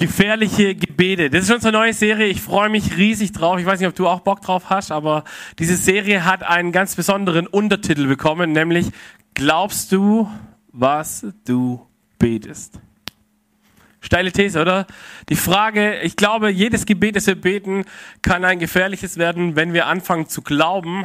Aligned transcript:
Gefährliche 0.00 0.74
Gebete. 0.74 1.28
Das 1.28 1.44
ist 1.44 1.50
unsere 1.50 1.74
neue 1.74 1.92
Serie. 1.92 2.28
Ich 2.28 2.40
freue 2.40 2.70
mich 2.70 2.96
riesig 2.96 3.32
drauf. 3.32 3.60
Ich 3.60 3.66
weiß 3.66 3.80
nicht, 3.80 3.88
ob 3.90 3.94
du 3.94 4.08
auch 4.08 4.20
Bock 4.20 4.40
drauf 4.40 4.70
hast, 4.70 4.90
aber 4.90 5.24
diese 5.58 5.76
Serie 5.76 6.24
hat 6.24 6.42
einen 6.42 6.72
ganz 6.72 6.96
besonderen 6.96 7.46
Untertitel 7.46 8.06
bekommen, 8.06 8.52
nämlich 8.52 8.92
Glaubst 9.34 9.92
du, 9.92 10.30
was 10.72 11.26
du 11.44 11.86
betest? 12.18 12.80
Steile 14.00 14.32
These, 14.32 14.62
oder? 14.62 14.86
Die 15.28 15.36
Frage, 15.36 16.00
ich 16.00 16.16
glaube, 16.16 16.48
jedes 16.48 16.86
Gebet, 16.86 17.16
das 17.16 17.26
wir 17.26 17.38
beten, 17.38 17.84
kann 18.22 18.46
ein 18.46 18.58
gefährliches 18.58 19.18
werden, 19.18 19.54
wenn 19.54 19.74
wir 19.74 19.86
anfangen 19.86 20.30
zu 20.30 20.40
glauben, 20.40 21.04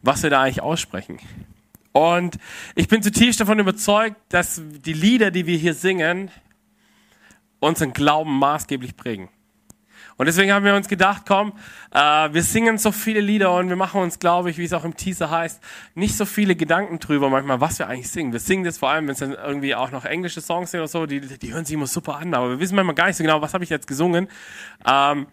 was 0.00 0.22
wir 0.22 0.30
da 0.30 0.40
eigentlich 0.40 0.62
aussprechen. 0.62 1.18
Und 1.92 2.38
ich 2.74 2.88
bin 2.88 3.02
zutiefst 3.02 3.38
davon 3.38 3.58
überzeugt, 3.58 4.16
dass 4.30 4.62
die 4.64 4.94
Lieder, 4.94 5.30
die 5.30 5.44
wir 5.44 5.58
hier 5.58 5.74
singen, 5.74 6.30
unseren 7.66 7.92
Glauben 7.92 8.38
maßgeblich 8.38 8.96
prägen. 8.96 9.28
Und 10.18 10.26
deswegen 10.26 10.50
haben 10.52 10.64
wir 10.64 10.74
uns 10.74 10.88
gedacht, 10.88 11.24
komm, 11.28 11.52
äh, 11.92 11.98
wir 11.98 12.42
singen 12.42 12.78
so 12.78 12.90
viele 12.90 13.20
Lieder 13.20 13.52
und 13.54 13.68
wir 13.68 13.76
machen 13.76 14.00
uns, 14.00 14.18
glaube 14.18 14.50
ich, 14.50 14.56
wie 14.56 14.64
es 14.64 14.72
auch 14.72 14.84
im 14.84 14.96
Teaser 14.96 15.30
heißt, 15.30 15.62
nicht 15.94 16.16
so 16.16 16.24
viele 16.24 16.56
Gedanken 16.56 16.98
drüber 16.98 17.28
manchmal, 17.28 17.60
was 17.60 17.78
wir 17.78 17.86
eigentlich 17.86 18.10
singen. 18.10 18.32
Wir 18.32 18.40
singen 18.40 18.64
das 18.64 18.78
vor 18.78 18.88
allem, 18.88 19.06
wenn 19.06 19.12
es 19.12 19.18
dann 19.18 19.32
irgendwie 19.32 19.74
auch 19.74 19.90
noch 19.90 20.06
englische 20.06 20.40
Songs 20.40 20.70
sind 20.70 20.80
oder 20.80 20.88
so, 20.88 21.04
die, 21.04 21.20
die 21.20 21.52
hören 21.52 21.66
sich 21.66 21.74
immer 21.74 21.86
super 21.86 22.16
an, 22.16 22.32
aber 22.32 22.50
wir 22.50 22.60
wissen 22.60 22.76
manchmal 22.76 22.94
gar 22.94 23.08
nicht 23.08 23.16
so 23.16 23.24
genau, 23.24 23.42
was 23.42 23.52
habe 23.52 23.64
ich 23.64 23.70
jetzt 23.70 23.86
gesungen. 23.86 24.28
Ähm, 24.86 25.26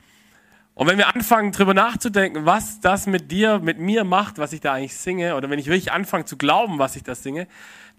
und 0.76 0.88
wenn 0.88 0.98
wir 0.98 1.16
anfangen, 1.16 1.52
drüber 1.52 1.76
nachzudenken, 1.76 2.46
was 2.46 2.80
das 2.80 3.06
mit 3.06 3.32
dir, 3.32 3.60
mit 3.60 3.78
mir 3.78 4.04
macht, 4.04 4.40
was 4.40 4.54
ich 4.54 4.60
da 4.60 4.74
eigentlich 4.74 4.98
singe, 4.98 5.36
oder 5.36 5.50
wenn 5.50 5.60
ich 5.60 5.68
wirklich 5.68 5.92
anfange 5.92 6.26
zu 6.26 6.36
glauben, 6.36 6.80
was 6.80 6.96
ich 6.96 7.04
da 7.04 7.14
singe, 7.16 7.48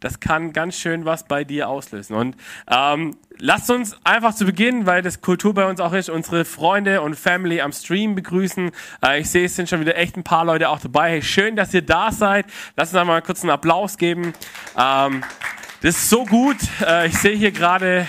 das 0.00 0.20
kann 0.20 0.52
ganz 0.52 0.76
schön 0.76 1.04
was 1.04 1.24
bei 1.24 1.44
dir 1.44 1.68
auslösen. 1.68 2.14
Und 2.14 2.36
ähm, 2.70 3.16
lasst 3.38 3.70
uns 3.70 3.96
einfach 4.04 4.34
zu 4.34 4.44
Beginn, 4.44 4.86
weil 4.86 5.02
das 5.02 5.20
Kultur 5.20 5.54
bei 5.54 5.66
uns 5.66 5.80
auch 5.80 5.92
ist, 5.92 6.10
unsere 6.10 6.44
Freunde 6.44 7.00
und 7.00 7.16
Family 7.16 7.60
am 7.60 7.72
Stream 7.72 8.14
begrüßen. 8.14 8.70
Äh, 9.04 9.20
ich 9.20 9.30
sehe, 9.30 9.46
es 9.46 9.56
sind 9.56 9.68
schon 9.68 9.80
wieder 9.80 9.96
echt 9.96 10.16
ein 10.16 10.24
paar 10.24 10.44
Leute 10.44 10.68
auch 10.68 10.80
dabei. 10.80 11.10
Hey, 11.10 11.22
schön, 11.22 11.56
dass 11.56 11.72
ihr 11.72 11.82
da 11.82 12.12
seid. 12.12 12.46
Lasst 12.76 12.92
uns 12.92 13.00
einmal 13.00 13.22
kurz 13.22 13.42
einen 13.42 13.50
Applaus 13.50 13.96
geben. 13.96 14.32
Ähm, 14.78 15.22
das 15.82 15.96
ist 15.96 16.10
so 16.10 16.24
gut. 16.24 16.56
Äh, 16.86 17.08
ich 17.08 17.18
sehe 17.18 17.36
hier 17.36 17.52
gerade 17.52 18.06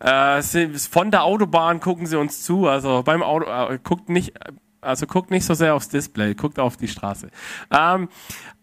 äh, 0.00 0.42
von 0.42 1.10
der 1.10 1.24
Autobahn 1.24 1.80
gucken 1.80 2.06
sie 2.06 2.18
uns 2.18 2.42
zu. 2.42 2.68
Also 2.68 3.02
beim 3.02 3.22
Auto 3.22 3.46
äh, 3.46 3.78
guckt 3.82 4.08
nicht, 4.08 4.34
also 4.80 5.06
guckt 5.06 5.30
nicht 5.30 5.44
so 5.44 5.54
sehr 5.54 5.74
aufs 5.74 5.88
Display, 5.88 6.34
guckt 6.34 6.58
auf 6.58 6.76
die 6.76 6.88
Straße. 6.88 7.30
Ähm, 7.70 8.08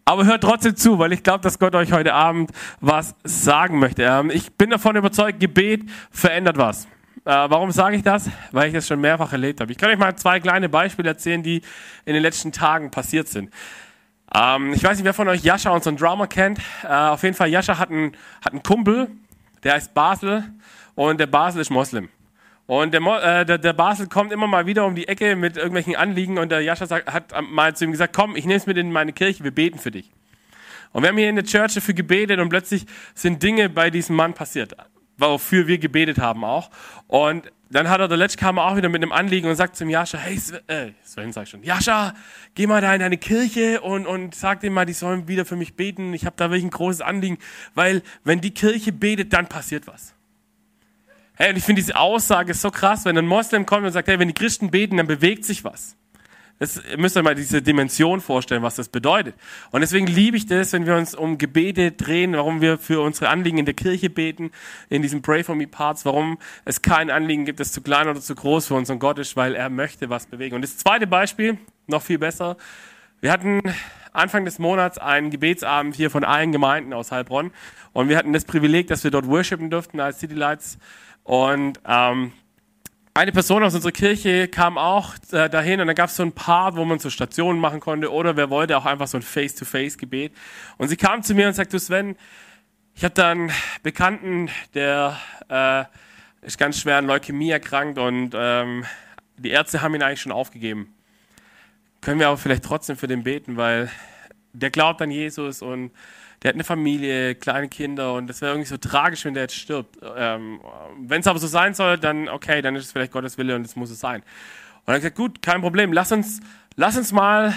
aber 0.04 0.24
hört 0.24 0.42
trotzdem 0.42 0.76
zu, 0.76 0.98
weil 0.98 1.12
ich 1.12 1.22
glaube, 1.22 1.40
dass 1.40 1.58
Gott 1.58 1.74
euch 1.74 1.92
heute 1.92 2.14
Abend 2.14 2.52
was 2.80 3.14
sagen 3.24 3.78
möchte. 3.78 4.04
Ähm, 4.04 4.30
ich 4.30 4.52
bin 4.52 4.70
davon 4.70 4.96
überzeugt, 4.96 5.40
Gebet 5.40 5.82
verändert 6.10 6.56
was. 6.58 6.84
Äh, 7.24 7.30
warum 7.30 7.72
sage 7.72 7.96
ich 7.96 8.02
das? 8.02 8.30
Weil 8.52 8.68
ich 8.68 8.74
das 8.74 8.86
schon 8.86 9.00
mehrfach 9.00 9.32
erlebt 9.32 9.60
habe. 9.60 9.72
Ich 9.72 9.78
kann 9.78 9.90
euch 9.90 9.98
mal 9.98 10.14
zwei 10.14 10.38
kleine 10.38 10.68
Beispiele 10.68 11.08
erzählen, 11.08 11.42
die 11.42 11.60
in 12.04 12.14
den 12.14 12.22
letzten 12.22 12.52
Tagen 12.52 12.92
passiert 12.92 13.26
sind. 13.26 13.50
Ähm, 14.32 14.72
ich 14.72 14.84
weiß 14.84 14.96
nicht, 14.96 15.04
wer 15.04 15.14
von 15.14 15.26
euch 15.28 15.42
Jascha, 15.42 15.70
unseren 15.70 15.96
Drama, 15.96 16.28
kennt. 16.28 16.60
Äh, 16.84 16.88
auf 16.88 17.24
jeden 17.24 17.34
Fall, 17.34 17.48
Jascha 17.48 17.78
hat 17.78 17.90
einen, 17.90 18.12
hat 18.44 18.52
einen 18.52 18.62
Kumpel, 18.62 19.08
der 19.64 19.74
heißt 19.74 19.92
Basel 19.92 20.44
und 20.94 21.18
der 21.18 21.26
Basel 21.26 21.60
ist 21.60 21.70
Moslem. 21.70 22.08
Und 22.66 22.92
der, 22.92 23.00
äh, 23.00 23.46
der, 23.46 23.58
der, 23.58 23.72
Basel 23.72 24.08
kommt 24.08 24.32
immer 24.32 24.48
mal 24.48 24.66
wieder 24.66 24.86
um 24.86 24.96
die 24.96 25.06
Ecke 25.06 25.36
mit 25.36 25.56
irgendwelchen 25.56 25.94
Anliegen 25.94 26.36
und 26.38 26.50
der 26.50 26.62
Jascha 26.62 26.86
sagt, 26.86 27.12
hat 27.12 27.32
mal 27.48 27.76
zu 27.76 27.84
ihm 27.84 27.92
gesagt, 27.92 28.14
komm, 28.14 28.34
ich 28.34 28.44
nehme 28.44 28.56
es 28.56 28.66
mit 28.66 28.76
in 28.76 28.90
meine 28.90 29.12
Kirche, 29.12 29.44
wir 29.44 29.52
beten 29.52 29.78
für 29.78 29.92
dich. 29.92 30.10
Und 30.92 31.02
wir 31.02 31.10
haben 31.10 31.16
hier 31.16 31.28
in 31.28 31.36
der 31.36 31.44
Church 31.44 31.74
dafür 31.74 31.94
gebetet 31.94 32.40
und 32.40 32.48
plötzlich 32.48 32.86
sind 33.14 33.42
Dinge 33.42 33.68
bei 33.68 33.90
diesem 33.90 34.16
Mann 34.16 34.34
passiert, 34.34 34.76
wofür 35.16 35.68
wir 35.68 35.78
gebetet 35.78 36.18
haben 36.18 36.42
auch. 36.42 36.70
Und 37.06 37.52
dann 37.70 37.88
hat 37.88 38.00
er, 38.00 38.08
der 38.08 38.16
Letsch 38.16 38.36
kam 38.36 38.58
auch 38.58 38.76
wieder 38.76 38.88
mit 38.88 39.02
einem 39.02 39.12
Anliegen 39.12 39.48
und 39.48 39.54
sagt 39.54 39.76
zum 39.76 39.88
Jascha, 39.88 40.18
hey 40.18 40.38
Sven, 40.38 40.60
äh, 40.68 40.92
Sven 41.04 41.30
ich 41.30 41.48
schon, 41.48 41.62
Jascha, 41.62 42.14
geh 42.54 42.66
mal 42.66 42.80
da 42.80 42.92
in 42.94 43.00
deine 43.00 43.18
Kirche 43.18 43.80
und, 43.80 44.06
und 44.06 44.34
sag 44.34 44.60
dem 44.60 44.72
mal, 44.72 44.86
die 44.86 44.92
sollen 44.92 45.28
wieder 45.28 45.44
für 45.44 45.56
mich 45.56 45.74
beten. 45.74 46.14
Ich 46.14 46.26
habe 46.26 46.36
da 46.36 46.50
wirklich 46.50 46.64
ein 46.64 46.70
großes 46.70 47.00
Anliegen, 47.00 47.38
weil 47.74 48.02
wenn 48.24 48.40
die 48.40 48.54
Kirche 48.54 48.92
betet, 48.92 49.32
dann 49.32 49.48
passiert 49.48 49.86
was. 49.86 50.15
Hey, 51.38 51.50
und 51.50 51.56
ich 51.56 51.64
finde 51.64 51.82
diese 51.82 51.96
Aussage 51.96 52.54
so 52.54 52.70
krass, 52.70 53.04
wenn 53.04 53.18
ein 53.18 53.26
Moslem 53.26 53.66
kommt 53.66 53.84
und 53.84 53.92
sagt, 53.92 54.08
hey, 54.08 54.18
wenn 54.18 54.28
die 54.28 54.34
Christen 54.34 54.70
beten, 54.70 54.96
dann 54.96 55.06
bewegt 55.06 55.44
sich 55.44 55.64
was. 55.64 55.94
Das, 56.58 56.82
ihr 56.90 56.96
müsst 56.96 57.14
euch 57.18 57.22
mal 57.22 57.34
diese 57.34 57.60
Dimension 57.60 58.22
vorstellen, 58.22 58.62
was 58.62 58.76
das 58.76 58.88
bedeutet. 58.88 59.34
Und 59.70 59.82
deswegen 59.82 60.06
liebe 60.06 60.38
ich 60.38 60.46
das, 60.46 60.72
wenn 60.72 60.86
wir 60.86 60.96
uns 60.96 61.14
um 61.14 61.36
Gebete 61.36 61.92
drehen, 61.92 62.32
warum 62.32 62.62
wir 62.62 62.78
für 62.78 63.02
unsere 63.02 63.28
Anliegen 63.28 63.58
in 63.58 63.66
der 63.66 63.74
Kirche 63.74 64.08
beten, 64.08 64.50
in 64.88 65.02
diesen 65.02 65.20
Pray 65.20 65.44
for 65.44 65.54
Me 65.54 65.66
Parts, 65.66 66.06
warum 66.06 66.38
es 66.64 66.80
kein 66.80 67.10
Anliegen 67.10 67.44
gibt, 67.44 67.60
das 67.60 67.72
zu 67.72 67.82
klein 67.82 68.08
oder 68.08 68.22
zu 68.22 68.34
groß 68.34 68.68
für 68.68 68.74
unseren 68.74 68.98
Gott 68.98 69.18
ist, 69.18 69.36
weil 69.36 69.54
er 69.54 69.68
möchte 69.68 70.08
was 70.08 70.24
bewegen. 70.24 70.56
Und 70.56 70.62
das 70.62 70.78
zweite 70.78 71.06
Beispiel, 71.06 71.58
noch 71.86 72.00
viel 72.00 72.18
besser. 72.18 72.56
Wir 73.20 73.30
hatten 73.30 73.60
Anfang 74.14 74.46
des 74.46 74.58
Monats 74.58 74.96
einen 74.96 75.28
Gebetsabend 75.28 75.94
hier 75.94 76.10
von 76.10 76.24
allen 76.24 76.52
Gemeinden 76.52 76.94
aus 76.94 77.12
Heilbronn. 77.12 77.50
Und 77.92 78.08
wir 78.08 78.16
hatten 78.16 78.32
das 78.32 78.46
Privileg, 78.46 78.86
dass 78.86 79.04
wir 79.04 79.10
dort 79.10 79.26
worshipen 79.26 79.68
durften 79.68 80.00
als 80.00 80.20
City 80.20 80.34
Lights 80.34 80.78
und 81.26 81.80
ähm, 81.84 82.32
eine 83.12 83.32
Person 83.32 83.64
aus 83.64 83.74
unserer 83.74 83.90
Kirche 83.90 84.46
kam 84.46 84.78
auch 84.78 85.14
äh, 85.32 85.50
dahin 85.50 85.80
und 85.80 85.88
da 85.88 85.92
gab 85.92 86.08
es 86.08 86.14
so 86.14 86.22
ein 86.22 86.30
Part, 86.30 86.76
wo 86.76 86.84
man 86.84 87.00
so 87.00 87.10
Stationen 87.10 87.58
machen 87.58 87.80
konnte 87.80 88.12
oder 88.12 88.36
wer 88.36 88.48
wollte 88.48 88.78
auch 88.78 88.86
einfach 88.86 89.08
so 89.08 89.18
ein 89.18 89.22
Face-to-Face-Gebet. 89.22 90.32
Und 90.78 90.86
sie 90.86 90.96
kam 90.96 91.24
zu 91.24 91.34
mir 91.34 91.48
und 91.48 91.54
sagte, 91.54 91.72
du 91.72 91.80
Sven, 91.80 92.14
ich 92.94 93.02
habe 93.02 93.14
da 93.14 93.32
einen 93.32 93.50
Bekannten, 93.82 94.50
der 94.74 95.18
äh, 95.48 95.84
ist 96.46 96.58
ganz 96.58 96.80
schwer 96.80 96.98
an 96.98 97.06
Leukämie 97.06 97.50
erkrankt 97.50 97.98
und 97.98 98.30
ähm, 98.36 98.84
die 99.36 99.50
Ärzte 99.50 99.82
haben 99.82 99.96
ihn 99.96 100.02
eigentlich 100.04 100.20
schon 100.20 100.30
aufgegeben. 100.30 100.94
Können 102.02 102.20
wir 102.20 102.28
aber 102.28 102.38
vielleicht 102.38 102.64
trotzdem 102.64 102.96
für 102.96 103.08
den 103.08 103.24
beten, 103.24 103.56
weil 103.56 103.90
der 104.52 104.70
glaubt 104.70 105.02
an 105.02 105.10
Jesus 105.10 105.60
und 105.60 105.90
der 106.42 106.50
hat 106.50 106.54
eine 106.54 106.64
Familie, 106.64 107.34
kleine 107.34 107.68
Kinder 107.68 108.14
und 108.14 108.26
das 108.26 108.40
wäre 108.40 108.52
irgendwie 108.52 108.68
so 108.68 108.76
tragisch, 108.76 109.24
wenn 109.24 109.34
der 109.34 109.44
jetzt 109.44 109.56
stirbt. 109.56 109.98
Ähm, 110.16 110.60
wenn 111.00 111.20
es 111.20 111.26
aber 111.26 111.38
so 111.38 111.46
sein 111.46 111.74
soll, 111.74 111.98
dann 111.98 112.28
okay, 112.28 112.62
dann 112.62 112.76
ist 112.76 112.84
es 112.86 112.92
vielleicht 112.92 113.12
Gottes 113.12 113.38
Wille 113.38 113.56
und 113.56 113.64
es 113.64 113.76
muss 113.76 113.90
es 113.90 114.00
sein. 114.00 114.22
Und 114.84 114.92
er 114.92 114.94
hat 114.94 115.00
gesagt, 115.00 115.16
gut, 115.16 115.42
kein 115.42 115.60
Problem, 115.60 115.92
lass 115.92 116.12
uns, 116.12 116.40
lass 116.76 116.96
uns 116.96 117.12
mal 117.12 117.54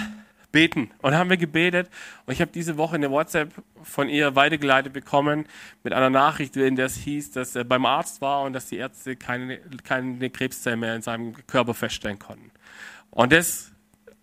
beten. 0.52 0.90
Und 1.00 1.14
haben 1.14 1.30
wir 1.30 1.36
gebetet 1.36 1.88
und 2.26 2.32
ich 2.32 2.40
habe 2.40 2.50
diese 2.52 2.76
Woche 2.76 2.96
eine 2.96 3.10
WhatsApp 3.10 3.52
von 3.82 4.08
ihr 4.08 4.34
weitergeleitet 4.34 4.92
bekommen 4.92 5.46
mit 5.82 5.92
einer 5.92 6.10
Nachricht, 6.10 6.56
in 6.56 6.76
der 6.76 6.86
es 6.86 6.96
hieß, 6.96 7.32
dass 7.32 7.54
er 7.54 7.64
beim 7.64 7.86
Arzt 7.86 8.20
war 8.20 8.42
und 8.42 8.52
dass 8.52 8.66
die 8.66 8.76
Ärzte 8.76 9.16
keine, 9.16 9.58
keine 9.84 10.30
Krebszellen 10.30 10.80
mehr 10.80 10.96
in 10.96 11.02
seinem 11.02 11.34
Körper 11.46 11.74
feststellen 11.74 12.18
konnten. 12.18 12.50
Und 13.10 13.32
das 13.32 13.72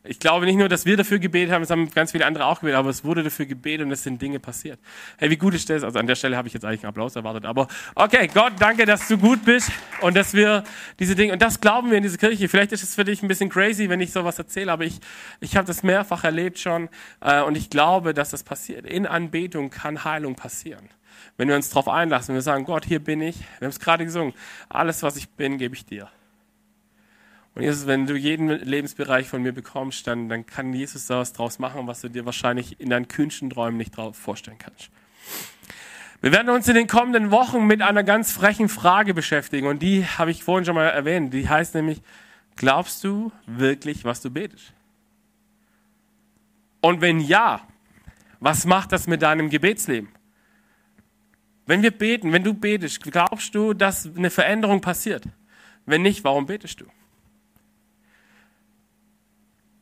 ich 0.03 0.19
glaube 0.19 0.45
nicht 0.45 0.57
nur, 0.57 0.69
dass 0.69 0.85
wir 0.85 0.95
dafür 0.95 1.19
gebetet 1.19 1.53
haben, 1.53 1.63
es 1.63 1.69
haben 1.69 1.89
ganz 1.91 2.11
viele 2.11 2.25
andere 2.25 2.45
auch 2.45 2.59
gebetet, 2.59 2.77
aber 2.77 2.89
es 2.89 3.03
wurde 3.03 3.23
dafür 3.23 3.45
gebetet 3.45 3.85
und 3.85 3.91
es 3.91 4.03
sind 4.03 4.21
Dinge 4.21 4.39
passiert. 4.39 4.79
Hey, 5.17 5.29
wie 5.29 5.37
gut 5.37 5.53
ist 5.53 5.69
das? 5.69 5.83
Also 5.83 5.99
an 5.99 6.07
der 6.07 6.15
Stelle 6.15 6.37
habe 6.37 6.47
ich 6.47 6.53
jetzt 6.53 6.63
eigentlich 6.63 6.83
einen 6.83 6.89
Applaus 6.89 7.15
erwartet, 7.15 7.45
aber 7.45 7.67
okay, 7.95 8.29
Gott, 8.33 8.53
danke, 8.59 8.85
dass 8.85 9.07
du 9.07 9.17
gut 9.17 9.43
bist 9.43 9.71
und 10.01 10.15
dass 10.15 10.33
wir 10.33 10.63
diese 10.99 11.15
Dinge, 11.15 11.33
und 11.33 11.41
das 11.41 11.59
glauben 11.59 11.89
wir 11.89 11.97
in 11.97 12.03
dieser 12.03 12.17
Kirche. 12.17 12.47
Vielleicht 12.47 12.71
ist 12.71 12.83
es 12.83 12.95
für 12.95 13.03
dich 13.03 13.21
ein 13.21 13.27
bisschen 13.27 13.49
crazy, 13.49 13.89
wenn 13.89 13.99
ich 13.99 14.11
sowas 14.11 14.39
erzähle, 14.39 14.71
aber 14.71 14.85
ich, 14.85 14.99
ich 15.39 15.57
habe 15.57 15.67
das 15.67 15.83
mehrfach 15.83 16.23
erlebt 16.23 16.59
schon 16.59 16.89
äh, 17.21 17.41
und 17.41 17.57
ich 17.57 17.69
glaube, 17.69 18.13
dass 18.13 18.29
das 18.29 18.43
passiert. 18.43 18.85
In 18.85 19.05
Anbetung 19.05 19.69
kann 19.69 20.03
Heilung 20.03 20.35
passieren. 20.35 20.89
Wenn 21.35 21.49
wir 21.49 21.55
uns 21.55 21.69
darauf 21.69 21.87
einlassen, 21.87 22.29
wenn 22.29 22.35
wir 22.35 22.41
sagen, 22.41 22.65
Gott, 22.65 22.85
hier 22.85 22.99
bin 22.99 23.21
ich, 23.21 23.39
wir 23.59 23.65
haben 23.65 23.71
es 23.71 23.79
gerade 23.79 24.05
gesungen, 24.05 24.33
alles, 24.69 25.03
was 25.03 25.17
ich 25.17 25.29
bin, 25.29 25.57
gebe 25.57 25.75
ich 25.75 25.85
dir. 25.85 26.09
Und 27.57 27.63
Jesus, 27.63 27.87
wenn 27.87 28.05
du 28.05 28.15
jeden 28.15 28.49
Lebensbereich 28.49 29.27
von 29.27 29.41
mir 29.41 29.51
bekommst, 29.51 30.05
dann, 30.05 30.29
dann 30.29 30.45
kann 30.45 30.73
Jesus 30.73 31.07
da 31.07 31.17
was 31.17 31.33
draus 31.33 31.57
machen, 31.57 31.87
was 31.87 32.01
du 32.01 32.07
dir 32.07 32.23
wahrscheinlich 32.23 32.79
in 32.79 32.91
deinen 32.91 33.07
kühnsten 33.07 33.49
Träumen 33.49 33.77
nicht 33.77 33.97
drauf 33.97 34.15
vorstellen 34.15 34.59
kannst. 34.59 34.91
Wir 36.21 36.31
werden 36.31 36.49
uns 36.51 36.67
in 36.67 36.75
den 36.75 36.85
kommenden 36.85 37.31
Wochen 37.31 37.65
mit 37.65 37.81
einer 37.81 38.03
ganz 38.03 38.31
frechen 38.31 38.69
Frage 38.69 39.15
beschäftigen 39.15 39.65
und 39.65 39.81
die 39.81 40.05
habe 40.05 40.29
ich 40.29 40.43
vorhin 40.43 40.65
schon 40.65 40.75
mal 40.75 40.83
erwähnt. 40.83 41.33
Die 41.33 41.49
heißt 41.49 41.73
nämlich, 41.73 42.03
glaubst 42.57 43.03
du 43.03 43.31
wirklich, 43.47 44.05
was 44.05 44.21
du 44.21 44.29
betest? 44.29 44.71
Und 46.81 47.01
wenn 47.01 47.19
ja, 47.19 47.67
was 48.39 48.65
macht 48.67 48.91
das 48.91 49.07
mit 49.07 49.23
deinem 49.23 49.49
Gebetsleben? 49.49 50.09
Wenn 51.65 51.81
wir 51.81 51.89
beten, 51.89 52.31
wenn 52.33 52.43
du 52.43 52.53
betest, 52.53 53.01
glaubst 53.01 53.55
du, 53.55 53.73
dass 53.73 54.07
eine 54.15 54.29
Veränderung 54.29 54.79
passiert? 54.79 55.23
Wenn 55.87 56.03
nicht, 56.03 56.23
warum 56.23 56.45
betest 56.45 56.81
du? 56.81 56.85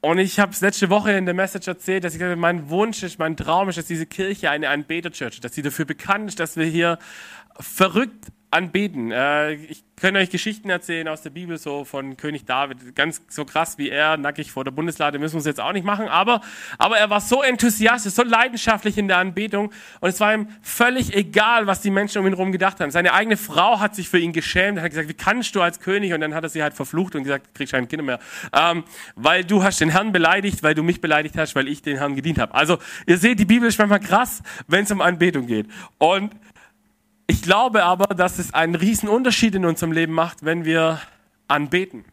Und 0.06 0.20
ich 0.20 0.40
habe 0.40 0.52
es 0.52 0.62
letzte 0.62 0.92
Woche 0.92 1.14
in 1.14 1.26
der 1.26 1.34
Message 1.34 1.68
erzählt, 1.68 2.04
dass 2.04 2.14
ich 2.14 2.20
gesagt 2.20 2.30
habe, 2.30 2.40
mein 2.40 2.70
Wunsch 2.70 3.02
ist, 3.02 3.18
mein 3.18 3.36
Traum 3.36 3.70
ist, 3.70 3.80
dass 3.80 3.88
diese 3.88 4.06
Kirche 4.06 4.52
eine 4.52 4.70
Anbeter-Church 4.70 5.34
ist, 5.34 5.44
dass 5.44 5.56
sie 5.56 5.64
dafür 5.64 5.86
bekannt 5.86 6.30
ist, 6.30 6.40
dass 6.40 6.58
wir 6.58 6.66
hier 6.68 7.00
verrückt 7.60 8.26
Anbeten. 8.56 9.12
Äh, 9.12 9.54
ich 9.54 9.84
könnte 9.98 10.20
euch 10.20 10.30
Geschichten 10.30 10.70
erzählen 10.70 11.08
aus 11.08 11.22
der 11.22 11.30
Bibel, 11.30 11.58
so 11.58 11.84
von 11.84 12.16
König 12.16 12.46
David. 12.46 12.96
Ganz 12.96 13.22
so 13.28 13.44
krass 13.44 13.78
wie 13.78 13.90
er, 13.90 14.18
nackig 14.18 14.52
vor 14.52 14.64
der 14.64 14.72
Bundeslade, 14.72 15.20
müssen 15.20 15.36
wir 15.36 15.40
es 15.40 15.46
jetzt 15.46 15.60
auch 15.60 15.74
nicht 15.74 15.86
machen. 15.86 16.08
Aber, 16.08 16.42
aber 16.78 16.98
er 16.98 17.10
war 17.10 17.20
so 17.20 17.44
enthusiastisch, 17.44 18.14
so 18.14 18.24
leidenschaftlich 18.24 18.98
in 18.98 19.08
der 19.08 19.18
Anbetung. 19.18 19.72
Und 20.00 20.10
es 20.10 20.20
war 20.20 20.34
ihm 20.34 20.48
völlig 20.62 21.14
egal, 21.16 21.68
was 21.68 21.82
die 21.82 21.92
Menschen 21.92 22.20
um 22.20 22.28
ihn 22.28 22.34
herum 22.34 22.52
gedacht 22.52 22.80
haben. 22.80 22.92
Seine 22.92 23.14
eigene 23.14 23.36
Frau 23.36 23.80
hat 23.80 23.94
sich 23.94 24.10
für 24.10 24.20
ihn 24.20 24.32
geschämt 24.34 24.80
hat 24.80 24.90
gesagt, 24.90 25.10
wie 25.10 25.14
kannst 25.14 25.56
du 25.56 25.62
als 25.62 25.80
König? 25.80 26.14
Und 26.14 26.22
dann 26.22 26.34
hat 26.34 26.44
er 26.44 26.50
sie 26.50 26.64
halt 26.64 26.74
verflucht 26.74 27.16
und 27.16 27.24
gesagt, 27.24 27.54
kriegst 27.54 27.74
keine 27.74 27.88
Kinder 27.88 28.04
mehr. 28.04 28.20
Ähm, 28.54 28.84
weil 29.16 29.44
du 29.44 29.64
hast 29.64 29.82
den 29.82 29.90
Herrn 29.90 30.12
beleidigt, 30.12 30.64
weil 30.64 30.76
du 30.76 30.84
mich 30.84 31.02
beleidigt 31.02 31.38
hast, 31.38 31.56
weil 31.56 31.68
ich 31.68 31.82
den 31.82 31.98
Herrn 31.98 32.16
gedient 32.16 32.40
habe. 32.40 32.54
Also 32.54 32.78
ihr 33.06 33.18
seht, 33.18 33.40
die 33.40 33.46
Bibel 33.46 33.68
ist 33.68 33.78
manchmal 33.80 34.00
krass, 34.00 34.42
wenn 34.68 34.86
es 34.86 34.92
um 34.92 35.02
Anbetung 35.02 35.46
geht. 35.46 35.68
Und 35.98 36.32
ich 37.28 37.42
glaube 37.42 37.84
aber, 37.84 38.14
dass 38.14 38.40
es 38.40 38.54
einen 38.54 38.76
riesen 38.76 39.10
Unterschied 39.10 39.56
in 39.56 39.66
unserem 39.66 39.92
Leben 39.92 40.14
macht, 40.14 40.46
wenn 40.46 40.66
wir 40.66 41.02
anbeten. 41.48 42.06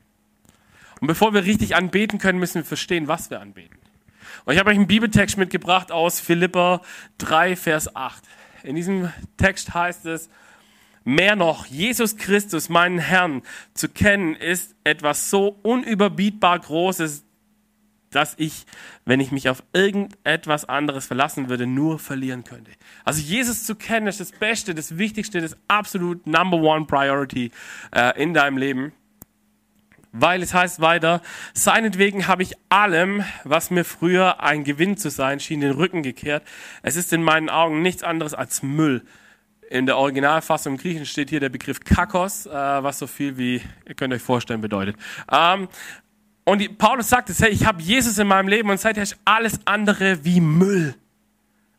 Und 1.01 1.09
bevor 1.09 1.35
wir 1.35 1.45
richtig 1.45 1.75
anbeten 1.77 2.19
können, 2.19 2.39
müssen 2.39 2.57
wir 2.57 2.65
verstehen, 2.65 3.09
was 3.09 3.31
wir 3.31 3.41
anbeten. 3.41 3.77
Und 4.45 4.55
ich 4.55 4.59
habe 4.59 4.71
euch 4.71 4.77
einen 4.77 4.87
Bibeltext 4.87 5.37
mitgebracht 5.37 5.93
aus 5.93 6.21
Philippa 6.21 6.83
3, 7.19 7.57
Vers 7.57 7.95
8. 7.95 8.23
In 8.63 8.77
diesem 8.77 9.13
Text 9.37 9.75
heißt 9.75 10.07
es, 10.07 10.31
mehr 11.05 11.37
noch, 11.37 11.67
Jesus 11.67 12.17
Christus, 12.17 12.69
meinen 12.69 12.99
Herrn, 12.99 13.43
zu 13.75 13.89
kennen, 13.89 14.35
ist 14.35 14.75
etwas 14.85 15.31
so 15.31 15.59
unüberbietbar 15.63 16.59
Großes, 16.59 17.25
dass 18.15 18.35
ich, 18.39 18.67
wenn 19.05 19.21
ich 19.21 19.33
mich 19.33 19.49
auf 19.49 19.63
irgendetwas 19.73 20.65
anderes 20.69 21.07
verlassen 21.07 21.49
würde, 21.49 21.67
nur 21.67 21.99
verlieren 21.99 22.45
könnte. 22.45 22.71
Also 23.05 23.21
Jesus 23.21 23.65
zu 23.65 23.75
kennen 23.75 24.07
ist 24.07 24.21
das 24.21 24.33
Beste, 24.33 24.75
das 24.75 24.99
Wichtigste, 24.99 25.41
das 25.41 25.57
absolut 25.69 26.27
Number 26.27 26.59
One 26.59 26.87
Priority 26.87 27.51
äh, 27.95 28.23
in 28.23 28.35
deinem 28.35 28.59
Leben. 28.59 28.93
Weil 30.13 30.43
es 30.43 30.53
heißt 30.53 30.81
weiter, 30.83 31.23
seinetwegen 31.55 32.29
habe 32.29 32.43
ich 32.43 32.53
allem, 32.69 33.25
was 33.45 33.71
mir 33.71 33.85
früher 33.85 34.43
ein 34.43 34.63
Gewinn 34.63 34.99
zu 34.99 35.09
sein 35.09 35.41
schien, 35.41 35.61
den 35.61 35.73
Rücken 35.73 36.03
gekehrt. 36.03 36.47
Es 36.83 36.97
ist 36.97 37.15
in 37.15 37.23
meinen 37.23 37.49
Augen 37.49 37.81
nichts 37.81 38.03
anderes 38.03 38.35
als 38.35 38.63
Müll. 38.63 39.03
In 39.71 39.87
der 39.87 39.97
Originalfassung 39.97 40.75
im 40.75 40.79
Griechen 40.79 41.07
steht 41.07 41.31
hier 41.31 41.41
der 41.41 41.49
Begriff 41.49 41.81
Kakos, 41.81 42.45
äh, 42.45 42.51
was 42.51 42.99
so 42.99 43.07
viel 43.07 43.39
wie, 43.39 43.63
ihr 43.89 43.95
könnt 43.95 44.13
euch 44.13 44.21
vorstellen, 44.21 44.61
bedeutet. 44.61 44.97
Ähm, 45.33 45.67
und 46.45 46.59
die, 46.59 46.69
Paulus 46.69 47.09
sagt 47.09 47.31
es, 47.31 47.41
hey, 47.41 47.51
ich 47.51 47.67
habe 47.67 47.81
Jesus 47.81 48.19
in 48.19 48.27
meinem 48.27 48.49
Leben 48.49 48.71
und 48.71 48.81
seither 48.81 49.03
ist 49.03 49.17
alles 49.25 49.61
andere 49.65 50.25
wie 50.25 50.41
Müll. 50.41 50.95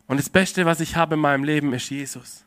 Und 0.07 0.18
das 0.18 0.30
Beste, 0.30 0.65
was 0.65 0.80
ich 0.80 0.95
habe 0.95 1.15
in 1.15 1.21
meinem 1.21 1.44
Leben, 1.44 1.74
ist 1.74 1.89
Jesus. 1.89 2.45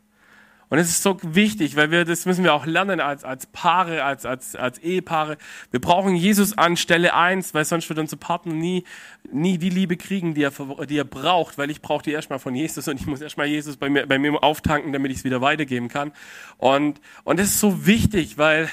Und 0.69 0.79
es 0.79 0.89
ist 0.89 1.03
so 1.03 1.19
wichtig, 1.23 1.77
weil 1.77 1.93
wir, 1.93 2.05
das 2.05 2.27
müssen 2.27 2.43
wir 2.43 2.53
auch 2.53 2.67
lernen 2.67 2.99
als, 3.01 3.23
als 3.23 3.47
Paare, 3.47 4.03
als, 4.03 4.27
als, 4.27 4.57
als 4.57 4.79
Ehepaare. 4.79 5.37
Wir 5.71 5.81
brauchen 5.81 6.17
Jesus 6.17 6.59
an 6.59 6.77
Stelle 6.77 7.15
eins, 7.15 7.55
weil 7.55 7.65
sonst 7.65 7.89
wird 7.89 8.01
unser 8.01 8.17
Partner 8.17 8.53
nie, 8.53 8.83
nie 9.31 9.59
die 9.59 9.71
Liebe 9.71 9.97
kriegen, 9.97 10.35
die 10.35 10.43
er, 10.43 10.53
die 10.87 10.99
er 10.99 11.05
braucht, 11.05 11.57
weil 11.57 11.71
ich 11.71 11.83
brauche 11.83 12.03
die 12.03 12.11
erstmal 12.11 12.41
von 12.41 12.55
Jesus 12.57 12.89
und 12.89 12.99
ich 12.99 13.07
muss 13.07 13.21
erstmal 13.21 13.47
Jesus 13.47 13.77
bei 13.77 13.89
mir, 13.89 14.07
bei 14.07 14.19
mir 14.19 14.43
auftanken, 14.43 14.93
damit 14.93 15.13
ich 15.13 15.19
es 15.19 15.25
wieder 15.25 15.41
weitergeben 15.41 15.89
kann. 15.89 16.11
Und, 16.59 17.01
und 17.23 17.39
das 17.39 17.49
ist 17.51 17.61
so 17.61 17.87
wichtig, 17.87 18.37
weil 18.37 18.69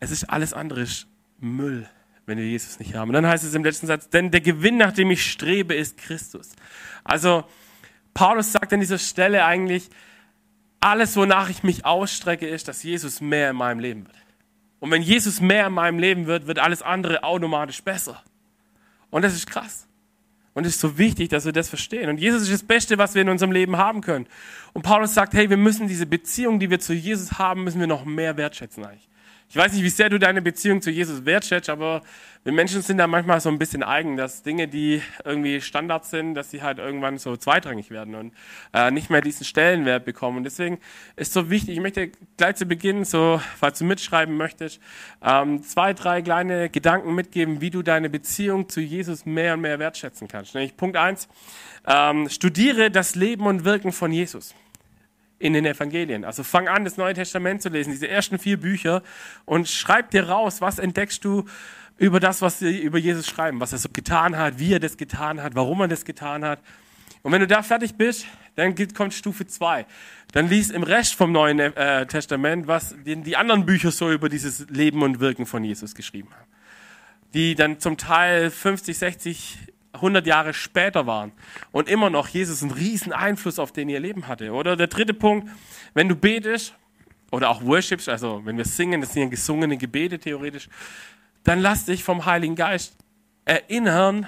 es 0.00 0.10
ist 0.10 0.30
alles 0.30 0.54
andere 0.54 0.86
Müll 1.40 1.86
wenn 2.26 2.38
wir 2.38 2.46
Jesus 2.46 2.78
nicht 2.78 2.94
haben. 2.94 3.08
Und 3.08 3.14
dann 3.14 3.26
heißt 3.26 3.44
es 3.44 3.54
im 3.54 3.64
letzten 3.64 3.86
Satz, 3.86 4.08
denn 4.08 4.30
der 4.30 4.40
Gewinn, 4.40 4.76
nach 4.76 4.92
dem 4.92 5.10
ich 5.10 5.30
strebe, 5.30 5.74
ist 5.74 5.98
Christus. 5.98 6.52
Also 7.02 7.44
Paulus 8.14 8.52
sagt 8.52 8.72
an 8.72 8.80
dieser 8.80 8.98
Stelle 8.98 9.44
eigentlich, 9.44 9.90
alles, 10.80 11.16
wonach 11.16 11.48
ich 11.50 11.62
mich 11.62 11.84
ausstrecke, 11.84 12.46
ist, 12.46 12.68
dass 12.68 12.82
Jesus 12.82 13.20
mehr 13.20 13.50
in 13.50 13.56
meinem 13.56 13.78
Leben 13.80 14.06
wird. 14.06 14.16
Und 14.80 14.90
wenn 14.90 15.02
Jesus 15.02 15.40
mehr 15.40 15.66
in 15.66 15.72
meinem 15.72 15.98
Leben 15.98 16.26
wird, 16.26 16.46
wird 16.46 16.58
alles 16.58 16.82
andere 16.82 17.24
automatisch 17.24 17.82
besser. 17.82 18.22
Und 19.10 19.22
das 19.22 19.34
ist 19.34 19.46
krass. 19.46 19.86
Und 20.52 20.66
es 20.66 20.74
ist 20.74 20.80
so 20.80 20.98
wichtig, 20.98 21.30
dass 21.30 21.44
wir 21.46 21.52
das 21.52 21.68
verstehen. 21.68 22.08
Und 22.08 22.18
Jesus 22.18 22.42
ist 22.42 22.52
das 22.52 22.62
Beste, 22.62 22.98
was 22.98 23.14
wir 23.14 23.22
in 23.22 23.28
unserem 23.28 23.50
Leben 23.50 23.76
haben 23.76 24.02
können. 24.02 24.26
Und 24.72 24.82
Paulus 24.82 25.14
sagt, 25.14 25.34
hey, 25.34 25.50
wir 25.50 25.56
müssen 25.56 25.88
diese 25.88 26.06
Beziehung, 26.06 26.60
die 26.60 26.70
wir 26.70 26.78
zu 26.78 26.92
Jesus 26.92 27.38
haben, 27.38 27.64
müssen 27.64 27.80
wir 27.80 27.86
noch 27.86 28.04
mehr 28.04 28.36
wertschätzen 28.36 28.84
eigentlich. 28.84 29.08
Ich 29.48 29.56
weiß 29.56 29.72
nicht, 29.72 29.84
wie 29.84 29.90
sehr 29.90 30.08
du 30.08 30.18
deine 30.18 30.42
Beziehung 30.42 30.82
zu 30.82 30.90
Jesus 30.90 31.24
wertschätzt, 31.24 31.68
aber 31.68 32.02
wir 32.44 32.52
Menschen 32.52 32.82
sind 32.82 32.98
da 32.98 33.06
manchmal 33.06 33.40
so 33.40 33.48
ein 33.48 33.58
bisschen 33.58 33.82
eigen, 33.82 34.16
dass 34.16 34.42
Dinge, 34.42 34.68
die 34.68 35.00
irgendwie 35.24 35.60
Standard 35.60 36.04
sind, 36.04 36.34
dass 36.34 36.50
sie 36.50 36.62
halt 36.62 36.78
irgendwann 36.78 37.18
so 37.18 37.36
zweitrangig 37.36 37.90
werden 37.90 38.14
und 38.14 38.34
äh, 38.72 38.90
nicht 38.90 39.10
mehr 39.10 39.20
diesen 39.20 39.44
Stellenwert 39.44 40.04
bekommen. 40.04 40.38
Und 40.38 40.44
deswegen 40.44 40.78
ist 41.16 41.32
so 41.32 41.48
wichtig, 41.50 41.76
ich 41.76 41.80
möchte 41.80 42.10
gleich 42.36 42.56
zu 42.56 42.66
Beginn, 42.66 43.04
so, 43.04 43.40
falls 43.56 43.78
du 43.78 43.84
mitschreiben 43.84 44.36
möchtest, 44.36 44.80
ähm, 45.22 45.62
zwei, 45.62 45.94
drei 45.94 46.20
kleine 46.20 46.68
Gedanken 46.68 47.14
mitgeben, 47.14 47.60
wie 47.60 47.70
du 47.70 47.82
deine 47.82 48.10
Beziehung 48.10 48.68
zu 48.68 48.80
Jesus 48.80 49.24
mehr 49.24 49.54
und 49.54 49.60
mehr 49.60 49.78
wertschätzen 49.78 50.28
kannst. 50.28 50.54
Nämlich 50.54 50.76
Punkt 50.76 50.96
eins, 50.96 51.28
ähm, 51.86 52.28
studiere 52.28 52.90
das 52.90 53.14
Leben 53.14 53.46
und 53.46 53.64
Wirken 53.64 53.92
von 53.92 54.12
Jesus 54.12 54.54
in 55.44 55.52
den 55.52 55.66
Evangelien. 55.66 56.24
Also 56.24 56.42
fang 56.42 56.68
an, 56.68 56.84
das 56.84 56.96
Neue 56.96 57.12
Testament 57.12 57.60
zu 57.60 57.68
lesen, 57.68 57.90
diese 57.90 58.08
ersten 58.08 58.38
vier 58.38 58.58
Bücher 58.58 59.02
und 59.44 59.68
schreib 59.68 60.10
dir 60.10 60.26
raus, 60.26 60.62
was 60.62 60.78
entdeckst 60.78 61.22
du 61.22 61.44
über 61.98 62.18
das, 62.18 62.40
was 62.40 62.60
sie 62.60 62.80
über 62.80 62.96
Jesus 62.96 63.26
schreiben, 63.26 63.60
was 63.60 63.72
er 63.72 63.78
so 63.78 63.90
getan 63.92 64.38
hat, 64.38 64.58
wie 64.58 64.72
er 64.72 64.80
das 64.80 64.96
getan 64.96 65.42
hat, 65.42 65.54
warum 65.54 65.82
er 65.82 65.88
das 65.88 66.06
getan 66.06 66.46
hat. 66.46 66.60
Und 67.22 67.32
wenn 67.32 67.42
du 67.42 67.46
da 67.46 67.62
fertig 67.62 67.94
bist, 67.96 68.24
dann 68.56 68.74
kommt 68.94 69.12
Stufe 69.12 69.46
zwei. 69.46 69.84
Dann 70.32 70.48
lies 70.48 70.70
im 70.70 70.82
Rest 70.82 71.14
vom 71.14 71.30
Neuen 71.30 71.58
äh, 71.58 72.06
Testament, 72.06 72.66
was 72.66 72.96
die 73.04 73.36
anderen 73.36 73.66
Bücher 73.66 73.90
so 73.90 74.10
über 74.10 74.30
dieses 74.30 74.66
Leben 74.70 75.02
und 75.02 75.20
Wirken 75.20 75.44
von 75.44 75.62
Jesus 75.62 75.94
geschrieben 75.94 76.30
haben. 76.32 76.50
Die 77.34 77.54
dann 77.54 77.80
zum 77.80 77.98
Teil 77.98 78.50
50, 78.50 78.96
60 78.96 79.73
100 79.94 80.26
Jahre 80.26 80.54
später 80.54 81.06
waren 81.06 81.32
und 81.72 81.88
immer 81.88 82.10
noch 82.10 82.28
Jesus 82.28 82.62
einen 82.62 82.72
riesen 82.72 83.12
Einfluss 83.12 83.58
auf 83.58 83.72
den 83.72 83.88
ihr 83.88 84.00
Leben 84.00 84.26
hatte. 84.28 84.52
Oder 84.52 84.76
der 84.76 84.88
dritte 84.88 85.14
Punkt, 85.14 85.48
wenn 85.94 86.08
du 86.08 86.16
betest 86.16 86.74
oder 87.30 87.50
auch 87.50 87.62
worshipst, 87.64 88.08
also 88.08 88.42
wenn 88.44 88.56
wir 88.56 88.64
singen, 88.64 89.00
das 89.00 89.12
sind 89.12 89.22
ja 89.22 89.28
gesungene 89.28 89.76
Gebete 89.76 90.18
theoretisch, 90.18 90.68
dann 91.44 91.60
lass 91.60 91.84
dich 91.84 92.04
vom 92.04 92.24
Heiligen 92.24 92.54
Geist 92.54 92.96
erinnern, 93.44 94.26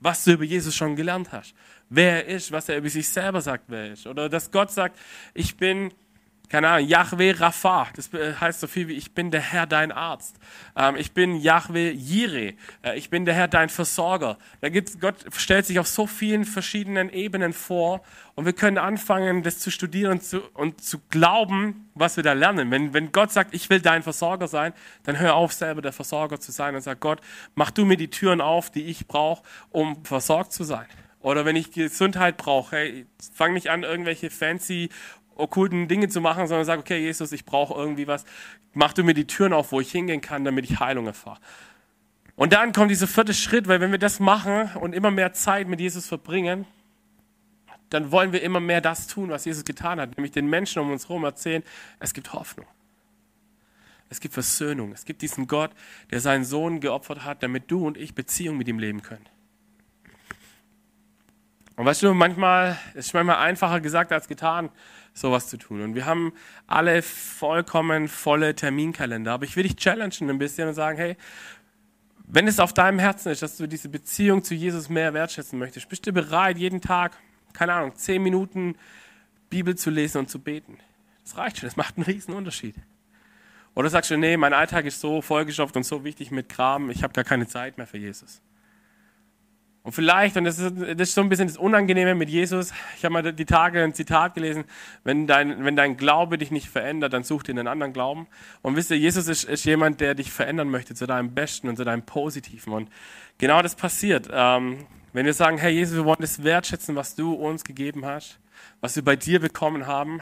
was 0.00 0.24
du 0.24 0.32
über 0.32 0.44
Jesus 0.44 0.74
schon 0.74 0.96
gelernt 0.96 1.32
hast. 1.32 1.54
Wer 1.90 2.26
er 2.26 2.36
ist, 2.36 2.52
was 2.52 2.68
er 2.68 2.78
über 2.78 2.88
sich 2.88 3.08
selber 3.08 3.40
sagt, 3.40 3.64
wer 3.68 3.86
er 3.86 3.92
ist. 3.92 4.06
Oder 4.06 4.28
dass 4.28 4.50
Gott 4.50 4.70
sagt, 4.70 4.98
ich 5.34 5.56
bin 5.56 5.92
keine 6.48 6.68
Ahnung, 6.68 6.88
Yahweh 6.88 7.32
Rapha, 7.32 7.88
das 7.94 8.10
heißt 8.12 8.60
so 8.60 8.66
viel 8.66 8.88
wie 8.88 8.94
ich 8.94 9.12
bin 9.12 9.30
der 9.30 9.40
Herr 9.40 9.66
dein 9.66 9.92
Arzt. 9.92 10.36
Ähm, 10.76 10.96
ich 10.96 11.12
bin 11.12 11.36
Yahweh 11.36 11.90
Jireh, 11.90 12.54
äh, 12.82 12.96
ich 12.96 13.10
bin 13.10 13.24
der 13.24 13.34
Herr 13.34 13.48
dein 13.48 13.68
Versorger. 13.68 14.38
Da 14.60 14.68
gibt's, 14.70 14.98
Gott 14.98 15.16
stellt 15.36 15.66
sich 15.66 15.78
auf 15.78 15.86
so 15.86 16.06
vielen 16.06 16.44
verschiedenen 16.44 17.10
Ebenen 17.10 17.52
vor 17.52 18.02
und 18.34 18.46
wir 18.46 18.54
können 18.54 18.78
anfangen, 18.78 19.42
das 19.42 19.58
zu 19.58 19.70
studieren 19.70 20.12
und 20.12 20.22
zu, 20.22 20.40
und 20.54 20.82
zu 20.82 20.98
glauben, 21.10 21.90
was 21.94 22.16
wir 22.16 22.24
da 22.24 22.32
lernen. 22.32 22.70
Wenn, 22.70 22.94
wenn 22.94 23.12
Gott 23.12 23.30
sagt, 23.30 23.54
ich 23.54 23.68
will 23.68 23.80
dein 23.80 24.02
Versorger 24.02 24.48
sein, 24.48 24.72
dann 25.02 25.18
hör 25.18 25.34
auf, 25.34 25.52
selber 25.52 25.82
der 25.82 25.92
Versorger 25.92 26.40
zu 26.40 26.50
sein 26.50 26.74
und 26.74 26.80
sag 26.80 27.00
Gott, 27.00 27.20
mach 27.56 27.70
du 27.70 27.84
mir 27.84 27.96
die 27.96 28.08
Türen 28.08 28.40
auf, 28.40 28.70
die 28.70 28.84
ich 28.84 29.06
brauche, 29.06 29.42
um 29.70 30.04
versorgt 30.04 30.52
zu 30.52 30.64
sein. 30.64 30.86
Oder 31.20 31.44
wenn 31.44 31.56
ich 31.56 31.72
Gesundheit 31.72 32.36
brauche, 32.36 32.76
hey, 32.76 33.06
fang 33.34 33.52
nicht 33.52 33.70
an, 33.70 33.82
irgendwelche 33.82 34.30
fancy 34.30 34.88
okkulten 35.38 35.88
Dinge 35.88 36.08
zu 36.08 36.20
machen, 36.20 36.46
sondern 36.46 36.64
sage, 36.64 36.80
okay, 36.80 36.98
Jesus, 36.98 37.32
ich 37.32 37.44
brauche 37.44 37.74
irgendwie 37.74 38.06
was. 38.06 38.24
Mach 38.74 38.92
du 38.92 39.02
mir 39.04 39.14
die 39.14 39.26
Türen 39.26 39.52
auf, 39.52 39.72
wo 39.72 39.80
ich 39.80 39.90
hingehen 39.90 40.20
kann, 40.20 40.44
damit 40.44 40.70
ich 40.70 40.80
Heilung 40.80 41.06
erfahre. 41.06 41.38
Und 42.36 42.52
dann 42.52 42.72
kommt 42.72 42.90
dieser 42.90 43.06
vierte 43.06 43.34
Schritt, 43.34 43.66
weil 43.66 43.80
wenn 43.80 43.90
wir 43.90 43.98
das 43.98 44.20
machen 44.20 44.70
und 44.76 44.94
immer 44.94 45.10
mehr 45.10 45.32
Zeit 45.32 45.66
mit 45.66 45.80
Jesus 45.80 46.06
verbringen, 46.06 46.66
dann 47.90 48.12
wollen 48.12 48.32
wir 48.32 48.42
immer 48.42 48.60
mehr 48.60 48.80
das 48.80 49.06
tun, 49.06 49.30
was 49.30 49.44
Jesus 49.44 49.64
getan 49.64 50.00
hat, 50.00 50.16
nämlich 50.16 50.32
den 50.32 50.48
Menschen 50.48 50.80
um 50.80 50.90
uns 50.90 51.08
herum 51.08 51.24
erzählen, 51.24 51.62
es 52.00 52.12
gibt 52.12 52.32
Hoffnung. 52.32 52.66
Es 54.10 54.20
gibt 54.20 54.34
Versöhnung. 54.34 54.92
Es 54.92 55.04
gibt 55.04 55.22
diesen 55.22 55.46
Gott, 55.46 55.70
der 56.10 56.20
seinen 56.20 56.44
Sohn 56.44 56.80
geopfert 56.80 57.24
hat, 57.24 57.42
damit 57.42 57.70
du 57.70 57.86
und 57.86 57.96
ich 57.96 58.14
Beziehung 58.14 58.56
mit 58.56 58.68
ihm 58.68 58.78
leben 58.78 59.02
können. 59.02 59.26
Und 61.76 61.84
weißt 61.84 62.02
du, 62.02 62.14
manchmal 62.14 62.78
ist 62.94 63.14
manchmal 63.14 63.36
einfacher 63.36 63.80
gesagt 63.80 64.12
als 64.12 64.26
getan, 64.26 64.70
sowas 65.18 65.48
zu 65.48 65.56
tun. 65.56 65.80
Und 65.82 65.94
wir 65.94 66.06
haben 66.06 66.32
alle 66.66 67.02
vollkommen 67.02 68.08
volle 68.08 68.54
Terminkalender. 68.54 69.32
Aber 69.32 69.44
ich 69.44 69.56
will 69.56 69.64
dich 69.64 69.76
challengen 69.76 70.30
ein 70.30 70.38
bisschen 70.38 70.68
und 70.68 70.74
sagen, 70.74 70.98
hey, 70.98 71.16
wenn 72.26 72.46
es 72.46 72.60
auf 72.60 72.72
deinem 72.72 72.98
Herzen 72.98 73.30
ist, 73.32 73.42
dass 73.42 73.56
du 73.56 73.66
diese 73.66 73.88
Beziehung 73.88 74.44
zu 74.44 74.54
Jesus 74.54 74.88
mehr 74.88 75.14
wertschätzen 75.14 75.58
möchtest, 75.58 75.88
bist 75.88 76.06
du 76.06 76.12
bereit, 76.12 76.58
jeden 76.58 76.80
Tag, 76.80 77.16
keine 77.52 77.72
Ahnung, 77.72 77.94
zehn 77.94 78.22
Minuten 78.22 78.76
Bibel 79.48 79.76
zu 79.76 79.90
lesen 79.90 80.18
und 80.18 80.30
zu 80.30 80.38
beten. 80.38 80.78
Das 81.24 81.36
reicht 81.36 81.58
schon, 81.58 81.68
das 81.68 81.76
macht 81.76 81.96
einen 81.96 82.04
riesen 82.04 82.34
Unterschied. 82.34 82.74
Oder 83.74 83.90
sagst 83.90 84.10
du, 84.10 84.16
nee, 84.16 84.36
mein 84.36 84.52
Alltag 84.52 84.84
ist 84.84 85.00
so 85.00 85.22
vollgestopft 85.22 85.76
und 85.76 85.84
so 85.84 86.04
wichtig 86.04 86.30
mit 86.30 86.48
Kram, 86.48 86.90
ich 86.90 87.02
habe 87.02 87.12
gar 87.12 87.24
keine 87.24 87.46
Zeit 87.46 87.78
mehr 87.78 87.86
für 87.86 87.98
Jesus. 87.98 88.42
Und 89.88 89.92
vielleicht, 89.92 90.36
und 90.36 90.44
das 90.44 90.58
ist, 90.58 90.74
das 90.76 91.08
ist 91.08 91.14
so 91.14 91.22
ein 91.22 91.30
bisschen 91.30 91.48
das 91.48 91.56
Unangenehme 91.56 92.14
mit 92.14 92.28
Jesus, 92.28 92.74
ich 92.98 93.06
habe 93.06 93.14
mal 93.14 93.32
die 93.32 93.46
Tage 93.46 93.82
ein 93.82 93.94
Zitat 93.94 94.34
gelesen, 94.34 94.64
wenn 95.02 95.26
dein, 95.26 95.64
wenn 95.64 95.76
dein 95.76 95.96
Glaube 95.96 96.36
dich 96.36 96.50
nicht 96.50 96.68
verändert, 96.68 97.14
dann 97.14 97.22
such 97.22 97.44
dir 97.44 97.52
einen 97.52 97.66
anderen 97.66 97.94
Glauben. 97.94 98.26
Und 98.60 98.76
wisst 98.76 98.90
ihr, 98.90 98.98
Jesus 98.98 99.28
ist, 99.28 99.44
ist 99.44 99.64
jemand, 99.64 100.02
der 100.02 100.14
dich 100.14 100.30
verändern 100.30 100.68
möchte 100.68 100.94
zu 100.94 101.06
deinem 101.06 101.32
Besten 101.34 101.70
und 101.70 101.76
zu 101.76 101.84
deinem 101.84 102.02
Positiven. 102.02 102.74
Und 102.74 102.90
genau 103.38 103.62
das 103.62 103.76
passiert. 103.76 104.28
Ähm, 104.30 104.84
wenn 105.14 105.24
wir 105.24 105.32
sagen, 105.32 105.56
hey 105.56 105.72
Jesus, 105.72 105.96
wir 105.96 106.04
wollen 106.04 106.20
das 106.20 106.44
wertschätzen, 106.44 106.94
was 106.94 107.14
du 107.14 107.32
uns 107.32 107.64
gegeben 107.64 108.04
hast, 108.04 108.38
was 108.82 108.94
wir 108.94 109.02
bei 109.02 109.16
dir 109.16 109.40
bekommen 109.40 109.86
haben, 109.86 110.20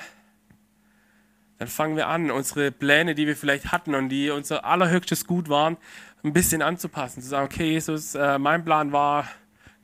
dann 1.58 1.66
fangen 1.66 1.96
wir 1.96 2.06
an, 2.06 2.30
unsere 2.30 2.70
Pläne, 2.70 3.16
die 3.16 3.26
wir 3.26 3.34
vielleicht 3.34 3.72
hatten 3.72 3.96
und 3.96 4.10
die 4.10 4.30
unser 4.30 4.64
allerhöchstes 4.64 5.26
Gut 5.26 5.48
waren, 5.48 5.76
ein 6.22 6.32
bisschen 6.32 6.62
anzupassen. 6.62 7.20
Zu 7.20 7.30
sagen, 7.30 7.46
okay, 7.46 7.72
Jesus, 7.72 8.14
äh, 8.14 8.38
mein 8.38 8.64
Plan 8.64 8.92
war, 8.92 9.26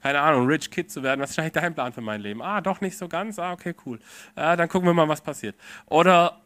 keine 0.03 0.21
Ahnung, 0.21 0.47
Rich 0.47 0.71
Kid 0.71 0.91
zu 0.91 1.03
werden. 1.03 1.21
Was 1.21 1.31
ist 1.31 1.39
eigentlich 1.39 1.53
dein 1.53 1.75
Plan 1.75 1.93
für 1.93 2.01
mein 2.01 2.21
Leben? 2.21 2.43
Ah, 2.43 2.61
doch 2.61 2.81
nicht 2.81 2.99
so 2.99 3.09
ganz. 3.09 3.39
Ah, 3.39 3.53
okay, 3.53 3.75
cool. 3.87 4.01
Äh, 4.35 4.57
dann 4.57 4.69
gucken 4.69 4.89
wir 4.89 4.95
mal, 4.95 5.09
was 5.09 5.21
passiert. 5.21 5.55
Oder, 5.87 6.41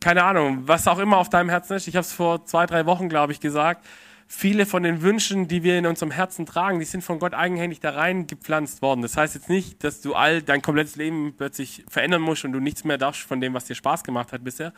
keine 0.00 0.24
Ahnung, 0.24 0.66
was 0.66 0.88
auch 0.88 0.98
immer 0.98 1.18
auf 1.18 1.28
deinem 1.28 1.48
Herzen 1.48 1.74
ist. 1.74 1.86
Ich 1.86 1.94
habe 1.94 2.02
es 2.02 2.12
vor 2.12 2.44
zwei, 2.44 2.66
drei 2.66 2.86
Wochen, 2.86 3.08
glaube 3.08 3.32
ich, 3.32 3.40
gesagt. 3.40 3.86
Viele 4.26 4.66
von 4.66 4.82
den 4.82 5.00
Wünschen, 5.00 5.48
die 5.48 5.62
wir 5.62 5.78
in 5.78 5.86
unserem 5.86 6.10
Herzen 6.10 6.44
tragen, 6.44 6.80
die 6.80 6.84
sind 6.84 7.02
von 7.02 7.18
Gott 7.18 7.32
eigenhändig 7.32 7.80
da 7.80 7.90
reingepflanzt 7.90 8.82
worden. 8.82 9.00
Das 9.00 9.16
heißt 9.16 9.34
jetzt 9.36 9.48
nicht, 9.48 9.82
dass 9.84 10.02
du 10.02 10.14
all 10.14 10.42
dein 10.42 10.60
komplettes 10.60 10.96
Leben 10.96 11.34
plötzlich 11.36 11.84
verändern 11.88 12.20
musst 12.20 12.44
und 12.44 12.52
du 12.52 12.60
nichts 12.60 12.84
mehr 12.84 12.98
darfst 12.98 13.22
von 13.22 13.40
dem, 13.40 13.54
was 13.54 13.64
dir 13.64 13.74
Spaß 13.74 14.04
gemacht 14.04 14.32
hat 14.32 14.44
bisher. 14.44 14.74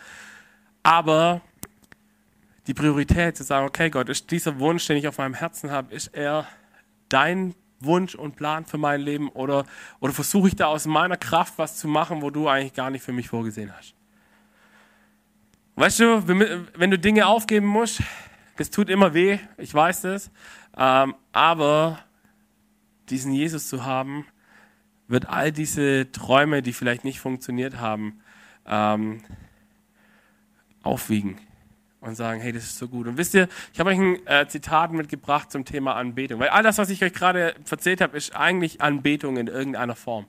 Aber 0.82 1.40
die 2.66 2.74
Priorität 2.74 3.36
zu 3.36 3.42
sagen, 3.42 3.66
okay 3.66 3.90
Gott, 3.90 4.08
ist 4.08 4.30
dieser 4.30 4.60
Wunsch, 4.60 4.86
den 4.86 4.98
ich 4.98 5.08
auf 5.08 5.18
meinem 5.18 5.34
Herzen 5.34 5.70
habe, 5.72 5.92
ist 5.92 6.14
er 6.14 6.46
dein 7.08 7.54
Wunsch 7.80 8.14
und 8.14 8.36
Plan 8.36 8.64
für 8.64 8.78
mein 8.78 9.00
Leben 9.00 9.28
oder, 9.30 9.64
oder 10.00 10.12
versuche 10.12 10.48
ich 10.48 10.56
da 10.56 10.66
aus 10.66 10.86
meiner 10.86 11.16
Kraft 11.16 11.54
was 11.56 11.76
zu 11.76 11.88
machen, 11.88 12.22
wo 12.22 12.30
du 12.30 12.48
eigentlich 12.48 12.74
gar 12.74 12.90
nicht 12.90 13.02
für 13.02 13.12
mich 13.12 13.28
vorgesehen 13.28 13.72
hast? 13.76 13.94
Weißt 15.76 16.00
du, 16.00 16.28
wenn 16.76 16.90
du 16.90 16.98
Dinge 16.98 17.26
aufgeben 17.26 17.66
musst, 17.66 18.02
das 18.56 18.70
tut 18.70 18.90
immer 18.90 19.14
weh, 19.14 19.38
ich 19.56 19.72
weiß 19.72 20.02
das, 20.02 20.30
ähm, 20.76 21.14
aber 21.32 21.98
diesen 23.08 23.32
Jesus 23.32 23.68
zu 23.68 23.84
haben, 23.84 24.26
wird 25.08 25.28
all 25.28 25.50
diese 25.50 26.12
Träume, 26.12 26.62
die 26.62 26.72
vielleicht 26.72 27.04
nicht 27.04 27.20
funktioniert 27.20 27.78
haben, 27.78 28.20
ähm, 28.66 29.22
aufwiegen 30.82 31.38
und 32.00 32.14
sagen, 32.14 32.40
hey, 32.40 32.52
das 32.52 32.64
ist 32.64 32.78
so 32.78 32.88
gut. 32.88 33.06
Und 33.06 33.18
wisst 33.18 33.34
ihr, 33.34 33.48
ich 33.72 33.80
habe 33.80 33.90
euch 33.90 33.98
ein 33.98 34.26
äh, 34.26 34.46
Zitat 34.48 34.92
mitgebracht 34.92 35.50
zum 35.50 35.64
Thema 35.64 35.94
Anbetung, 35.96 36.40
weil 36.40 36.48
all 36.48 36.62
das, 36.62 36.78
was 36.78 36.90
ich 36.90 37.02
euch 37.04 37.12
gerade 37.12 37.54
erzählt 37.70 38.00
habe, 38.00 38.16
ist 38.16 38.34
eigentlich 38.34 38.80
Anbetung 38.80 39.36
in 39.36 39.48
irgendeiner 39.48 39.96
Form. 39.96 40.26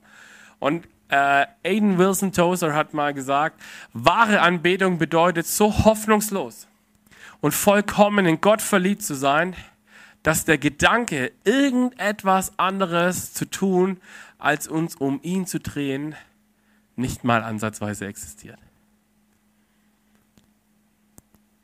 Und 0.58 0.86
äh, 1.08 1.46
Aiden 1.64 1.98
Wilson 1.98 2.32
Tozer 2.32 2.74
hat 2.74 2.94
mal 2.94 3.14
gesagt, 3.14 3.60
wahre 3.92 4.40
Anbetung 4.40 4.98
bedeutet 4.98 5.46
so 5.46 5.84
hoffnungslos 5.84 6.68
und 7.40 7.52
vollkommen 7.52 8.26
in 8.26 8.40
Gott 8.40 8.62
verliebt 8.62 9.02
zu 9.02 9.14
sein, 9.14 9.54
dass 10.22 10.44
der 10.44 10.58
Gedanke, 10.58 11.32
irgendetwas 11.44 12.58
anderes 12.58 13.34
zu 13.34 13.44
tun, 13.44 14.00
als 14.38 14.68
uns 14.68 14.94
um 14.94 15.20
ihn 15.22 15.46
zu 15.46 15.58
drehen, 15.58 16.14
nicht 16.96 17.24
mal 17.24 17.42
ansatzweise 17.42 18.06
existiert. 18.06 18.58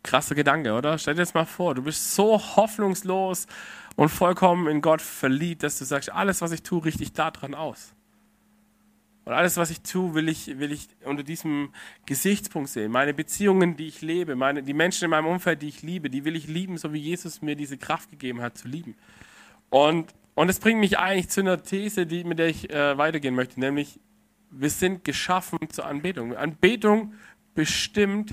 Krasser 0.08 0.34
Gedanke, 0.34 0.72
oder? 0.72 0.96
Stell 0.96 1.14
dir 1.14 1.20
das 1.20 1.34
mal 1.34 1.44
vor, 1.44 1.74
du 1.74 1.82
bist 1.82 2.14
so 2.14 2.40
hoffnungslos 2.56 3.46
und 3.94 4.08
vollkommen 4.08 4.66
in 4.66 4.80
Gott 4.80 5.02
verliebt, 5.02 5.62
dass 5.62 5.78
du 5.78 5.84
sagst, 5.84 6.10
alles, 6.10 6.40
was 6.40 6.50
ich 6.52 6.62
tue, 6.62 6.82
richte 6.82 7.02
ich 7.02 7.12
daran 7.12 7.54
aus. 7.54 7.92
Und 9.26 9.34
alles, 9.34 9.58
was 9.58 9.68
ich 9.68 9.82
tue, 9.82 10.14
will 10.14 10.30
ich, 10.30 10.58
will 10.58 10.72
ich 10.72 10.88
unter 11.04 11.22
diesem 11.22 11.74
Gesichtspunkt 12.06 12.70
sehen. 12.70 12.90
Meine 12.90 13.12
Beziehungen, 13.12 13.76
die 13.76 13.86
ich 13.86 14.00
lebe, 14.00 14.34
meine, 14.34 14.62
die 14.62 14.72
Menschen 14.72 15.04
in 15.04 15.10
meinem 15.10 15.26
Umfeld, 15.26 15.60
die 15.60 15.68
ich 15.68 15.82
liebe, 15.82 16.08
die 16.08 16.24
will 16.24 16.36
ich 16.36 16.48
lieben, 16.48 16.78
so 16.78 16.94
wie 16.94 17.00
Jesus 17.00 17.42
mir 17.42 17.54
diese 17.54 17.76
Kraft 17.76 18.08
gegeben 18.08 18.40
hat, 18.40 18.56
zu 18.56 18.66
lieben. 18.66 18.94
Und, 19.68 20.14
und 20.34 20.46
das 20.46 20.58
bringt 20.58 20.80
mich 20.80 20.98
eigentlich 20.98 21.28
zu 21.28 21.42
einer 21.42 21.62
These, 21.62 22.06
die, 22.06 22.24
mit 22.24 22.38
der 22.38 22.48
ich 22.48 22.70
äh, 22.70 22.96
weitergehen 22.96 23.34
möchte, 23.34 23.60
nämlich, 23.60 24.00
wir 24.50 24.70
sind 24.70 25.04
geschaffen 25.04 25.58
zur 25.68 25.84
Anbetung. 25.84 26.34
Anbetung 26.34 27.12
bestimmt 27.54 28.32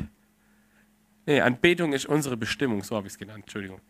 Nee, 1.25 1.41
Anbetung 1.41 1.93
ist 1.93 2.05
unsere 2.05 2.37
Bestimmung, 2.37 2.83
so 2.83 2.95
habe 2.95 3.07
ich 3.07 3.13
es 3.13 3.19
genannt, 3.19 3.43
Entschuldigung. 3.43 3.81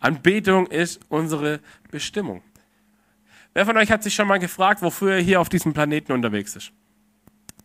Anbetung 0.00 0.66
ist 0.68 1.00
unsere 1.08 1.60
Bestimmung. 1.90 2.42
Wer 3.54 3.66
von 3.66 3.76
euch 3.76 3.90
hat 3.90 4.02
sich 4.02 4.14
schon 4.14 4.28
mal 4.28 4.38
gefragt, 4.38 4.82
wofür 4.82 5.14
er 5.14 5.20
hier 5.20 5.40
auf 5.40 5.48
diesem 5.48 5.72
Planeten 5.72 6.12
unterwegs 6.12 6.56
ist? 6.56 6.72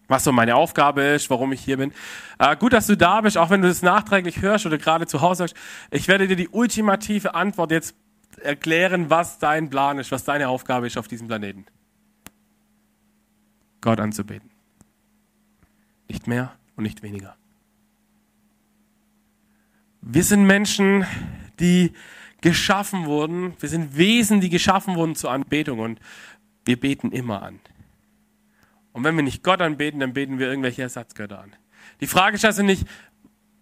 Was 0.08 0.24
so 0.24 0.32
meine 0.32 0.56
Aufgabe 0.56 1.02
ist, 1.04 1.30
warum 1.30 1.54
ich 1.54 1.62
hier 1.62 1.78
bin. 1.78 1.94
Äh, 2.40 2.58
gut, 2.58 2.74
dass 2.74 2.88
du 2.88 2.98
da 2.98 3.22
bist, 3.22 3.38
auch 3.38 3.50
wenn 3.50 3.62
du 3.62 3.68
das 3.68 3.82
nachträglich 3.82 4.42
hörst 4.42 4.66
oder 4.66 4.78
gerade 4.78 5.08
zu 5.08 5.22
Hause 5.22 5.40
sagst. 5.40 5.56
Ich 5.92 6.08
werde 6.08 6.28
dir 6.28 6.36
die 6.36 6.50
ultimative 6.50 7.36
Antwort 7.36 7.72
jetzt 7.72 7.96
erklären, 8.42 9.10
was 9.10 9.40
dein 9.40 9.70
Plan 9.70 10.00
ist, 10.00 10.12
was 10.12 10.24
deine 10.24 10.50
Aufgabe 10.50 10.88
ist 10.88 10.98
auf 10.98 11.08
diesem 11.08 11.28
Planeten. 11.28 11.66
Gott 13.80 14.00
anzubeten. 14.00 14.50
Nicht 16.10 16.28
mehr 16.28 16.54
und 16.76 16.84
nicht 16.84 17.02
weniger. 17.04 17.36
Wir 20.06 20.26
sind 20.26 20.44
Menschen, 20.44 21.06
die 21.62 21.94
geschaffen 22.42 23.06
wurden. 23.06 23.54
Wir 23.62 23.70
sind 23.70 23.96
Wesen, 23.96 24.42
die 24.42 24.50
geschaffen 24.50 24.96
wurden 24.96 25.16
zur 25.16 25.32
Anbetung 25.32 25.80
und 25.80 26.00
wir 26.66 26.78
beten 26.78 27.12
immer 27.14 27.42
an. 27.42 27.62
Und 28.92 29.06
wenn 29.06 29.16
wir 29.16 29.24
nicht 29.24 29.44
Gott 29.44 29.62
anbeten, 29.62 30.02
dann 30.02 30.12
beten 30.12 30.40
wir 30.40 30.50
irgendwelche 30.50 30.82
Ersatzgötter 30.82 31.40
an. 31.40 31.56
Die 32.02 32.08
Frage 32.08 32.36
ist 32.36 32.44
also 32.44 32.64
nicht, 32.64 32.86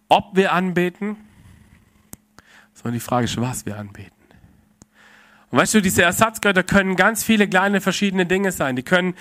ob 0.08 0.34
wir 0.34 0.52
anbeten, 0.52 1.16
sondern 2.74 2.94
die 2.94 3.00
Frage 3.00 3.26
ist, 3.26 3.40
was 3.40 3.64
wir 3.64 3.78
anbeten. 3.78 4.10
Und 5.50 5.58
weißt 5.58 5.74
du, 5.74 5.80
diese 5.80 6.02
Ersatzgötter 6.02 6.64
können 6.64 6.96
ganz 6.96 7.22
viele 7.22 7.48
kleine 7.48 7.80
verschiedene 7.80 8.26
Dinge 8.26 8.50
sein. 8.50 8.74
Die 8.74 8.82
können, 8.82 9.14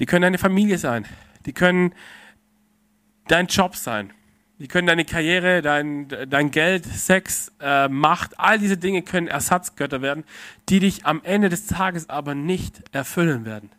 die 0.00 0.06
können 0.06 0.22
deine 0.22 0.38
Familie 0.38 0.78
sein. 0.78 1.06
Die 1.46 1.52
können 1.52 1.94
dein 3.28 3.46
Job 3.46 3.76
sein. 3.76 4.12
Die 4.60 4.68
können 4.68 4.86
deine 4.86 5.04
Karriere, 5.04 5.62
dein, 5.62 6.06
dein 6.28 6.50
Geld, 6.52 6.86
Sex, 6.86 7.52
äh, 7.60 7.88
Macht, 7.88 8.38
all 8.38 8.58
diese 8.58 8.76
Dinge 8.76 9.02
können 9.02 9.26
Ersatzgötter 9.26 10.00
werden, 10.00 10.22
die 10.68 10.78
dich 10.78 11.06
am 11.06 11.22
Ende 11.24 11.48
des 11.48 11.66
Tages 11.66 12.08
aber 12.08 12.36
nicht 12.36 12.82
erfüllen 12.92 13.44
werden. 13.44 13.70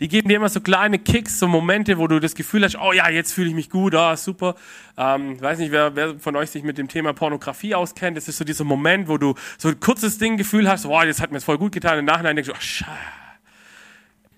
Die 0.00 0.08
geben 0.08 0.30
dir 0.30 0.36
immer 0.36 0.48
so 0.48 0.62
kleine 0.62 0.98
Kicks, 0.98 1.38
so 1.38 1.46
Momente, 1.46 1.98
wo 1.98 2.06
du 2.06 2.18
das 2.18 2.34
Gefühl 2.34 2.64
hast, 2.64 2.76
oh 2.76 2.92
ja, 2.94 3.10
jetzt 3.10 3.34
fühle 3.34 3.50
ich 3.50 3.54
mich 3.54 3.68
gut, 3.68 3.94
ah, 3.94 4.16
super. 4.16 4.54
Ähm, 4.96 5.38
weiß 5.38 5.58
nicht, 5.58 5.72
wer, 5.72 5.94
wer 5.94 6.18
von 6.18 6.34
euch 6.36 6.50
sich 6.50 6.62
mit 6.62 6.78
dem 6.78 6.88
Thema 6.88 7.12
Pornografie 7.12 7.74
auskennt. 7.74 8.16
Das 8.16 8.26
ist 8.26 8.38
so 8.38 8.44
dieser 8.44 8.64
Moment, 8.64 9.08
wo 9.08 9.18
du 9.18 9.34
so 9.58 9.68
ein 9.68 9.78
kurzes 9.78 10.16
Ding 10.16 10.38
Gefühl 10.38 10.70
hast, 10.70 10.86
oh, 10.86 10.98
das 11.02 11.20
hat 11.20 11.30
mir 11.30 11.36
jetzt 11.36 11.44
voll 11.44 11.58
gut 11.58 11.72
getan. 11.72 11.98
Im 11.98 12.06
Nachhinein 12.06 12.34
denkst 12.34 12.48
du, 12.48 12.54
oh, 12.54 12.60
scheiße. 12.60 12.90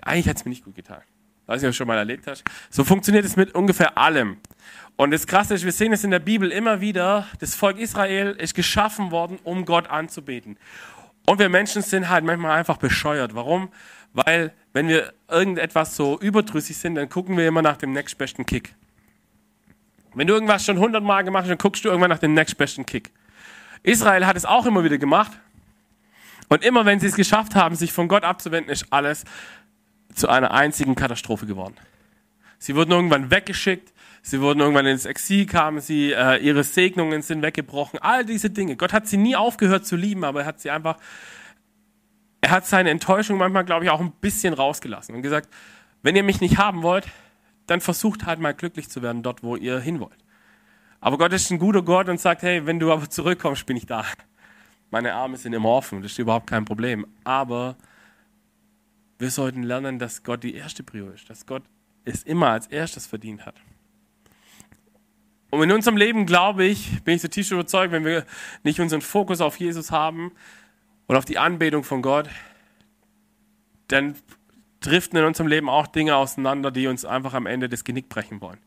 Eigentlich 0.00 0.28
hat 0.28 0.38
es 0.38 0.44
mir 0.44 0.50
nicht 0.50 0.64
gut 0.64 0.74
getan. 0.74 1.02
Weiß 1.46 1.62
nicht, 1.62 1.68
ob 1.68 1.72
du 1.72 1.76
schon 1.76 1.86
mal 1.86 1.98
erlebt 1.98 2.26
hast. 2.26 2.42
So 2.70 2.82
funktioniert 2.82 3.24
es 3.24 3.36
mit 3.36 3.54
ungefähr 3.54 3.96
allem. 3.96 4.38
Und 5.02 5.10
das 5.10 5.26
Krasse 5.26 5.54
ist, 5.54 5.64
wir 5.64 5.72
sehen 5.72 5.92
es 5.92 6.04
in 6.04 6.12
der 6.12 6.20
Bibel 6.20 6.52
immer 6.52 6.80
wieder, 6.80 7.26
das 7.40 7.56
Volk 7.56 7.76
Israel 7.76 8.36
ist 8.38 8.54
geschaffen 8.54 9.10
worden, 9.10 9.40
um 9.42 9.64
Gott 9.64 9.90
anzubeten. 9.90 10.56
Und 11.26 11.40
wir 11.40 11.48
Menschen 11.48 11.82
sind 11.82 12.08
halt 12.08 12.24
manchmal 12.24 12.56
einfach 12.56 12.76
bescheuert. 12.76 13.34
Warum? 13.34 13.70
Weil, 14.12 14.52
wenn 14.72 14.86
wir 14.86 15.12
irgendetwas 15.28 15.96
so 15.96 16.20
überdrüssig 16.20 16.78
sind, 16.78 16.94
dann 16.94 17.08
gucken 17.08 17.36
wir 17.36 17.48
immer 17.48 17.62
nach 17.62 17.78
dem 17.78 17.92
nächstbesten 17.92 18.46
Kick. 18.46 18.76
Wenn 20.14 20.28
du 20.28 20.34
irgendwas 20.34 20.64
schon 20.64 20.78
hundertmal 20.78 21.24
gemacht 21.24 21.42
hast, 21.42 21.50
dann 21.50 21.58
guckst 21.58 21.84
du 21.84 21.88
irgendwann 21.88 22.10
nach 22.10 22.20
dem 22.20 22.34
nächstbesten 22.34 22.86
Kick. 22.86 23.10
Israel 23.82 24.24
hat 24.24 24.36
es 24.36 24.44
auch 24.44 24.66
immer 24.66 24.84
wieder 24.84 24.98
gemacht. 24.98 25.32
Und 26.48 26.64
immer 26.64 26.86
wenn 26.86 27.00
sie 27.00 27.08
es 27.08 27.16
geschafft 27.16 27.56
haben, 27.56 27.74
sich 27.74 27.92
von 27.92 28.06
Gott 28.06 28.22
abzuwenden, 28.22 28.72
ist 28.72 28.86
alles 28.90 29.24
zu 30.14 30.28
einer 30.28 30.52
einzigen 30.52 30.94
Katastrophe 30.94 31.46
geworden. 31.46 31.74
Sie 32.60 32.76
wurden 32.76 32.92
irgendwann 32.92 33.32
weggeschickt, 33.32 33.91
sie 34.22 34.40
wurden 34.40 34.60
irgendwann 34.60 34.86
ins 34.86 35.04
Exil, 35.04 35.46
kamen 35.46 35.80
sie, 35.80 36.12
äh, 36.12 36.38
ihre 36.38 36.64
Segnungen 36.64 37.22
sind 37.22 37.42
weggebrochen, 37.42 37.98
all 38.00 38.24
diese 38.24 38.50
Dinge. 38.50 38.76
Gott 38.76 38.92
hat 38.92 39.06
sie 39.06 39.16
nie 39.16 39.36
aufgehört 39.36 39.84
zu 39.84 39.96
lieben, 39.96 40.24
aber 40.24 40.40
er 40.40 40.46
hat 40.46 40.60
sie 40.60 40.70
einfach, 40.70 40.96
er 42.40 42.50
hat 42.50 42.66
seine 42.66 42.90
Enttäuschung 42.90 43.38
manchmal, 43.38 43.64
glaube 43.64 43.84
ich, 43.84 43.90
auch 43.90 44.00
ein 44.00 44.12
bisschen 44.12 44.54
rausgelassen 44.54 45.14
und 45.14 45.22
gesagt, 45.22 45.48
wenn 46.02 46.16
ihr 46.16 46.22
mich 46.22 46.40
nicht 46.40 46.58
haben 46.58 46.82
wollt, 46.82 47.06
dann 47.66 47.80
versucht 47.80 48.26
halt 48.26 48.40
mal 48.40 48.54
glücklich 48.54 48.88
zu 48.88 49.02
werden 49.02 49.22
dort, 49.22 49.42
wo 49.42 49.56
ihr 49.56 49.78
hin 49.80 50.00
wollt. 50.00 50.18
Aber 51.00 51.18
Gott 51.18 51.32
ist 51.32 51.50
ein 51.50 51.58
guter 51.58 51.82
Gott 51.82 52.08
und 52.08 52.20
sagt, 52.20 52.42
hey, 52.42 52.64
wenn 52.64 52.78
du 52.78 52.92
aber 52.92 53.10
zurückkommst, 53.10 53.66
bin 53.66 53.76
ich 53.76 53.86
da. 53.86 54.04
Meine 54.90 55.14
Arme 55.14 55.36
sind 55.36 55.52
immer 55.52 55.70
offen, 55.70 56.02
das 56.02 56.12
ist 56.12 56.18
überhaupt 56.18 56.46
kein 56.46 56.64
Problem. 56.64 57.06
Aber 57.24 57.76
wir 59.18 59.30
sollten 59.30 59.62
lernen, 59.62 59.98
dass 59.98 60.22
Gott 60.22 60.44
die 60.44 60.54
erste 60.54 60.82
Prio 60.82 61.10
ist, 61.10 61.30
dass 61.30 61.46
Gott 61.46 61.62
es 62.04 62.22
immer 62.22 62.48
als 62.48 62.66
erstes 62.66 63.06
verdient 63.06 63.46
hat. 63.46 63.54
Und 65.52 65.62
in 65.62 65.72
unserem 65.72 65.98
Leben, 65.98 66.24
glaube 66.24 66.64
ich, 66.64 67.04
bin 67.04 67.16
ich 67.16 67.20
so 67.20 67.28
tief 67.28 67.50
überzeugt, 67.50 67.92
wenn 67.92 68.06
wir 68.06 68.24
nicht 68.62 68.80
unseren 68.80 69.02
Fokus 69.02 69.42
auf 69.42 69.60
Jesus 69.60 69.90
haben 69.90 70.32
und 71.06 71.14
auf 71.14 71.26
die 71.26 71.36
Anbetung 71.36 71.84
von 71.84 72.00
Gott, 72.00 72.30
dann 73.88 74.14
driften 74.80 75.18
in 75.18 75.26
unserem 75.26 75.48
Leben 75.48 75.68
auch 75.68 75.88
Dinge 75.88 76.16
auseinander, 76.16 76.70
die 76.70 76.86
uns 76.86 77.04
einfach 77.04 77.34
am 77.34 77.44
Ende 77.44 77.68
das 77.68 77.84
Genick 77.84 78.08
brechen 78.08 78.40
wollen. 78.40 78.60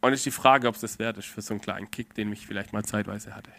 Und 0.00 0.14
ist 0.14 0.24
die 0.24 0.30
Frage, 0.30 0.68
ob 0.68 0.76
es 0.76 0.80
das 0.80 0.98
wert 0.98 1.18
ist 1.18 1.28
für 1.28 1.42
so 1.42 1.52
einen 1.52 1.60
kleinen 1.60 1.90
Kick, 1.90 2.14
den 2.14 2.32
ich 2.32 2.46
vielleicht 2.46 2.72
mal 2.72 2.82
zeitweise 2.82 3.36
hatte. 3.36 3.50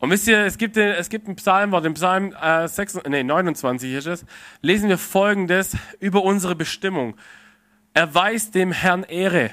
Und 0.00 0.10
wisst 0.10 0.28
ihr, 0.28 0.40
es 0.40 0.58
gibt, 0.58 0.76
es 0.76 1.08
gibt 1.08 1.28
ein 1.28 1.36
Psalmwort, 1.36 1.86
im 1.86 1.94
Psalm 1.94 2.34
äh, 2.38 2.68
6, 2.68 3.04
nee, 3.08 3.22
29 3.22 3.90
ist 3.94 4.06
es, 4.06 4.26
lesen 4.60 4.90
wir 4.90 4.98
folgendes 4.98 5.78
über 5.98 6.22
unsere 6.24 6.54
Bestimmung. 6.54 7.16
Erweist 7.96 8.54
dem 8.54 8.72
Herrn 8.72 9.04
Ehre, 9.04 9.52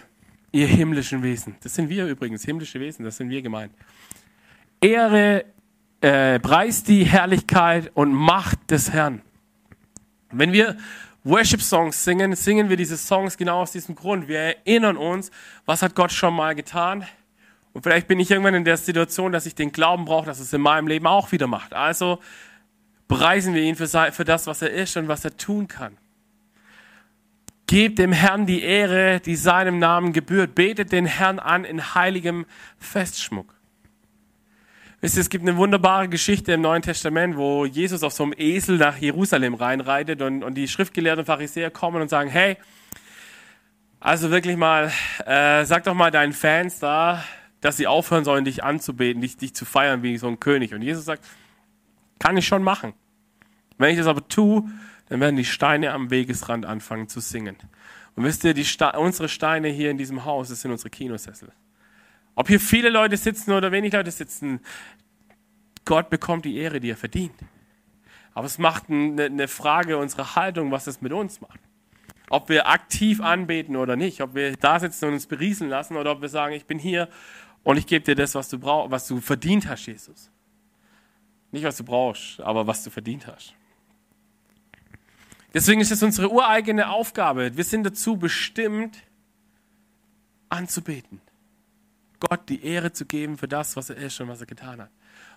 ihr 0.52 0.68
himmlischen 0.68 1.24
Wesen. 1.24 1.56
Das 1.64 1.76
sind 1.76 1.88
wir 1.88 2.08
übrigens, 2.08 2.44
himmlische 2.44 2.78
Wesen, 2.82 3.06
das 3.06 3.16
sind 3.16 3.30
wir 3.30 3.42
gemeint. 3.42 3.72
Ehre, 4.82 5.46
äh, 6.02 6.42
preist 6.42 6.90
die 6.90 7.06
Herrlichkeit 7.06 7.90
und 7.94 8.12
Macht 8.12 8.70
des 8.70 8.92
Herrn. 8.92 9.22
Wenn 10.30 10.52
wir 10.52 10.76
Worship-Songs 11.24 12.04
singen, 12.04 12.36
singen 12.36 12.68
wir 12.68 12.76
diese 12.76 12.98
Songs 12.98 13.38
genau 13.38 13.62
aus 13.62 13.72
diesem 13.72 13.96
Grund. 13.96 14.28
Wir 14.28 14.40
erinnern 14.40 14.98
uns, 14.98 15.32
was 15.66 15.82
hat 15.82 15.96
Gott 15.96 16.12
schon 16.12 16.34
mal 16.34 16.54
getan. 16.54 17.06
Und 17.72 17.84
vielleicht 17.84 18.10
bin 18.10 18.20
ich 18.20 18.30
irgendwann 18.30 18.56
in 18.56 18.66
der 18.66 18.76
Situation, 18.76 19.32
dass 19.32 19.46
ich 19.46 19.56
den 19.56 19.72
Glauben 19.72 20.04
brauche, 20.04 20.26
dass 20.26 20.42
es 20.42 20.52
in 20.52 20.60
meinem 20.60 20.90
Leben 20.90 21.08
auch 21.08 21.32
wieder 21.32 21.48
macht. 21.48 21.74
Also 21.74 22.20
preisen 23.08 23.54
wir 23.54 23.62
ihn 23.62 23.78
für, 23.78 23.88
für 23.88 24.26
das, 24.26 24.48
was 24.48 24.62
er 24.62 24.72
ist 24.72 24.98
und 24.98 25.08
was 25.08 25.24
er 25.24 25.38
tun 25.38 25.70
kann. 25.70 25.98
Gebt 27.68 27.98
dem 27.98 28.12
Herrn 28.12 28.46
die 28.46 28.62
Ehre, 28.62 29.20
die 29.20 29.36
seinem 29.36 29.80
Namen 29.80 30.14
gebührt. 30.14 30.56
Betet 30.56 30.92
den 30.92 31.06
Herrn 31.06 31.40
an 31.40 31.64
in 31.64 31.96
heiligem 31.96 32.46
Festschmuck. 32.78 33.56
Wisst 35.04 35.18
ihr, 35.18 35.22
es 35.22 35.30
gibt 35.30 35.46
eine 35.46 35.58
wunderbare 35.58 36.08
Geschichte 36.08 36.54
im 36.54 36.62
Neuen 36.62 36.82
Testament, 36.82 37.36
wo 37.36 37.66
Jesus 37.66 38.04
auf 38.04 38.14
so 38.14 38.24
einem 38.24 38.34
Esel 38.38 38.78
nach 38.78 38.98
Jerusalem 38.98 39.54
reinreitet 39.54 40.22
und, 40.22 40.44
und 40.44 40.56
die 40.56 40.68
schriftgelehrten 40.68 41.26
Pharisäer 41.26 41.72
kommen 41.72 42.02
und 42.02 42.08
sagen, 42.08 42.30
hey, 42.30 42.56
also 44.00 44.32
wirklich 44.32 44.56
mal, 44.56 44.92
äh, 45.26 45.66
sag 45.66 45.84
doch 45.84 45.94
mal 45.94 46.12
deinen 46.12 46.32
Fans 46.32 46.80
da, 46.80 47.24
dass 47.60 47.78
sie 47.78 47.88
aufhören 47.88 48.24
sollen, 48.24 48.46
dich 48.46 48.64
anzubeten, 48.64 49.22
dich, 49.22 49.38
dich 49.38 49.54
zu 49.54 49.66
feiern 49.66 50.04
wie 50.04 50.18
so 50.18 50.28
ein 50.28 50.40
König. 50.40 50.74
Und 50.74 50.82
Jesus 50.82 51.06
sagt, 51.06 51.26
kann 52.20 52.38
ich 52.38 52.48
schon 52.48 52.64
machen. 52.64 52.94
Wenn 53.78 53.92
ich 53.92 53.98
das 53.98 54.08
aber 54.08 54.28
tue, 54.28 54.64
dann 55.14 55.20
werden 55.20 55.36
die 55.36 55.46
Steine 55.46 55.92
am 55.92 56.10
Wegesrand 56.10 56.66
anfangen 56.66 57.08
zu 57.08 57.20
singen. 57.20 57.56
Und 58.16 58.24
wisst 58.24 58.46
ihr, 58.46 58.56
Ste 58.66 58.94
unsere 58.94 59.30
Steine 59.30 59.68
hier 59.68 59.92
in 59.92 59.98
diesem 60.00 60.26
Haus, 60.26 60.50
das 60.50 60.62
sind 60.62 60.72
unsere 60.72 60.90
Kinosessel. 60.90 61.52
Ob 62.34 62.48
hier 62.48 62.60
viele 62.60 62.90
Leute 62.90 63.16
sitzen 63.16 63.52
oder 63.52 63.72
wenig 63.72 63.94
Leute 63.94 64.10
sitzen, 64.10 64.60
Gott 65.86 66.10
bekommt 66.10 66.46
die 66.46 66.58
Ehre, 66.58 66.80
die 66.80 66.90
er 66.90 66.98
verdient. 66.98 67.36
Aber 68.34 68.48
es 68.48 68.58
macht 68.58 68.90
eine 68.90 69.48
Frage 69.48 70.00
unserer 70.00 70.36
Haltung, 70.36 70.72
was 70.72 70.88
es 70.88 71.00
mit 71.00 71.14
uns 71.14 71.42
macht. 71.42 71.60
Ob 72.32 72.50
wir 72.50 72.68
aktiv 72.68 73.22
anbeten 73.22 73.76
oder 73.76 73.96
nicht, 73.96 74.20
ob 74.22 74.34
wir 74.34 74.56
da 74.56 74.80
sitzen 74.80 75.06
und 75.06 75.14
uns 75.14 75.28
berieseln 75.28 75.70
lassen 75.70 75.96
oder 75.96 76.14
ob 76.14 76.22
wir 76.24 76.30
sagen, 76.30 76.56
ich 76.56 76.66
bin 76.66 76.80
hier 76.80 77.08
und 77.62 77.78
ich 77.78 77.86
gebe 77.86 78.04
dir 78.04 78.16
das, 78.16 78.34
was 78.34 78.50
du 78.50 78.58
brauchst, 78.58 78.90
was 78.90 79.08
du 79.08 79.22
verdient 79.22 79.68
hast, 79.68 79.86
Jesus. 79.86 80.32
Nicht 81.52 81.66
was 81.66 81.78
du 81.78 81.84
brauchst, 81.84 82.42
aber 82.42 82.66
was 82.66 82.84
du 82.84 82.90
verdient 82.90 83.28
hast. 83.28 83.54
Deswegen 85.54 85.82
ist 85.82 85.92
es 85.92 86.02
unsere 86.02 86.32
ureigene 86.32 86.90
Aufgabe. 86.90 87.56
Wir 87.56 87.64
sind 87.64 87.84
dazu 87.84 88.18
bestimmt, 88.18 88.98
anzubeten. 90.50 91.22
Gott 92.20 92.50
die 92.50 92.64
Ehre 92.66 92.92
zu 92.94 93.06
geben 93.06 93.38
für 93.38 93.48
das, 93.48 93.76
was 93.76 93.90
er 93.90 93.98
ist 93.98 94.20
und 94.22 94.30
was 94.30 94.40
er 94.40 94.48
getan 94.48 94.82
hat. 94.82 94.90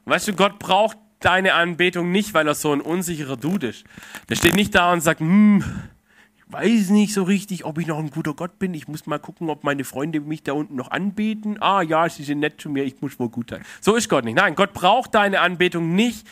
Und 0.04 0.12
weißt 0.12 0.28
du, 0.28 0.34
Gott 0.34 0.58
braucht 0.58 0.96
deine 1.20 1.54
Anbetung 1.54 2.12
nicht, 2.12 2.32
weil 2.32 2.46
er 2.46 2.54
so 2.54 2.72
ein 2.72 2.80
unsicherer 2.80 3.36
Dude 3.36 3.68
ist. 3.68 3.84
Der 4.28 4.36
steht 4.36 4.54
nicht 4.54 4.74
da 4.74 4.92
und 4.92 5.00
sagt, 5.00 5.20
hm, 5.20 5.64
ich 6.36 6.52
weiß 6.52 6.90
nicht 6.90 7.12
so 7.12 7.24
richtig, 7.24 7.64
ob 7.64 7.78
ich 7.78 7.86
noch 7.86 7.98
ein 7.98 8.10
guter 8.10 8.34
Gott 8.34 8.58
bin. 8.58 8.72
Ich 8.72 8.86
muss 8.86 9.06
mal 9.06 9.18
gucken, 9.18 9.50
ob 9.50 9.64
meine 9.64 9.84
Freunde 9.84 10.20
mich 10.20 10.44
da 10.44 10.52
unten 10.52 10.76
noch 10.76 10.92
anbeten. 10.92 11.60
Ah 11.60 11.82
ja, 11.82 12.08
sie 12.08 12.22
sind 12.22 12.38
nett 12.38 12.60
zu 12.60 12.70
mir, 12.70 12.84
ich 12.84 13.00
muss 13.00 13.18
wohl 13.18 13.30
gut 13.30 13.50
sein. 13.50 13.64
So 13.80 13.96
ist 13.96 14.08
Gott 14.08 14.24
nicht. 14.24 14.36
Nein, 14.36 14.54
Gott 14.54 14.72
braucht 14.72 15.14
deine 15.14 15.40
Anbetung 15.40 15.94
nicht, 15.94 16.26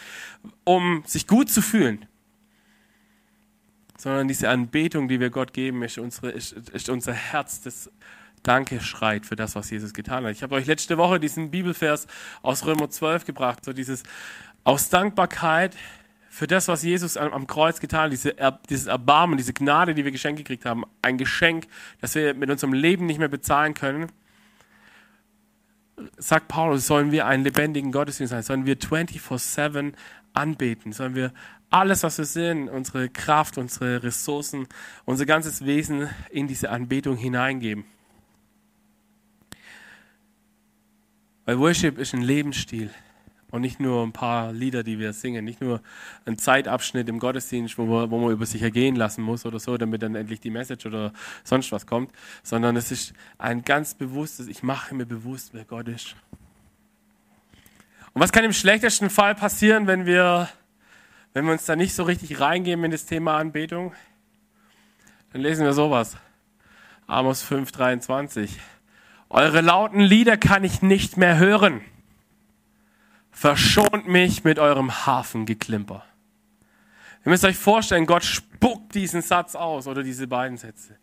um 0.62 1.02
sich 1.04 1.26
gut 1.26 1.50
zu 1.50 1.62
fühlen. 1.62 2.06
Sondern 4.04 4.28
diese 4.28 4.50
Anbetung, 4.50 5.08
die 5.08 5.18
wir 5.18 5.30
Gott 5.30 5.54
geben, 5.54 5.82
ist, 5.82 5.96
unsere, 5.96 6.30
ist, 6.30 6.52
ist 6.52 6.90
unser 6.90 7.14
Herz, 7.14 7.62
das 7.62 7.90
Danke 8.42 8.82
schreit 8.82 9.24
für 9.24 9.34
das, 9.34 9.54
was 9.54 9.70
Jesus 9.70 9.94
getan 9.94 10.26
hat. 10.26 10.32
Ich 10.32 10.42
habe 10.42 10.56
euch 10.56 10.66
letzte 10.66 10.98
Woche 10.98 11.18
diesen 11.18 11.50
Bibelvers 11.50 12.06
aus 12.42 12.66
Römer 12.66 12.90
12 12.90 13.24
gebracht, 13.24 13.64
so 13.64 13.72
dieses 13.72 14.02
aus 14.62 14.90
Dankbarkeit 14.90 15.74
für 16.28 16.46
das, 16.46 16.68
was 16.68 16.82
Jesus 16.82 17.16
am, 17.16 17.32
am 17.32 17.46
Kreuz 17.46 17.80
getan 17.80 18.02
hat, 18.02 18.12
diese, 18.12 18.36
dieses 18.68 18.88
Erbarmen, 18.88 19.38
diese 19.38 19.54
Gnade, 19.54 19.94
die 19.94 20.04
wir 20.04 20.12
geschenkt 20.12 20.36
gekriegt 20.36 20.66
haben, 20.66 20.84
ein 21.00 21.16
Geschenk, 21.16 21.66
das 22.02 22.14
wir 22.14 22.34
mit 22.34 22.50
unserem 22.50 22.74
Leben 22.74 23.06
nicht 23.06 23.18
mehr 23.18 23.28
bezahlen 23.28 23.72
können, 23.72 24.12
sagt 26.18 26.48
Paulus, 26.48 26.86
sollen 26.86 27.10
wir 27.10 27.24
einen 27.24 27.42
lebendigen 27.42 27.90
Gottesdienst 27.90 28.32
sein, 28.32 28.42
sollen 28.42 28.66
wir 28.66 28.76
24-7 28.76 29.94
anbeten, 30.34 30.92
sollen 30.92 31.14
wir 31.14 31.32
alles, 31.70 32.02
was 32.02 32.18
wir 32.18 32.24
sind, 32.24 32.68
unsere 32.68 33.08
Kraft, 33.08 33.58
unsere 33.58 34.02
Ressourcen, 34.02 34.66
unser 35.04 35.26
ganzes 35.26 35.64
Wesen 35.64 36.08
in 36.30 36.46
diese 36.46 36.70
Anbetung 36.70 37.16
hineingeben. 37.16 37.84
Weil 41.44 41.58
Worship 41.58 41.98
ist 41.98 42.14
ein 42.14 42.22
Lebensstil 42.22 42.90
und 43.54 43.60
nicht 43.60 43.78
nur 43.78 44.02
ein 44.02 44.12
paar 44.12 44.52
Lieder, 44.52 44.82
die 44.82 44.98
wir 44.98 45.12
singen, 45.12 45.44
nicht 45.44 45.60
nur 45.60 45.80
ein 46.24 46.38
Zeitabschnitt 46.38 47.08
im 47.08 47.20
Gottesdienst, 47.20 47.78
wo 47.78 47.84
man, 47.84 48.10
wo 48.10 48.18
man 48.18 48.32
über 48.32 48.46
sich 48.46 48.62
ergehen 48.62 48.96
lassen 48.96 49.22
muss 49.22 49.46
oder 49.46 49.60
so, 49.60 49.76
damit 49.76 50.02
dann 50.02 50.16
endlich 50.16 50.40
die 50.40 50.50
Message 50.50 50.86
oder 50.86 51.12
sonst 51.44 51.70
was 51.70 51.86
kommt, 51.86 52.10
sondern 52.42 52.76
es 52.76 52.90
ist 52.90 53.12
ein 53.38 53.62
ganz 53.62 53.94
bewusstes, 53.94 54.48
ich 54.48 54.64
mache 54.64 54.94
mir 54.94 55.06
bewusst, 55.06 55.50
wer 55.52 55.64
Gott 55.64 55.86
ist. 55.86 56.16
Und 58.12 58.22
was 58.22 58.32
kann 58.32 58.44
im 58.44 58.52
schlechtesten 58.52 59.08
Fall 59.10 59.34
passieren, 59.34 59.86
wenn 59.86 60.06
wir, 60.06 60.48
wenn 61.34 61.44
wir 61.44 61.52
uns 61.52 61.66
da 61.66 61.76
nicht 61.76 61.94
so 61.94 62.04
richtig 62.04 62.40
reingeben 62.40 62.84
in 62.84 62.90
das 62.92 63.06
Thema 63.06 63.36
Anbetung? 63.36 63.92
Dann 65.32 65.42
lesen 65.42 65.66
wir 65.66 65.72
sowas. 65.72 66.16
Amos 67.08 67.42
5, 67.42 67.72
23. 67.72 68.56
Eure 69.28 69.60
lauten 69.60 70.00
Lieder 70.00 70.36
kann 70.36 70.62
ich 70.62 70.80
nicht 70.80 71.16
mehr 71.16 71.36
hören. 71.36 71.80
Verschont 73.32 74.06
mich 74.06 74.44
mit 74.44 74.60
eurem 74.60 75.06
Hafengeklimper. 75.06 76.04
Ihr 77.24 77.30
müsst 77.30 77.44
euch 77.44 77.56
vorstellen, 77.56 78.06
Gott 78.06 78.22
spuckt 78.22 78.94
diesen 78.94 79.20
Satz 79.20 79.56
aus 79.56 79.88
oder 79.88 80.04
diese 80.04 80.28
beiden 80.28 80.56
Sätze. 80.56 80.96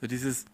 So 0.00 0.06
dieses, 0.06 0.44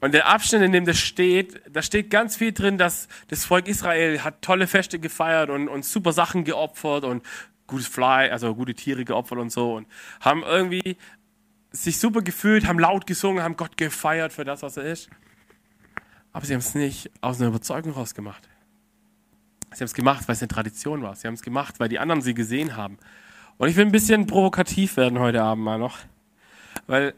und 0.00 0.12
der 0.12 0.26
Abschnitt, 0.26 0.62
in 0.62 0.72
dem 0.72 0.86
das 0.86 0.98
steht, 0.98 1.60
da 1.70 1.82
steht 1.82 2.10
ganz 2.10 2.34
viel 2.34 2.52
drin, 2.52 2.78
dass 2.78 3.06
das 3.28 3.44
Volk 3.44 3.68
Israel 3.68 4.24
hat 4.24 4.42
tolle 4.42 4.66
Feste 4.66 4.98
gefeiert 4.98 5.50
und, 5.50 5.68
und 5.68 5.84
super 5.84 6.12
Sachen 6.12 6.42
geopfert 6.42 7.04
und 7.04 7.22
gutes 7.66 7.86
Fly, 7.86 8.30
also 8.30 8.54
gute 8.54 8.74
Tiere 8.74 9.04
geopfert 9.04 9.38
und 9.38 9.50
so 9.50 9.76
und 9.76 9.86
haben 10.20 10.42
irgendwie 10.42 10.96
sich 11.72 11.98
super 11.98 12.22
gefühlt, 12.22 12.66
haben 12.66 12.78
laut 12.78 13.06
gesungen, 13.06 13.42
haben 13.42 13.56
Gott 13.56 13.76
gefeiert 13.76 14.32
für 14.32 14.44
das, 14.44 14.62
was 14.62 14.76
er 14.76 14.84
ist. 14.84 15.10
Aber 16.32 16.44
sie 16.44 16.52
haben 16.52 16.60
es 16.60 16.74
nicht 16.74 17.10
aus 17.20 17.40
einer 17.40 17.48
Überzeugung 17.48 17.92
raus 17.92 18.14
gemacht. 18.14 18.48
Sie 19.72 19.80
haben 19.80 19.86
es 19.86 19.94
gemacht, 19.94 20.28
weil 20.28 20.34
es 20.34 20.42
eine 20.42 20.48
Tradition 20.48 21.02
war. 21.02 21.14
Sie 21.16 21.26
haben 21.26 21.34
es 21.34 21.42
gemacht, 21.42 21.80
weil 21.80 21.88
die 21.88 21.98
anderen 21.98 22.22
sie 22.22 22.34
gesehen 22.34 22.76
haben. 22.76 22.98
Und 23.58 23.68
ich 23.68 23.76
will 23.76 23.84
ein 23.84 23.92
bisschen 23.92 24.26
provokativ 24.26 24.96
werden 24.96 25.18
heute 25.18 25.42
Abend 25.42 25.64
mal 25.64 25.78
noch, 25.78 25.98
weil 26.86 27.14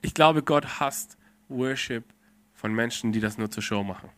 ich 0.00 0.14
glaube, 0.14 0.42
Gott 0.42 0.80
hasst 0.80 1.16
Worship 1.48 2.04
von 2.54 2.72
Menschen, 2.72 3.12
die 3.12 3.20
das 3.20 3.38
nur 3.38 3.50
zur 3.50 3.62
Show 3.62 3.82
machen. 3.82 4.08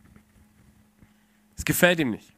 Es 1.57 1.65
gefällt 1.65 1.99
ihm 1.99 2.11
nicht. 2.11 2.33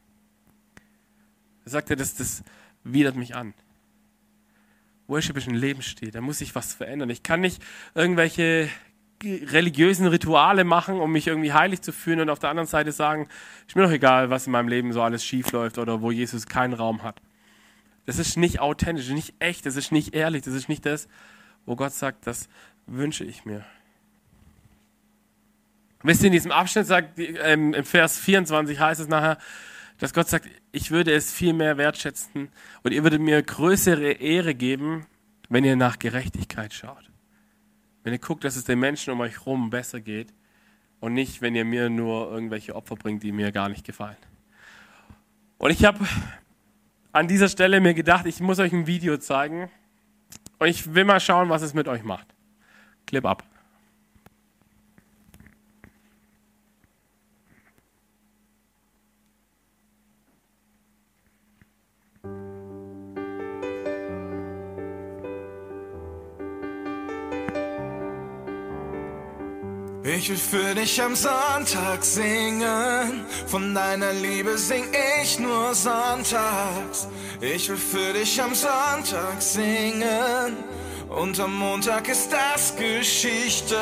Er 1.64 1.70
sagt, 1.70 1.90
das, 1.90 2.14
das 2.14 2.42
widert 2.84 3.16
mich 3.16 3.34
an. 3.34 3.54
Worship 5.06 5.36
ist 5.38 5.48
ein 5.48 5.54
Lebensstil, 5.54 6.10
da 6.10 6.20
muss 6.20 6.38
sich 6.38 6.54
was 6.54 6.74
verändern. 6.74 7.10
Ich 7.10 7.22
kann 7.22 7.40
nicht 7.40 7.62
irgendwelche 7.94 8.68
religiösen 9.24 10.06
Rituale 10.06 10.64
machen, 10.64 11.00
um 11.00 11.10
mich 11.10 11.26
irgendwie 11.26 11.52
heilig 11.52 11.82
zu 11.82 11.92
fühlen 11.92 12.20
und 12.20 12.30
auf 12.30 12.38
der 12.38 12.50
anderen 12.50 12.68
Seite 12.68 12.92
sagen, 12.92 13.28
ist 13.66 13.74
mir 13.74 13.82
doch 13.82 13.90
egal, 13.90 14.30
was 14.30 14.46
in 14.46 14.52
meinem 14.52 14.68
Leben 14.68 14.92
so 14.92 15.02
alles 15.02 15.24
schief 15.24 15.50
läuft 15.50 15.78
oder 15.78 16.02
wo 16.02 16.12
Jesus 16.12 16.46
keinen 16.46 16.74
Raum 16.74 17.02
hat. 17.02 17.20
Das 18.06 18.18
ist 18.18 18.36
nicht 18.36 18.60
authentisch, 18.60 19.08
nicht 19.08 19.34
echt, 19.38 19.66
das 19.66 19.76
ist 19.76 19.92
nicht 19.92 20.14
ehrlich, 20.14 20.42
das 20.42 20.54
ist 20.54 20.68
nicht 20.68 20.86
das, 20.86 21.08
wo 21.66 21.74
Gott 21.74 21.92
sagt, 21.92 22.26
das 22.26 22.48
wünsche 22.86 23.24
ich 23.24 23.44
mir. 23.44 23.64
Wisst 26.02 26.22
ihr, 26.22 26.28
in 26.28 26.32
diesem 26.32 26.52
Abschnitt 26.52 26.86
sagt, 26.86 27.18
ähm, 27.18 27.74
im 27.74 27.84
Vers 27.84 28.18
24 28.18 28.78
heißt 28.78 29.00
es 29.00 29.08
nachher, 29.08 29.38
dass 29.98 30.14
Gott 30.14 30.28
sagt, 30.28 30.48
ich 30.72 30.90
würde 30.90 31.12
es 31.12 31.32
viel 31.32 31.52
mehr 31.52 31.78
wertschätzen 31.78 32.48
und 32.82 32.92
ihr 32.92 33.02
würdet 33.02 33.20
mir 33.20 33.42
größere 33.42 34.12
Ehre 34.12 34.54
geben, 34.54 35.06
wenn 35.48 35.64
ihr 35.64 35.76
nach 35.76 35.98
Gerechtigkeit 35.98 36.72
schaut. 36.72 37.10
Wenn 38.02 38.12
ihr 38.12 38.18
guckt, 38.18 38.44
dass 38.44 38.56
es 38.56 38.64
den 38.64 38.78
Menschen 38.78 39.12
um 39.12 39.20
euch 39.20 39.38
herum 39.38 39.70
besser 39.70 40.00
geht 40.00 40.32
und 41.00 41.14
nicht, 41.14 41.42
wenn 41.42 41.54
ihr 41.54 41.64
mir 41.64 41.90
nur 41.90 42.30
irgendwelche 42.30 42.74
Opfer 42.74 42.96
bringt, 42.96 43.22
die 43.22 43.32
mir 43.32 43.52
gar 43.52 43.68
nicht 43.68 43.84
gefallen. 43.84 44.16
Und 45.58 45.70
ich 45.70 45.84
habe 45.84 46.06
an 47.12 47.28
dieser 47.28 47.48
Stelle 47.48 47.80
mir 47.80 47.94
gedacht, 47.94 48.26
ich 48.26 48.40
muss 48.40 48.58
euch 48.58 48.72
ein 48.72 48.86
Video 48.86 49.16
zeigen. 49.18 49.70
Und 50.58 50.68
ich 50.68 50.94
will 50.94 51.04
mal 51.04 51.20
schauen, 51.20 51.48
was 51.48 51.62
es 51.62 51.74
mit 51.74 51.88
euch 51.88 52.02
macht. 52.02 52.26
Clip 53.06 53.24
ab. 53.24 53.44
Ich 70.16 70.30
will 70.30 70.38
für 70.38 70.74
dich 70.74 71.02
am 71.02 71.14
Sonntag 71.14 72.02
singen, 72.02 73.26
von 73.46 73.74
deiner 73.74 74.14
Liebe 74.14 74.56
sing 74.56 74.84
ich 75.20 75.38
nur 75.38 75.74
sonntags. 75.74 77.08
Ich 77.42 77.68
will 77.68 77.76
für 77.76 78.14
dich 78.14 78.40
am 78.40 78.54
Sonntag 78.54 79.40
singen, 79.40 80.56
und 81.10 81.38
am 81.38 81.54
Montag 81.54 82.08
ist 82.08 82.30
das 82.32 82.74
Geschichte. 82.74 83.76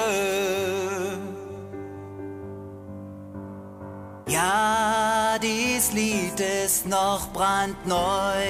Ja, 4.27 5.39
dies 5.41 5.93
Lied 5.93 6.41
ist 6.65 6.87
noch 6.87 7.29
brandneu. 7.33 8.49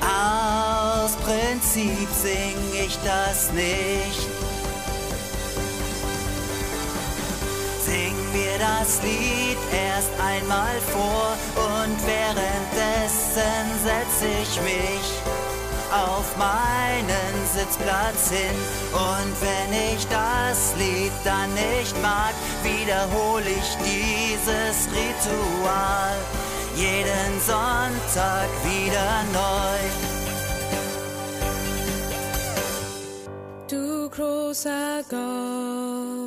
Aus 0.00 1.16
Prinzip 1.16 2.08
sing 2.22 2.56
ich 2.72 2.96
das 3.04 3.52
nicht. 3.52 4.43
Das 8.64 9.02
Lied 9.02 9.58
erst 9.72 10.12
einmal 10.20 10.76
vor 10.92 11.36
und 11.56 11.96
währenddessen 12.06 13.64
setz 13.84 14.16
ich 14.40 14.52
mich 14.62 15.06
auf 15.92 16.36
meinen 16.36 17.34
Sitzplatz 17.54 18.30
hin. 18.30 18.56
Und 18.92 19.32
wenn 19.40 19.70
ich 19.92 20.06
das 20.08 20.74
Lied 20.78 21.12
dann 21.24 21.52
nicht 21.54 21.94
mag, 22.02 22.34
wiederhole 22.62 23.48
ich 23.60 23.70
dieses 23.84 24.88
Ritual 24.98 26.16
jeden 26.76 27.40
Sonntag 27.40 28.48
wieder 28.64 29.24
neu. 29.32 29.78
Du 33.68 34.08
großer 34.10 35.02
Gott, 35.08 36.23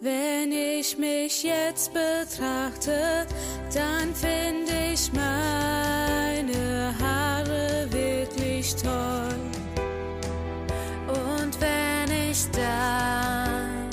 wenn 0.00 0.50
ich 0.52 0.96
mich 0.96 1.42
jetzt 1.42 1.92
betrachte, 1.92 3.26
dann 3.74 4.14
finde 4.14 4.72
ich 4.92 5.12
meine 5.12 6.94
Haare 6.98 7.86
wirklich 7.90 8.74
toll. 8.76 9.34
Und 11.06 11.60
wenn 11.60 12.10
ich 12.30 12.50
dann 12.50 13.90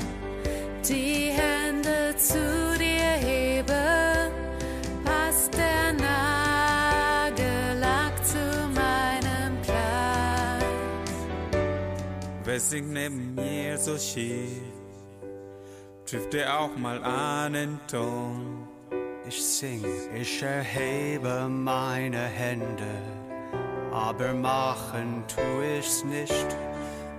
die 0.88 1.32
Hände 1.32 2.16
zu 2.18 2.78
dir 2.80 3.18
hebe, 3.28 4.32
passt 5.04 5.54
der 5.54 5.94
Nagellack 7.24 8.26
zu 8.26 8.70
meinem 8.74 9.62
Kleid. 9.64 10.66
Wer 12.46 12.60
singt 12.60 12.94
neben 12.94 13.36
mir 13.36 13.78
so 13.78 13.98
schief? 13.98 14.87
Trifft 16.10 16.34
er 16.36 16.62
auch 16.62 16.78
mal 16.78 17.04
einen 17.04 17.82
Ton? 17.92 18.66
Ich 19.28 19.44
sing, 19.44 19.84
ich 20.16 20.42
erhebe 20.42 21.50
meine 21.50 22.28
Hände, 22.28 23.02
aber 23.92 24.34
machen 24.34 25.26
tu 25.28 25.42
ich's 25.78 26.06
nicht. 26.06 26.56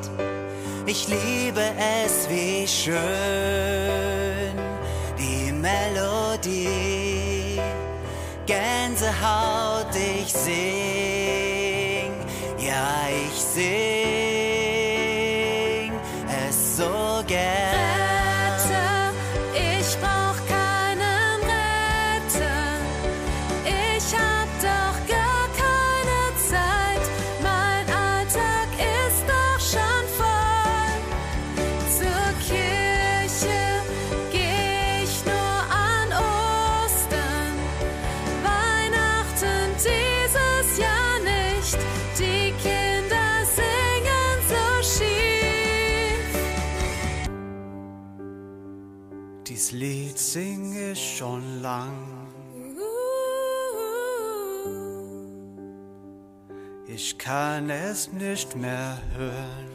Ich 0.86 1.08
liebe 1.08 1.64
es, 2.04 2.30
wie 2.30 2.68
schön 2.68 3.00
die 5.18 5.50
Melodie. 5.50 6.80
Gänsehaut, 8.46 9.92
ich 9.96 10.32
sing, 10.32 12.12
ja, 12.58 13.08
ich 13.08 13.29
sing 13.50 13.99
Ich 57.02 57.16
kann 57.16 57.70
es 57.70 58.12
nicht 58.12 58.54
mehr 58.56 58.98
hören. 59.16 59.70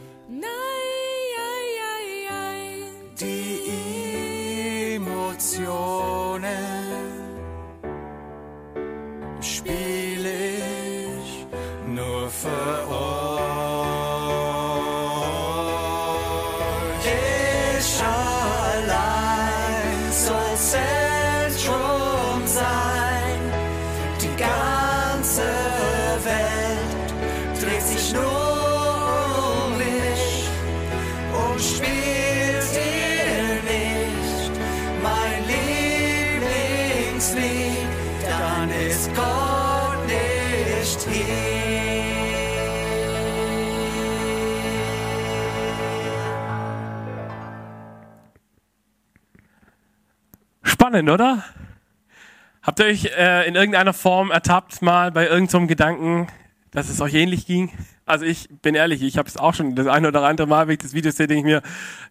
Die 3.20 4.94
Emotionen 4.94 6.85
Spannend, 50.96 51.10
oder? 51.10 51.44
Habt 52.62 52.80
ihr 52.80 52.86
euch 52.86 53.04
äh, 53.18 53.46
in 53.46 53.54
irgendeiner 53.54 53.92
Form 53.92 54.30
ertappt 54.30 54.80
mal 54.80 55.12
bei 55.12 55.24
irgendeinem 55.24 55.64
so 55.64 55.66
Gedanken, 55.66 56.28
dass 56.70 56.88
es 56.88 57.02
euch 57.02 57.12
ähnlich 57.12 57.44
ging? 57.44 57.70
Also 58.06 58.24
ich 58.24 58.48
bin 58.62 58.74
ehrlich, 58.74 59.02
ich 59.02 59.18
habe 59.18 59.28
es 59.28 59.36
auch 59.36 59.52
schon 59.52 59.74
das 59.74 59.88
eine 59.88 60.08
oder 60.08 60.22
andere 60.22 60.46
Mal, 60.46 60.66
wenn 60.66 60.72
ich 60.72 60.78
das 60.78 60.94
Video 60.94 61.10
sehe, 61.10 61.26
denke 61.26 61.40
ich 61.40 61.44
mir, 61.44 61.62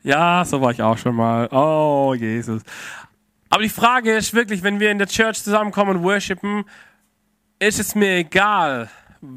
ja, 0.03 0.45
so 0.45 0.61
war 0.61 0.69
ich 0.69 0.83
auch 0.83 0.99
schon 0.99 1.15
mal. 1.15 1.47
Oh, 1.51 2.13
Jesus. 2.13 2.61
Aber 3.49 3.63
die 3.63 3.69
Frage 3.69 4.15
ist 4.15 4.35
wirklich, 4.35 4.61
wenn 4.61 4.79
wir 4.79 4.91
in 4.91 4.99
der 4.99 5.07
Church 5.07 5.41
zusammenkommen 5.41 5.97
und 5.97 6.03
worshipen, 6.03 6.63
ist 7.57 7.79
es 7.79 7.95
mir 7.95 8.17
egal, 8.17 8.87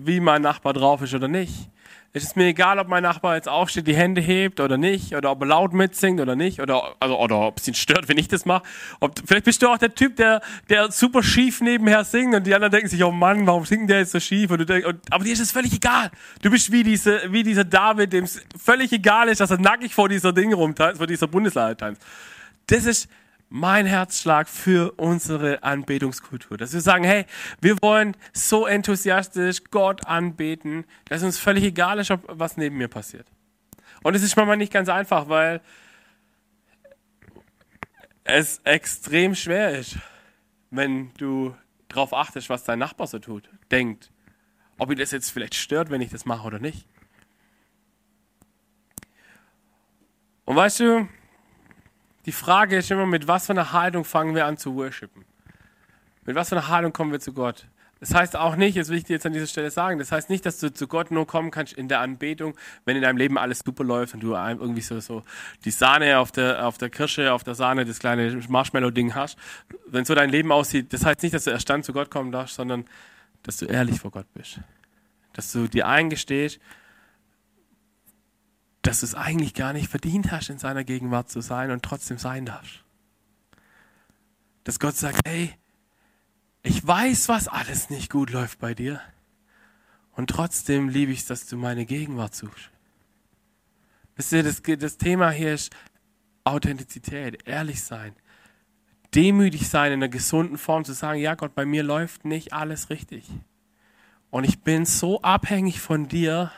wie 0.05 0.21
mein 0.21 0.43
Nachbar 0.43 0.73
drauf 0.73 1.03
ist 1.03 1.15
oder 1.15 1.29
nicht. 1.29 1.71
Es 2.15 2.23
ist 2.23 2.37
mir 2.37 2.47
egal, 2.47 2.79
ob 2.79 2.89
mein 2.89 3.03
Nachbar 3.03 3.37
jetzt 3.37 3.49
aufsteht, 3.49 3.87
die 3.87 3.95
Hände 3.95 4.23
hebt 4.23 4.61
oder 4.61 4.79
nicht, 4.79 5.15
oder 5.15 5.31
ob 5.31 5.43
er 5.43 5.47
laut 5.47 5.75
mitsingt 5.75 6.21
oder 6.21 6.37
nicht, 6.37 6.59
oder, 6.59 6.97
also, 7.01 7.19
oder 7.19 7.41
ob 7.41 7.59
es 7.59 7.69
ihn 7.69 7.75
stört, 7.75 8.09
wenn 8.09 8.17
ich 8.17 8.29
das 8.29 8.47
mache. 8.47 8.63
Ob, 9.01 9.13
vielleicht 9.27 9.45
bist 9.45 9.63
du 9.63 9.69
auch 9.69 9.77
der 9.77 9.95
Typ, 9.95 10.17
der, 10.17 10.41
der 10.71 10.91
super 10.91 11.23
schief 11.23 11.61
nebenher 11.61 12.05
singt 12.05 12.35
und 12.35 12.47
die 12.47 12.55
anderen 12.55 12.73
denken 12.73 12.89
sich, 12.89 13.05
oh 13.05 13.13
Mann, 13.13 13.47
warum 13.47 13.67
singt 13.67 13.91
der 13.91 13.99
jetzt 13.99 14.13
so 14.13 14.21
schief? 14.21 14.51
Und 14.51 14.59
du 14.59 14.67
denkst, 14.67 14.87
und, 14.87 15.01
aber 15.11 15.25
dir 15.25 15.35
ist 15.35 15.41
es 15.41 15.53
völlig 15.53 15.75
egal. 15.75 16.11
Du 16.41 16.51
bist 16.51 16.73
wie, 16.73 16.83
diese, 16.83 17.21
wie 17.31 17.43
dieser 17.43 17.65
David, 17.65 18.13
dem 18.13 18.25
es 18.25 18.43
völlig 18.59 18.91
egal 18.93 19.29
ist, 19.29 19.41
dass 19.41 19.51
er 19.51 19.59
nackig 19.59 19.95
vor 19.95 20.09
dieser 20.09 20.33
Ding 20.33 20.53
rumtanzt, 20.55 20.99
vor 20.99 21.07
dieser 21.07 21.27
Bundeslade 21.27 21.77
tanzt. 21.77 22.03
Das 22.69 22.87
ist 22.87 23.09
mein 23.49 23.87
Herzschlag 23.87 24.49
für 24.49 24.93
unsere 24.97 25.63
Anbetungskultur. 25.63 26.57
Dass 26.57 26.73
wir 26.73 26.81
sagen, 26.81 27.05
hey, 27.05 27.25
wir 27.61 27.81
wollen 27.81 28.17
so 28.33 28.67
enthusiastisch 28.67 29.65
Gott 29.71 30.07
anbeten, 30.07 30.85
dass 31.07 31.23
uns 31.23 31.39
völlig 31.39 31.65
egal 31.65 31.99
ist, 31.99 32.11
ob 32.11 32.25
was 32.29 32.57
neben 32.57 32.77
mir 32.77 32.89
passiert. 32.89 33.27
Und 34.03 34.15
es 34.15 34.23
ist 34.23 34.37
manchmal 34.37 34.57
nicht 34.57 34.73
ganz 34.73 34.89
einfach, 34.89 35.29
weil 35.29 35.61
es 38.25 38.61
extrem 38.65 39.35
schwer 39.35 39.79
ist, 39.79 39.97
wenn 40.71 41.13
du 41.15 41.57
darauf 41.89 42.13
achtest, 42.13 42.51
was 42.51 42.65
dein 42.65 42.79
Nachbar 42.79 43.07
so 43.07 43.19
tut, 43.19 43.49
denkt, 43.71 44.11
ob 44.77 44.91
ihn 44.91 44.99
das 44.99 45.11
jetzt 45.11 45.31
vielleicht 45.31 45.55
stört, 45.55 45.91
wenn 45.91 46.03
ich 46.03 46.11
das 46.11 46.27
mache 46.27 46.47
oder 46.47 46.59
nicht. 46.59 46.87
Und 50.45 50.57
weißt 50.57 50.81
du, 50.81 51.09
die 52.27 52.33
Frage 52.33 52.77
ist 52.77 52.91
immer, 52.91 53.07
mit 53.07 53.29
was 53.29 53.47
für 53.47 53.53
einer 53.53 53.73
Haltung 53.73 54.05
fangen 54.05 54.35
wir 54.35 54.47
an 54.47 54.57
zu 54.57 54.75
worshipen? 54.75 55.25
Mit 56.25 56.37
was 56.37 56.51
für 56.51 56.57
einer 56.57 56.69
Haltung 56.69 56.93
kommen 56.93 57.13
wir 57.13 57.21
zu 57.21 57.33
Gott? 57.33 57.67
Das 58.01 58.15
heißt 58.15 58.37
auch 58.37 58.55
nicht, 58.55 58.77
das 58.77 58.91
will 58.91 58.99
ich 58.99 59.05
dir 59.05 59.15
jetzt 59.15 59.27
an 59.27 59.33
dieser 59.33 59.47
Stelle 59.47 59.71
sagen, 59.71 59.99
das 59.99 60.13
heißt 60.13 60.31
nicht, 60.31 60.47
dass 60.47 60.59
du 60.61 60.73
zu 60.73 60.87
Gott 60.87 61.11
nur 61.11 61.27
kommen 61.27 61.51
kannst 61.51 61.73
in 61.73 61.89
der 61.89 62.01
Anbetung, 62.01 62.55
wenn 62.85 62.97
in 62.97 63.03
deinem 63.03 63.17
Leben 63.17 63.39
alles 63.39 63.61
super 63.65 63.83
läuft 63.83 64.15
und 64.15 64.21
du 64.21 64.35
irgendwie 64.35 64.83
so, 64.83 65.01
so 65.01 65.25
die 65.65 65.71
Sahne 65.71 66.19
auf 66.19 66.31
der, 66.31 66.67
auf 66.67 66.79
der 66.79 66.91
Kirsche, 66.91 67.33
auf 67.33 67.43
der 67.43 67.55
Sahne, 67.55 67.85
das 67.85 67.99
kleine 67.99 68.41
Marshmallow-Ding 68.49 69.15
hast. 69.15 69.37
Wenn 69.87 70.05
so 70.05 70.15
dein 70.15 70.31
Leben 70.31 70.53
aussieht, 70.53 70.93
das 70.93 71.05
heißt 71.05 71.23
nicht, 71.23 71.35
dass 71.35 71.45
du 71.45 71.51
erst 71.51 71.69
dann 71.71 71.83
zu 71.83 71.93
Gott 71.93 72.11
kommen 72.11 72.31
darfst, 72.31 72.55
sondern 72.55 72.85
dass 73.43 73.57
du 73.57 73.67
ehrlich 73.67 73.99
vor 73.99 74.13
Gott 74.13 74.27
bist. 74.35 74.61
Dass 75.33 75.51
du 75.51 75.67
dir 75.67 75.89
eingestehst, 75.89 76.61
dass 78.89 79.01
du 79.01 79.07
es 79.07 79.15
eigentlich 79.15 79.53
gar 79.53 79.75
nicht 79.75 79.91
verdient 79.91 80.33
hast, 80.33 80.49
in 80.49 80.57
seiner 80.57 80.83
Gegenwart 80.83 81.29
zu 81.29 81.43
sein 81.43 81.71
und 81.71 81.83
trotzdem 81.83 82.17
sein 82.17 82.47
darfst. 82.47 82.85
Dass 84.65 84.81
Gott 84.81 84.97
sagt, 84.97 85.21
hey, 85.27 85.53
ich 86.63 86.87
weiß, 86.87 87.29
was 87.29 87.49
alles 87.49 87.91
nicht 87.91 88.11
gut 88.11 88.31
läuft 88.31 88.61
bei 88.61 88.73
dir. 88.73 89.03
Und 90.13 90.31
trotzdem 90.31 90.89
liebe 90.89 91.13
ich 91.13 91.19
es, 91.19 91.27
dass 91.27 91.45
du 91.45 91.59
meine 91.59 91.85
Gegenwart 91.85 92.35
suchst. 92.35 92.71
Wisst 94.17 94.33
ihr, 94.33 94.43
das, 94.43 94.63
das 94.63 94.97
Thema 94.97 95.33
hier 95.33 95.53
ist 95.53 95.71
Authentizität, 96.45 97.47
ehrlich 97.47 97.85
sein, 97.85 98.15
demütig 99.15 99.69
sein 99.69 99.93
in 99.93 99.99
einer 99.99 100.09
gesunden 100.09 100.57
Form, 100.57 100.87
zu 100.87 100.95
sagen, 100.95 101.21
ja 101.21 101.35
Gott, 101.35 101.55
bei 101.55 101.67
mir 101.67 101.83
läuft 101.83 102.25
nicht 102.25 102.55
alles 102.55 102.89
richtig. 102.89 103.29
Und 104.31 104.45
ich 104.45 104.61
bin 104.61 104.87
so 104.87 105.21
abhängig 105.21 105.79
von 105.79 106.09
dir 106.09 106.51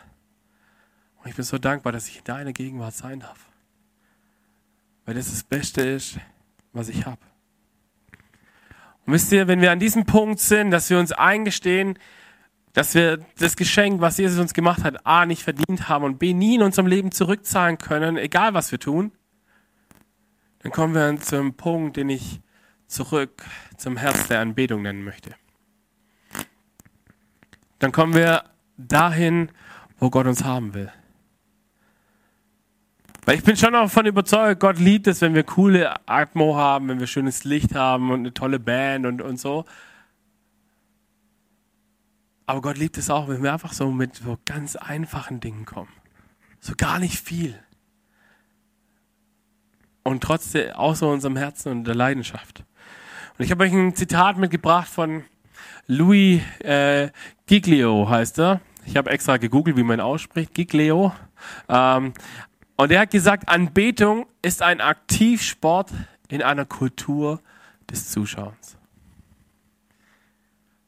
und 1.22 1.28
ich 1.28 1.36
bin 1.36 1.44
so 1.44 1.58
dankbar, 1.58 1.92
dass 1.92 2.08
ich 2.08 2.18
in 2.18 2.24
deiner 2.24 2.52
Gegenwart 2.52 2.94
sein 2.94 3.20
darf. 3.20 3.46
Weil 5.04 5.14
das 5.14 5.30
das 5.30 5.42
Beste 5.42 5.82
ist, 5.82 6.18
was 6.72 6.88
ich 6.88 7.06
habe. 7.06 7.20
Und 9.06 9.12
wisst 9.14 9.32
ihr, 9.32 9.48
wenn 9.48 9.60
wir 9.60 9.72
an 9.72 9.80
diesem 9.80 10.06
Punkt 10.06 10.40
sind, 10.40 10.70
dass 10.70 10.88
wir 10.88 10.98
uns 10.98 11.12
eingestehen, 11.12 11.98
dass 12.72 12.94
wir 12.94 13.18
das 13.38 13.56
Geschenk, 13.56 14.00
was 14.00 14.18
Jesus 14.18 14.38
uns 14.38 14.54
gemacht 14.54 14.84
hat, 14.84 15.04
A, 15.04 15.26
nicht 15.26 15.42
verdient 15.42 15.88
haben 15.88 16.04
und 16.04 16.18
B, 16.18 16.32
nie 16.32 16.54
in 16.54 16.62
unserem 16.62 16.86
Leben 16.86 17.10
zurückzahlen 17.10 17.78
können, 17.78 18.16
egal 18.16 18.54
was 18.54 18.70
wir 18.70 18.78
tun, 18.78 19.12
dann 20.60 20.72
kommen 20.72 20.94
wir 20.94 21.20
zu 21.20 21.36
einem 21.36 21.54
Punkt, 21.54 21.96
den 21.96 22.08
ich 22.10 22.40
zurück 22.86 23.44
zum 23.76 23.96
Herz 23.96 24.28
der 24.28 24.40
Anbetung 24.40 24.82
nennen 24.82 25.02
möchte. 25.02 25.34
Dann 27.78 27.92
kommen 27.92 28.14
wir 28.14 28.44
dahin, 28.76 29.50
wo 29.98 30.10
Gott 30.10 30.26
uns 30.26 30.44
haben 30.44 30.74
will. 30.74 30.92
Weil 33.24 33.36
ich 33.36 33.44
bin 33.44 33.56
schon 33.56 33.72
davon 33.72 34.06
überzeugt, 34.06 34.60
Gott 34.60 34.78
liebt 34.78 35.06
es, 35.06 35.20
wenn 35.20 35.34
wir 35.34 35.44
coole 35.44 35.94
Atmo 36.08 36.56
haben, 36.56 36.88
wenn 36.88 37.00
wir 37.00 37.06
schönes 37.06 37.44
Licht 37.44 37.74
haben 37.74 38.10
und 38.10 38.20
eine 38.20 38.34
tolle 38.34 38.58
Band 38.58 39.06
und, 39.06 39.20
und 39.20 39.38
so. 39.38 39.64
Aber 42.46 42.62
Gott 42.62 42.78
liebt 42.78 42.98
es 42.98 43.10
auch, 43.10 43.28
wenn 43.28 43.42
wir 43.42 43.52
einfach 43.52 43.72
so 43.72 43.90
mit 43.90 44.16
so 44.16 44.38
ganz 44.44 44.74
einfachen 44.74 45.40
Dingen 45.40 45.66
kommen. 45.66 45.92
So 46.58 46.74
gar 46.76 46.98
nicht 46.98 47.20
viel. 47.20 47.56
Und 50.02 50.22
trotzdem 50.22 50.72
außer 50.72 51.06
unserem 51.06 51.36
Herzen 51.36 51.70
und 51.70 51.84
der 51.84 51.94
Leidenschaft. 51.94 52.64
Und 53.38 53.44
ich 53.44 53.50
habe 53.50 53.64
euch 53.64 53.72
ein 53.72 53.94
Zitat 53.94 54.38
mitgebracht 54.38 54.88
von 54.88 55.24
Louis 55.86 56.40
äh, 56.60 57.10
Giglio, 57.46 58.08
heißt 58.08 58.38
er. 58.38 58.60
Ich 58.86 58.96
habe 58.96 59.10
extra 59.10 59.36
gegoogelt, 59.36 59.76
wie 59.76 59.82
man 59.82 60.00
ausspricht. 60.00 60.54
Giglio. 60.54 61.12
Ähm, 61.68 62.12
und 62.80 62.90
er 62.90 63.00
hat 63.00 63.10
gesagt, 63.10 63.46
Anbetung 63.46 64.26
ist 64.40 64.62
ein 64.62 64.80
Aktivsport 64.80 65.90
in 66.28 66.42
einer 66.42 66.64
Kultur 66.64 67.42
des 67.90 68.10
Zuschauens. 68.10 68.78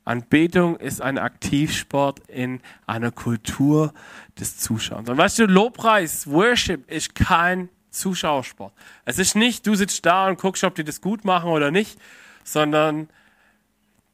Anbetung 0.06 0.76
ist 0.76 1.02
ein 1.02 1.18
Aktivsport 1.18 2.20
in 2.28 2.62
einer 2.86 3.10
Kultur 3.10 3.92
des 4.40 4.56
Zuschauens. 4.56 5.10
Und 5.10 5.18
weißt 5.18 5.40
du, 5.40 5.44
Lobpreis, 5.44 6.26
Worship 6.28 6.90
ist 6.90 7.14
kein 7.14 7.68
Zuschauersport. 7.90 8.72
Es 9.04 9.18
ist 9.18 9.36
nicht, 9.36 9.66
du 9.66 9.74
sitzt 9.74 10.06
da 10.06 10.28
und 10.28 10.40
guckst, 10.40 10.64
ob 10.64 10.74
die 10.74 10.84
das 10.84 11.02
gut 11.02 11.26
machen 11.26 11.50
oder 11.50 11.70
nicht, 11.70 12.00
sondern 12.42 13.10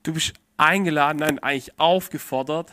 du 0.03 0.15
bist 0.15 0.33
eingeladen, 0.57 1.19
nein, 1.19 1.39
eigentlich 1.39 1.79
aufgefordert, 1.79 2.73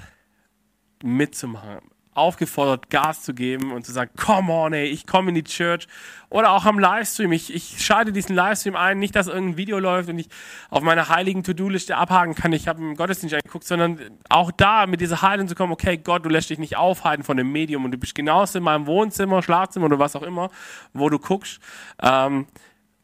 mitzumachen 1.04 1.94
aufgefordert, 2.15 2.89
Gas 2.89 3.21
zu 3.21 3.34
geben 3.34 3.71
und 3.71 3.86
zu 3.86 3.91
sagen, 3.91 4.12
come 4.17 4.51
on, 4.51 4.73
ey, 4.73 4.86
ich 4.86 5.06
komme 5.06 5.30
in 5.30 5.36
die 5.36 5.43
Church. 5.43 5.88
Oder 6.30 6.51
auch 6.51 6.65
am 6.65 6.80
Livestream. 6.80 7.32
Ich, 7.32 7.54
ich 7.54 7.86
schalte 7.86 8.12
diesen 8.12 8.36
Livestream 8.36 8.75
ein, 8.75 8.97
nicht, 8.99 9.15
dass 9.15 9.28
irgendein 9.28 9.58
Video 9.58 9.80
läuft 9.80 10.10
und 10.10 10.17
ich 10.17 10.28
auf 10.69 10.82
meiner 10.82 11.10
heiligen 11.10 11.43
To-Do-Liste 11.43 11.95
abhaken 11.95 12.34
kann. 12.34 12.51
Ich 12.54 12.67
habe 12.67 12.82
im 12.82 12.95
Gottesdienst 12.95 13.36
angeguckt, 13.36 13.65
sondern 13.65 13.99
auch 14.30 14.51
da 14.51 14.88
mit 14.88 15.01
dieser 15.01 15.21
Haltung 15.21 15.47
zu 15.47 15.56
kommen, 15.56 15.73
okay, 15.73 15.97
Gott, 15.97 16.25
du 16.25 16.30
lässt 16.30 16.49
dich 16.49 16.58
nicht 16.58 16.78
aufhalten 16.78 17.23
von 17.23 17.38
dem 17.38 17.51
Medium 17.51 17.86
und 17.86 17.91
du 17.91 17.97
bist 17.97 18.15
genauso 18.15 18.58
in 18.58 18.63
meinem 18.63 18.88
Wohnzimmer, 18.88 19.43
Schlafzimmer 19.43 19.86
oder 19.86 19.99
was 19.99 20.15
auch 20.15 20.23
immer, 20.23 20.49
wo 20.93 21.10
du 21.10 21.19
guckst. 21.19 21.60
Ähm, 22.01 22.47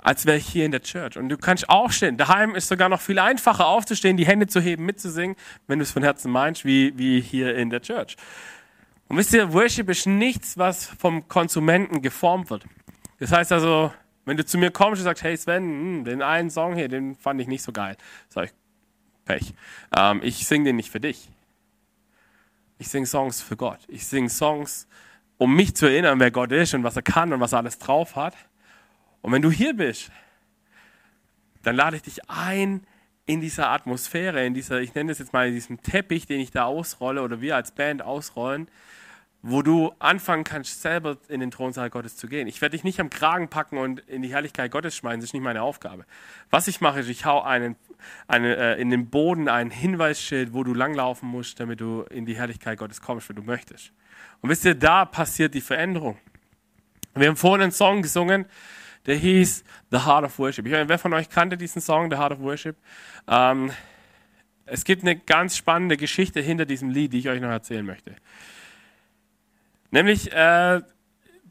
als 0.01 0.25
wäre 0.25 0.37
ich 0.37 0.47
hier 0.47 0.65
in 0.65 0.71
der 0.71 0.81
Church. 0.81 1.17
Und 1.17 1.29
du 1.29 1.37
kannst 1.37 1.69
aufstehen. 1.69 2.17
Daheim 2.17 2.55
ist 2.55 2.67
sogar 2.67 2.89
noch 2.89 3.01
viel 3.01 3.19
einfacher 3.19 3.67
aufzustehen, 3.67 4.17
die 4.17 4.25
Hände 4.25 4.47
zu 4.47 4.59
heben, 4.59 4.85
mitzusingen, 4.85 5.35
wenn 5.67 5.79
du 5.79 5.83
es 5.83 5.91
von 5.91 6.03
Herzen 6.03 6.31
meinst, 6.31 6.65
wie, 6.65 6.97
wie 6.97 7.21
hier 7.21 7.55
in 7.55 7.69
der 7.69 7.81
Church. 7.81 8.17
Und 9.11 9.17
wisst 9.17 9.33
ihr, 9.33 9.51
Worship 9.51 9.89
ist 9.89 10.07
nichts, 10.07 10.57
was 10.57 10.85
vom 10.85 11.27
Konsumenten 11.27 12.01
geformt 12.01 12.49
wird. 12.49 12.63
Das 13.19 13.33
heißt 13.33 13.51
also, 13.51 13.91
wenn 14.23 14.37
du 14.37 14.45
zu 14.45 14.57
mir 14.57 14.71
kommst 14.71 15.01
und 15.01 15.03
sagst, 15.03 15.21
hey 15.21 15.35
Sven, 15.35 15.63
hm, 15.63 16.05
den 16.05 16.21
einen 16.21 16.49
Song 16.49 16.75
hier, 16.75 16.87
den 16.87 17.17
fand 17.17 17.41
ich 17.41 17.47
nicht 17.47 17.61
so 17.61 17.73
geil, 17.73 17.97
sag 18.29 18.45
ich, 18.45 18.51
Pech. 19.25 19.53
Ähm, 19.93 20.21
ich 20.23 20.47
singe 20.47 20.63
den 20.63 20.77
nicht 20.77 20.89
für 20.89 21.01
dich. 21.01 21.29
Ich 22.79 22.87
singe 22.87 23.05
Songs 23.05 23.41
für 23.41 23.57
Gott. 23.57 23.79
Ich 23.89 24.07
singe 24.07 24.29
Songs, 24.29 24.87
um 25.37 25.57
mich 25.57 25.75
zu 25.75 25.87
erinnern, 25.87 26.21
wer 26.21 26.31
Gott 26.31 26.53
ist 26.53 26.73
und 26.73 26.85
was 26.85 26.95
er 26.95 27.01
kann 27.01 27.33
und 27.33 27.41
was 27.41 27.51
er 27.51 27.57
alles 27.57 27.79
drauf 27.79 28.15
hat. 28.15 28.37
Und 29.21 29.33
wenn 29.33 29.41
du 29.41 29.51
hier 29.51 29.73
bist, 29.73 30.09
dann 31.63 31.75
lade 31.75 31.97
ich 31.97 32.03
dich 32.03 32.29
ein, 32.29 32.87
in 33.25 33.41
dieser 33.41 33.71
Atmosphäre, 33.71 34.45
in 34.45 34.53
dieser, 34.53 34.79
ich 34.79 34.95
nenne 34.95 35.11
das 35.11 35.19
jetzt 35.19 35.33
mal, 35.33 35.49
in 35.49 35.53
diesem 35.53 35.81
Teppich, 35.81 36.27
den 36.27 36.39
ich 36.39 36.51
da 36.51 36.63
ausrolle 36.63 37.21
oder 37.21 37.41
wir 37.41 37.57
als 37.57 37.71
Band 37.71 38.01
ausrollen, 38.01 38.69
wo 39.43 39.63
du 39.63 39.91
anfangen 39.97 40.43
kannst, 40.43 40.81
selber 40.81 41.17
in 41.27 41.39
den 41.39 41.49
Thronsaal 41.49 41.89
Gottes 41.89 42.15
zu 42.15 42.27
gehen. 42.27 42.47
Ich 42.47 42.61
werde 42.61 42.75
dich 42.75 42.83
nicht 42.83 42.99
am 42.99 43.09
Kragen 43.09 43.47
packen 43.47 43.77
und 43.77 43.99
in 44.01 44.21
die 44.21 44.31
Herrlichkeit 44.31 44.71
Gottes 44.71 44.95
schmeißen, 44.95 45.19
das 45.19 45.29
ist 45.29 45.33
nicht 45.33 45.43
meine 45.43 45.63
Aufgabe. 45.63 46.05
Was 46.51 46.67
ich 46.67 46.79
mache, 46.79 46.99
ist, 46.99 47.09
ich 47.09 47.25
hau 47.25 47.41
einen, 47.41 47.75
eine, 48.27 48.55
äh, 48.55 48.81
in 48.81 48.91
den 48.91 49.09
Boden 49.09 49.47
ein 49.47 49.71
Hinweisschild, 49.71 50.53
wo 50.53 50.63
du 50.63 50.73
langlaufen 50.73 51.27
musst, 51.27 51.59
damit 51.59 51.81
du 51.81 52.03
in 52.03 52.25
die 52.25 52.35
Herrlichkeit 52.35 52.77
Gottes 52.77 53.01
kommst, 53.01 53.29
wenn 53.29 53.35
du 53.35 53.41
möchtest. 53.41 53.91
Und 54.41 54.49
wisst 54.49 54.63
ihr, 54.65 54.75
da 54.75 55.05
passiert 55.05 55.55
die 55.55 55.61
Veränderung. 55.61 56.17
Wir 57.15 57.27
haben 57.27 57.35
vorhin 57.35 57.63
einen 57.63 57.71
Song 57.71 58.03
gesungen, 58.03 58.45
der 59.07 59.15
hieß 59.15 59.63
The 59.89 60.05
Heart 60.05 60.25
of 60.25 60.39
Worship. 60.39 60.65
Ich 60.67 60.71
meine, 60.71 60.87
wer 60.87 60.99
von 60.99 61.13
euch 61.13 61.29
kannte 61.29 61.57
diesen 61.57 61.81
Song, 61.81 62.11
The 62.11 62.17
Heart 62.17 62.33
of 62.33 62.39
Worship? 62.41 62.77
Ähm, 63.27 63.71
es 64.65 64.85
gibt 64.85 65.01
eine 65.01 65.17
ganz 65.17 65.57
spannende 65.57 65.97
Geschichte 65.97 66.39
hinter 66.39 66.65
diesem 66.65 66.91
Lied, 66.91 67.11
die 67.11 67.19
ich 67.19 67.29
euch 67.29 67.41
noch 67.41 67.49
erzählen 67.49 67.85
möchte. 67.85 68.15
Nämlich 69.91 70.31
äh, 70.31 70.81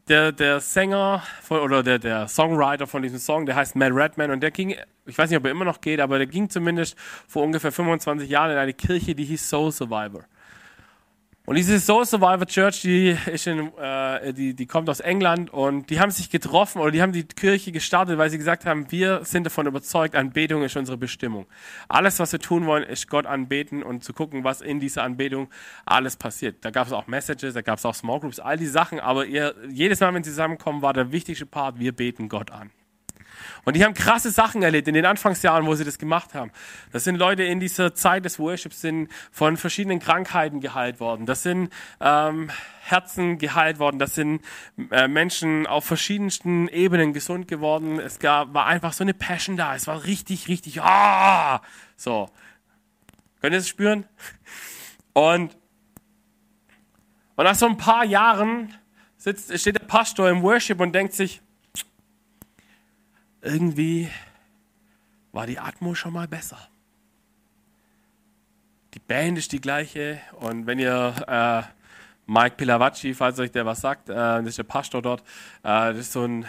der, 0.07 0.31
der 0.31 0.59
Sänger 0.59 1.23
von, 1.41 1.59
oder 1.59 1.83
der, 1.83 1.99
der 1.99 2.27
Songwriter 2.27 2.87
von 2.87 3.03
diesem 3.03 3.19
Song, 3.19 3.45
der 3.45 3.55
heißt 3.55 3.75
Matt 3.75 3.93
Redman 3.93 4.31
und 4.31 4.41
der 4.41 4.51
ging, 4.51 4.75
ich 5.05 5.17
weiß 5.17 5.29
nicht, 5.29 5.37
ob 5.37 5.45
er 5.45 5.51
immer 5.51 5.65
noch 5.65 5.79
geht, 5.79 5.99
aber 5.99 6.17
der 6.17 6.27
ging 6.27 6.49
zumindest 6.49 6.97
vor 7.27 7.43
ungefähr 7.43 7.71
25 7.71 8.29
Jahren 8.29 8.51
in 8.51 8.57
eine 8.57 8.73
Kirche, 8.73 9.15
die 9.15 9.25
hieß 9.25 9.49
Soul 9.49 9.71
Survivor. 9.71 10.25
Und 11.43 11.55
diese 11.55 11.79
Soul 11.79 12.05
Survivor 12.05 12.45
Church, 12.45 12.81
die, 12.81 13.17
ist 13.25 13.47
in, 13.47 13.75
äh, 13.77 14.31
die, 14.31 14.53
die 14.53 14.67
kommt 14.67 14.87
aus 14.89 14.99
England 14.99 15.51
und 15.51 15.89
die 15.89 15.99
haben 15.99 16.11
sich 16.11 16.29
getroffen 16.29 16.79
oder 16.79 16.91
die 16.91 17.01
haben 17.01 17.13
die 17.13 17.23
Kirche 17.23 17.71
gestartet, 17.71 18.19
weil 18.19 18.29
sie 18.29 18.37
gesagt 18.37 18.65
haben, 18.65 18.91
wir 18.91 19.25
sind 19.25 19.45
davon 19.45 19.65
überzeugt, 19.65 20.15
Anbetung 20.15 20.61
ist 20.61 20.77
unsere 20.77 20.97
Bestimmung. 20.97 21.47
Alles, 21.89 22.19
was 22.19 22.31
wir 22.31 22.39
tun 22.39 22.67
wollen, 22.67 22.83
ist 22.83 23.09
Gott 23.09 23.25
anbeten 23.25 23.81
und 23.81 24.03
zu 24.03 24.13
gucken, 24.13 24.43
was 24.43 24.61
in 24.61 24.79
dieser 24.79 25.01
Anbetung 25.01 25.49
alles 25.83 26.15
passiert. 26.15 26.63
Da 26.63 26.69
gab 26.69 26.85
es 26.85 26.93
auch 26.93 27.07
Messages, 27.07 27.55
da 27.55 27.61
gab 27.63 27.79
es 27.79 27.85
auch 27.85 27.95
Small 27.95 28.19
Groups, 28.19 28.39
all 28.39 28.57
die 28.57 28.67
Sachen, 28.67 28.99
aber 28.99 29.25
ihr, 29.25 29.55
jedes 29.67 29.99
Mal, 29.99 30.13
wenn 30.13 30.23
sie 30.23 30.29
zusammenkommen, 30.29 30.83
war 30.83 30.93
der 30.93 31.11
wichtigste 31.11 31.47
Part, 31.47 31.79
wir 31.79 31.91
beten 31.91 32.29
Gott 32.29 32.51
an. 32.51 32.69
Und 33.63 33.75
die 33.75 33.85
haben 33.85 33.93
krasse 33.93 34.31
Sachen 34.31 34.63
erlebt 34.63 34.87
in 34.87 34.93
den 34.93 35.05
Anfangsjahren, 35.05 35.65
wo 35.65 35.75
sie 35.75 35.83
das 35.83 35.99
gemacht 35.99 36.33
haben. 36.33 36.51
Das 36.91 37.03
sind 37.03 37.15
Leute 37.15 37.43
in 37.43 37.59
dieser 37.59 37.93
Zeit 37.93 38.25
des 38.25 38.39
Worships 38.39 38.81
sind 38.81 39.09
von 39.31 39.57
verschiedenen 39.57 39.99
Krankheiten 39.99 40.61
geheilt 40.61 40.99
worden. 40.99 41.25
Das 41.25 41.43
sind 41.43 41.69
ähm, 41.99 42.49
Herzen 42.81 43.37
geheilt 43.37 43.79
worden. 43.79 43.99
Das 43.99 44.15
sind 44.15 44.41
äh, 44.89 45.07
Menschen 45.07 45.67
auf 45.67 45.85
verschiedensten 45.85 46.67
Ebenen 46.69 47.13
gesund 47.13 47.47
geworden. 47.47 47.99
Es 47.99 48.19
gab, 48.19 48.53
war 48.53 48.65
einfach 48.65 48.93
so 48.93 49.03
eine 49.03 49.13
Passion 49.13 49.57
da. 49.57 49.75
Es 49.75 49.85
war 49.87 50.05
richtig, 50.05 50.47
richtig, 50.47 50.81
ah, 50.81 51.61
so. 51.95 52.29
Könnt 53.41 53.53
ihr 53.53 53.59
es 53.59 53.67
spüren? 53.67 54.05
Und, 55.13 55.55
und 57.35 57.43
nach 57.43 57.55
so 57.55 57.67
ein 57.67 57.77
paar 57.77 58.05
Jahren 58.05 58.73
sitzt, 59.17 59.57
steht 59.59 59.75
der 59.75 59.85
Pastor 59.85 60.29
im 60.29 60.41
Worship 60.41 60.79
und 60.79 60.93
denkt 60.93 61.13
sich, 61.13 61.41
irgendwie 63.41 64.09
war 65.31 65.47
die 65.47 65.59
Atmo 65.59 65.95
schon 65.95 66.13
mal 66.13 66.27
besser. 66.27 66.57
Die 68.93 68.99
Band 68.99 69.37
ist 69.37 69.51
die 69.51 69.61
gleiche 69.61 70.19
und 70.39 70.67
wenn 70.67 70.77
ihr 70.77 71.15
äh, 71.27 71.63
Mike 72.25 72.55
Pilavacci, 72.57 73.13
falls 73.13 73.39
euch 73.39 73.51
der 73.51 73.65
was 73.65 73.81
sagt, 73.81 74.09
äh, 74.09 74.13
das 74.13 74.47
ist 74.47 74.57
der 74.57 74.63
Pastor 74.63 75.01
dort, 75.01 75.21
äh, 75.63 75.93
das 75.93 75.97
ist 75.97 76.11
so 76.11 76.25
ein 76.25 76.45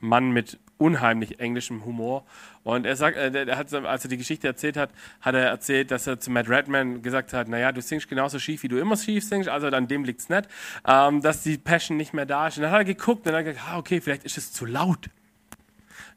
Mann 0.00 0.32
mit 0.32 0.58
unheimlich 0.78 1.38
englischem 1.38 1.84
Humor 1.84 2.24
und 2.64 2.84
er 2.84 2.96
sagt, 2.96 3.16
äh, 3.16 3.46
er 3.46 3.56
hat, 3.56 3.72
als 3.72 4.04
er 4.04 4.10
die 4.10 4.16
Geschichte 4.16 4.48
erzählt 4.48 4.76
hat, 4.76 4.90
hat 5.20 5.36
er 5.36 5.46
erzählt, 5.46 5.92
dass 5.92 6.08
er 6.08 6.18
zu 6.18 6.32
Matt 6.32 6.48
Redman 6.48 7.00
gesagt 7.00 7.32
hat, 7.32 7.46
naja, 7.46 7.70
du 7.70 7.80
singst 7.80 8.08
genauso 8.08 8.40
schief, 8.40 8.64
wie 8.64 8.68
du 8.68 8.78
immer 8.78 8.96
schief 8.96 9.24
singst, 9.24 9.48
also 9.48 9.68
an 9.68 9.86
dem 9.86 10.02
liegt's 10.02 10.28
nicht, 10.28 10.48
ähm, 10.84 11.22
dass 11.22 11.44
die 11.44 11.58
Passion 11.58 11.96
nicht 11.96 12.12
mehr 12.12 12.26
da 12.26 12.48
ist. 12.48 12.56
Und 12.56 12.64
dann 12.64 12.72
hat 12.72 12.80
er 12.80 12.84
geguckt 12.84 13.26
und 13.26 13.26
dann 13.26 13.36
hat 13.36 13.46
er 13.46 13.52
gesagt, 13.52 13.68
ah, 13.70 13.78
okay, 13.78 14.00
vielleicht 14.00 14.24
ist 14.24 14.36
es 14.36 14.52
zu 14.52 14.66
laut. 14.66 15.08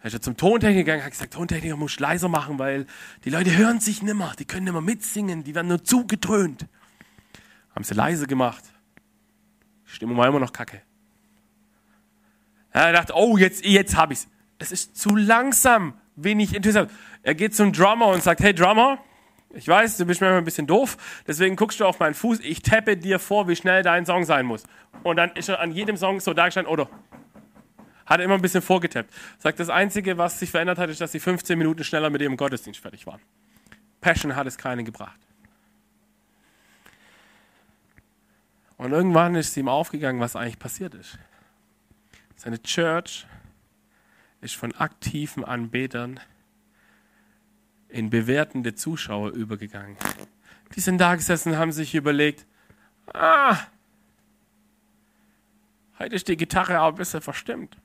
Dann 0.05 0.09
ist 0.09 0.19
er 0.19 0.21
zum 0.21 0.37
Tontechniker 0.37 0.83
gegangen, 0.83 1.03
hat 1.03 1.13
gesagt, 1.13 1.33
Tontechniker 1.33 1.77
muss 1.77 1.99
leiser 1.99 2.29
machen, 2.29 2.59
weil 2.59 2.85
die 3.23 3.31
Leute 3.31 3.57
hören 3.57 3.79
sich 3.79 4.03
nimmer, 4.03 4.33
die 4.37 4.45
können 4.45 4.65
nimmer 4.65 4.79
mitsingen, 4.79 5.43
die 5.43 5.55
werden 5.55 5.67
nur 5.67 5.83
zugetönt. 5.83 6.67
Haben 7.73 7.83
sie 7.83 7.95
leise 7.95 8.27
gemacht. 8.27 8.63
Die 9.87 9.95
Stimmung 9.95 10.15
war 10.15 10.27
immer 10.27 10.39
noch 10.39 10.53
kacke. 10.53 10.83
Er 12.69 12.93
dachte, 12.93 13.13
oh, 13.15 13.35
jetzt, 13.35 13.65
jetzt 13.65 13.97
hab 13.97 14.11
ich's. 14.11 14.27
Es 14.59 14.71
ist 14.71 14.95
zu 14.95 15.15
langsam, 15.15 15.95
wenig 16.15 16.53
interessiert. 16.53 16.91
Er 17.23 17.33
geht 17.33 17.55
zum 17.55 17.73
Drummer 17.73 18.09
und 18.09 18.21
sagt, 18.21 18.41
hey 18.41 18.53
Drummer, 18.53 18.99
ich 19.55 19.67
weiß, 19.67 19.97
du 19.97 20.05
bist 20.05 20.21
mir 20.21 20.27
immer 20.27 20.37
ein 20.37 20.45
bisschen 20.45 20.67
doof, 20.67 20.97
deswegen 21.25 21.55
guckst 21.55 21.79
du 21.79 21.85
auf 21.85 21.97
meinen 21.97 22.13
Fuß, 22.13 22.41
ich 22.41 22.61
tappe 22.61 22.95
dir 22.95 23.17
vor, 23.17 23.47
wie 23.47 23.55
schnell 23.55 23.81
dein 23.81 24.05
Song 24.05 24.23
sein 24.23 24.45
muss. 24.45 24.65
Und 25.01 25.15
dann 25.15 25.31
ist 25.31 25.49
er 25.49 25.61
an 25.61 25.71
jedem 25.71 25.97
Song 25.97 26.19
so 26.19 26.35
dargestanden, 26.35 26.71
oder 26.71 26.91
hat 28.05 28.19
er 28.19 28.25
immer 28.25 28.35
ein 28.35 28.41
bisschen 28.41 28.61
vorgetappt. 28.61 29.11
Sagt, 29.39 29.59
das 29.59 29.69
Einzige, 29.69 30.17
was 30.17 30.39
sich 30.39 30.51
verändert 30.51 30.77
hat, 30.77 30.89
ist, 30.89 31.01
dass 31.01 31.11
sie 31.11 31.19
15 31.19 31.57
Minuten 31.57 31.83
schneller 31.83 32.09
mit 32.09 32.21
ihrem 32.21 32.37
Gottesdienst 32.37 32.79
fertig 32.79 33.07
waren. 33.07 33.21
Passion 34.01 34.35
hat 34.35 34.45
es 34.47 34.57
keinen 34.57 34.85
gebracht. 34.85 35.19
Und 38.77 38.91
irgendwann 38.91 39.35
ist 39.35 39.55
ihm 39.57 39.69
aufgegangen, 39.69 40.19
was 40.19 40.35
eigentlich 40.35 40.59
passiert 40.59 40.93
ist. 40.93 41.17
Seine 42.35 42.61
Church 42.61 43.25
ist 44.41 44.55
von 44.55 44.73
aktiven 44.75 45.43
Anbetern 45.43 46.19
in 47.89 48.09
bewertende 48.09 48.75
Zuschauer 48.75 49.31
übergegangen. 49.31 49.97
Die 50.75 50.81
sind 50.81 50.97
da 50.97 51.15
gesessen 51.15 51.57
haben 51.57 51.71
sich 51.71 51.95
überlegt, 51.95 52.45
ah, 53.13 53.57
heute 55.97 56.15
ist 56.15 56.27
die 56.27 56.35
Gitarre 56.35 56.81
auch 56.81 56.89
ein 56.89 56.95
bisschen 56.95 57.21
verstimmt. 57.21 57.77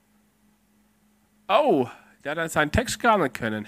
Oh, 1.59 1.89
der 2.23 2.31
hat 2.31 2.37
dann 2.37 2.49
seinen 2.49 2.71
Text 2.71 2.99
gar 2.99 3.17
nicht 3.17 3.33
können. 3.33 3.67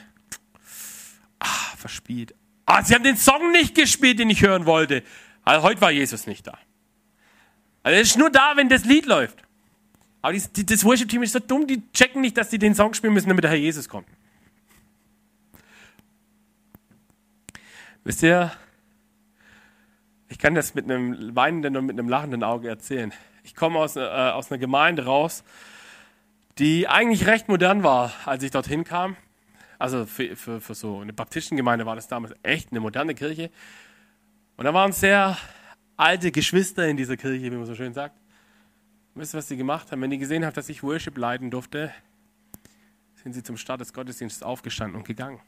Ah, 1.39 1.75
verspielt. 1.75 2.33
Ah, 2.65 2.81
sie 2.81 2.95
haben 2.95 3.03
den 3.03 3.17
Song 3.17 3.51
nicht 3.51 3.75
gespielt, 3.75 4.19
den 4.19 4.29
ich 4.29 4.41
hören 4.41 4.65
wollte. 4.65 5.03
Also 5.43 5.63
heute 5.63 5.81
war 5.81 5.91
Jesus 5.91 6.25
nicht 6.25 6.47
da. 6.47 6.57
Also 7.83 7.95
er 7.95 8.01
ist 8.01 8.17
nur 8.17 8.29
da, 8.29 8.53
wenn 8.55 8.69
das 8.69 8.85
Lied 8.85 9.05
läuft. 9.05 9.43
Aber 10.21 10.33
die, 10.33 10.65
das 10.65 10.85
Worship-Team 10.85 11.23
ist 11.23 11.33
so 11.33 11.39
dumm, 11.39 11.67
die 11.67 11.83
checken 11.91 12.21
nicht, 12.21 12.37
dass 12.37 12.49
sie 12.49 12.57
den 12.57 12.73
Song 12.73 12.93
spielen 12.93 13.13
müssen, 13.13 13.27
damit 13.27 13.43
der 13.43 13.51
Herr 13.51 13.57
Jesus 13.57 13.89
kommt. 13.89 14.07
Wisst 18.05 18.23
ihr, 18.23 18.51
ich 20.29 20.37
kann 20.37 20.55
das 20.55 20.73
mit 20.75 20.85
einem 20.85 21.35
weinenden 21.35 21.75
und 21.75 21.85
mit 21.85 21.99
einem 21.99 22.07
lachenden 22.07 22.43
Auge 22.43 22.69
erzählen. 22.69 23.13
Ich 23.43 23.55
komme 23.55 23.79
aus, 23.79 23.97
äh, 23.97 23.99
aus 23.99 24.49
einer 24.49 24.57
Gemeinde 24.57 25.03
raus, 25.03 25.43
die 26.59 26.87
eigentlich 26.87 27.27
recht 27.27 27.49
modern 27.49 27.83
war, 27.83 28.13
als 28.25 28.43
ich 28.43 28.51
dorthin 28.51 28.83
kam. 28.83 29.15
Also 29.79 30.05
für, 30.05 30.35
für, 30.35 30.61
für 30.61 30.75
so 30.75 30.99
eine 30.99 31.13
Baptistengemeinde 31.13 31.85
war 31.85 31.95
das 31.95 32.07
damals 32.07 32.33
echt 32.43 32.71
eine 32.71 32.79
moderne 32.79 33.15
Kirche. 33.15 33.49
Und 34.55 34.65
da 34.65 34.73
waren 34.73 34.91
sehr 34.91 35.37
alte 35.97 36.31
Geschwister 36.31 36.87
in 36.87 36.97
dieser 36.97 37.17
Kirche, 37.17 37.43
wie 37.43 37.55
man 37.55 37.65
so 37.65 37.75
schön 37.75 37.93
sagt. 37.93 38.15
Und 39.13 39.21
wisst 39.21 39.33
ihr, 39.33 39.39
was 39.39 39.47
sie 39.47 39.57
gemacht 39.57 39.91
haben? 39.91 40.01
Wenn 40.01 40.11
die 40.11 40.17
gesehen 40.17 40.45
haben, 40.45 40.53
dass 40.53 40.69
ich 40.69 40.83
Worship 40.83 41.17
leiten 41.17 41.51
durfte, 41.51 41.91
sind 43.15 43.33
sie 43.33 43.43
zum 43.43 43.57
Start 43.57 43.81
des 43.81 43.93
Gottesdienstes 43.93 44.43
aufgestanden 44.43 44.95
und 44.95 45.05
gegangen. 45.05 45.39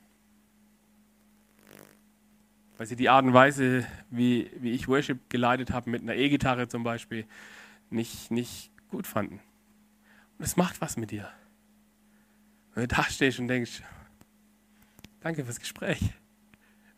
Weil 2.78 2.88
sie 2.88 2.96
die 2.96 3.10
Art 3.10 3.26
und 3.26 3.34
Weise, 3.34 3.86
wie, 4.10 4.50
wie 4.60 4.72
ich 4.72 4.88
Worship 4.88 5.30
geleitet 5.30 5.72
habe, 5.72 5.90
mit 5.90 6.02
einer 6.02 6.16
E-Gitarre 6.16 6.68
zum 6.68 6.84
Beispiel, 6.84 7.26
nicht, 7.90 8.32
nicht 8.32 8.72
gut 8.90 9.08
fanden. 9.08 9.40
Und 10.38 10.46
es 10.46 10.58
macht 10.58 10.82
was 10.82 10.98
mit 10.98 11.12
dir. 11.12 11.30
Wenn 12.74 12.88
du 12.88 12.96
da 12.96 13.04
stehst 13.04 13.40
und 13.40 13.48
denkst, 13.48 13.82
danke 15.22 15.46
fürs 15.46 15.60
Gespräch. 15.60 16.00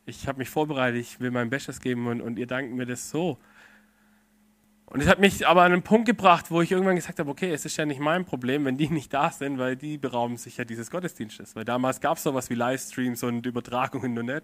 Ich 0.06 0.28
habe 0.28 0.40
mich 0.40 0.50
vorbereitet, 0.50 1.02
ich 1.02 1.20
will 1.20 1.32
mein 1.32 1.50
Bestes 1.50 1.82
geben 1.82 2.08
und, 2.08 2.22
und 2.22 2.40
ihr 2.40 2.48
dankt 2.48 2.74
mir 2.74 2.86
das 2.86 3.10
so. 3.10 3.38
Und 4.86 5.02
es 5.02 5.08
hat 5.10 5.20
mich 5.20 5.46
aber 5.46 5.64
an 5.64 5.74
einen 5.74 5.84
Punkt 5.84 6.06
gebracht, 6.06 6.50
wo 6.50 6.62
ich 6.62 6.72
irgendwann 6.72 6.96
gesagt 6.96 7.20
habe, 7.20 7.30
okay, 7.30 7.52
es 7.52 7.66
ist 7.66 7.76
ja 7.76 7.86
nicht 7.86 8.00
mein 8.00 8.24
Problem, 8.24 8.64
wenn 8.64 8.78
die 8.78 8.88
nicht 8.88 9.14
da 9.14 9.32
sind, 9.32 9.58
weil 9.58 9.76
die 9.76 9.98
berauben 9.98 10.38
sich 10.38 10.56
ja 10.56 10.64
dieses 10.64 10.90
Gottesdienstes. 10.90 11.58
Weil 11.58 11.66
damals 11.66 12.00
gab 12.00 12.18
es 12.18 12.24
sowas 12.24 12.50
wie 12.50 12.56
Livestreams 12.56 13.22
und 13.24 13.46
Übertragungen 13.46 14.14
nur 14.14 14.24
nicht. 14.24 14.44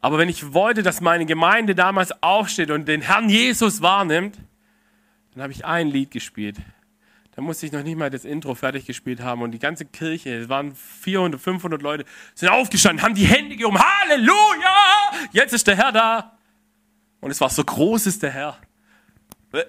Aber 0.00 0.18
wenn 0.18 0.28
ich 0.28 0.52
wollte, 0.52 0.82
dass 0.82 1.00
meine 1.00 1.26
Gemeinde 1.26 1.76
damals 1.76 2.10
aufsteht 2.22 2.72
und 2.72 2.88
den 2.88 3.02
Herrn 3.02 3.28
Jesus 3.30 3.80
wahrnimmt, 3.80 4.36
dann 5.34 5.42
habe 5.42 5.52
ich 5.52 5.64
ein 5.64 5.88
Lied 5.88 6.10
gespielt. 6.10 6.56
Da 7.34 7.42
musste 7.42 7.66
ich 7.66 7.72
noch 7.72 7.82
nicht 7.82 7.98
mal 7.98 8.10
das 8.10 8.24
Intro 8.24 8.54
fertig 8.54 8.86
gespielt 8.86 9.20
haben 9.20 9.42
und 9.42 9.50
die 9.50 9.58
ganze 9.58 9.84
Kirche, 9.84 10.36
es 10.36 10.48
waren 10.48 10.74
400, 10.74 11.40
500 11.40 11.82
Leute, 11.82 12.04
sind 12.34 12.48
aufgestanden, 12.48 13.04
haben 13.04 13.14
die 13.16 13.26
Hände 13.26 13.56
gehoben, 13.56 13.78
Halleluja! 13.78 15.28
Jetzt 15.32 15.52
ist 15.52 15.66
der 15.66 15.76
Herr 15.76 15.90
da. 15.90 16.38
Und 17.20 17.32
es 17.32 17.40
war 17.40 17.50
so 17.50 17.64
groß 17.64 18.06
ist 18.06 18.22
der 18.22 18.30
Herr. 18.30 18.58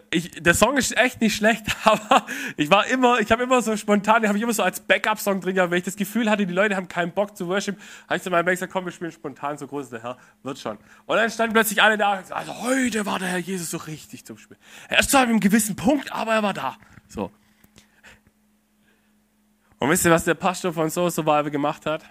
Ich, 0.09 0.31
der 0.31 0.53
Song 0.53 0.77
ist 0.77 0.97
echt 0.97 1.21
nicht 1.21 1.35
schlecht, 1.35 1.65
aber 1.83 2.25
ich 2.57 2.69
war 2.69 2.87
immer, 2.87 3.19
ich 3.19 3.31
habe 3.31 3.43
immer 3.43 3.61
so 3.61 3.77
spontan, 3.77 4.27
habe 4.27 4.37
ich 4.37 4.43
immer 4.43 4.53
so 4.53 4.63
als 4.63 4.79
Backup-Song 4.79 5.41
drin 5.41 5.55
gehabt, 5.55 5.71
wenn 5.71 5.77
ich 5.77 5.83
das 5.83 5.95
Gefühl 5.95 6.29
hatte, 6.29 6.47
die 6.47 6.53
Leute 6.53 6.75
haben 6.75 6.87
keinen 6.87 7.11
Bock 7.11 7.37
zu 7.37 7.47
worship, 7.47 7.77
habe 8.07 8.17
ich 8.17 8.23
zu 8.23 8.29
meinem 8.29 8.45
Band 8.45 8.55
gesagt, 8.55 8.73
komm, 8.73 8.85
wir 8.85 8.91
spielen 8.91 9.11
spontan, 9.11 9.57
so 9.57 9.67
groß 9.67 9.85
ist 9.85 9.93
der 9.93 10.03
Herr, 10.03 10.17
wird 10.43 10.57
schon. 10.57 10.77
Und 11.05 11.17
dann 11.17 11.29
standen 11.29 11.53
plötzlich 11.53 11.81
alle 11.83 11.97
da 11.97 12.23
also 12.29 12.61
heute 12.61 13.05
war 13.05 13.19
der 13.19 13.27
Herr 13.27 13.37
Jesus 13.37 13.69
so 13.69 13.77
richtig 13.77 14.25
zum 14.25 14.37
Spielen. 14.37 14.59
Er 14.89 14.99
ist 14.99 15.11
zwar 15.11 15.21
an 15.21 15.29
einem 15.29 15.39
gewissen 15.39 15.75
Punkt, 15.75 16.11
aber 16.11 16.33
er 16.33 16.43
war 16.43 16.53
da. 16.53 16.77
So. 17.07 17.31
Und 19.77 19.89
wisst 19.89 20.05
ihr, 20.05 20.11
was 20.11 20.23
der 20.23 20.33
Pastor 20.33 20.73
von 20.73 20.89
Soul 20.89 21.11
Survival 21.11 21.51
gemacht 21.51 21.85
hat? 21.85 22.03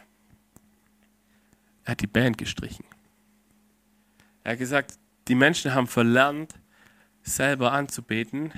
Er 1.85 1.93
hat 1.93 2.01
die 2.01 2.07
Band 2.07 2.39
gestrichen. 2.39 2.85
Er 4.45 4.53
hat 4.53 4.59
gesagt, 4.59 4.99
die 5.29 5.35
Menschen 5.35 5.75
haben 5.75 5.87
verlernt, 5.87 6.55
selber 7.25 7.73
anzubeten. 7.73 8.53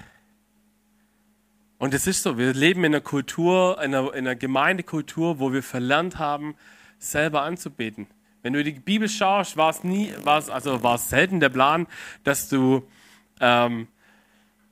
Und 1.79 1.95
es 1.95 2.07
ist 2.07 2.23
so, 2.23 2.37
wir 2.37 2.53
leben 2.53 2.85
in 2.85 2.95
einer 2.95 3.01
Kultur, 3.01 3.81
in 3.83 3.95
einer, 3.95 4.13
in 4.13 4.27
einer 4.27 4.35
Gemeindekultur, 4.35 5.39
wo 5.39 5.53
wir 5.53 5.63
verlernt 5.63 6.19
haben, 6.19 6.57
selber 6.99 7.43
anzubeten. 7.43 8.07
Wenn 8.43 8.53
du 8.53 8.63
die 8.63 8.73
Bibel 8.73 9.09
schaust, 9.09 9.57
war 9.57 9.71
es 9.71 9.85
nie, 9.85 10.13
war 10.25 10.39
es, 10.39 10.51
also 10.51 10.83
war 10.83 10.97
es 10.97 11.09
selten 11.09 11.41
der 11.41 11.49
Plan, 11.49 11.87
dass 12.25 12.49
du 12.49 12.87
ähm, 13.41 13.89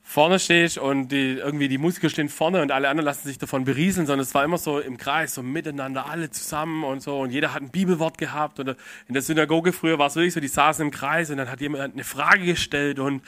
vorne 0.06 0.38
stehst 0.38 0.76
und 0.76 1.08
die, 1.08 1.38
irgendwie 1.38 1.66
die 1.66 1.78
Musiker 1.78 2.10
stehen 2.10 2.28
vorne 2.28 2.60
und 2.60 2.70
alle 2.70 2.88
anderen 2.88 3.06
lassen 3.06 3.26
sich 3.26 3.38
davon 3.38 3.64
berieseln, 3.64 4.06
sondern 4.06 4.22
es 4.22 4.34
war 4.34 4.44
immer 4.44 4.58
so 4.58 4.78
im 4.78 4.98
Kreis, 4.98 5.34
so 5.34 5.42
miteinander, 5.42 6.06
alle 6.06 6.30
zusammen 6.30 6.84
und 6.84 7.02
so 7.02 7.20
und 7.20 7.30
jeder 7.30 7.54
hat 7.54 7.62
ein 7.62 7.70
Bibelwort 7.70 8.18
gehabt 8.18 8.60
oder 8.60 8.76
in 9.08 9.14
der 9.14 9.22
Synagoge 9.22 9.72
früher 9.72 9.98
war 9.98 10.08
es 10.08 10.14
wirklich 10.14 10.34
so, 10.34 10.40
die 10.40 10.48
saßen 10.48 10.84
im 10.84 10.90
Kreis 10.90 11.30
und 11.30 11.38
dann 11.38 11.50
hat 11.50 11.62
jemand 11.62 11.94
eine 11.94 12.04
Frage 12.04 12.44
gestellt 12.44 12.98
und 12.98 13.22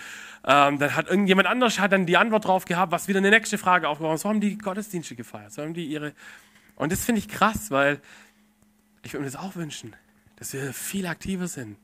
ähm, 0.46 0.78
dann 0.78 0.94
hat 0.94 1.08
irgendjemand 1.08 1.48
anders 1.48 1.78
hat 1.78 1.92
dann 1.92 2.06
die 2.06 2.16
Antwort 2.16 2.44
drauf 2.44 2.64
gehabt, 2.64 2.92
was 2.92 3.08
wieder 3.08 3.18
eine 3.18 3.30
nächste 3.30 3.58
Frage 3.58 3.88
aufgebaut. 3.88 4.18
So 4.20 4.28
haben 4.28 4.40
die 4.40 4.56
Gottesdienste 4.56 5.16
gefeiert, 5.16 5.52
so 5.52 5.62
haben 5.62 5.74
die 5.74 5.86
ihre 5.86 6.12
und 6.76 6.92
das 6.92 7.04
finde 7.04 7.20
ich 7.20 7.28
krass, 7.28 7.70
weil 7.70 8.00
ich 9.02 9.12
würde 9.12 9.24
mir 9.24 9.30
das 9.30 9.40
auch 9.40 9.56
wünschen, 9.56 9.96
dass 10.36 10.52
wir 10.52 10.72
viel 10.72 11.06
aktiver 11.06 11.48
sind 11.48 11.76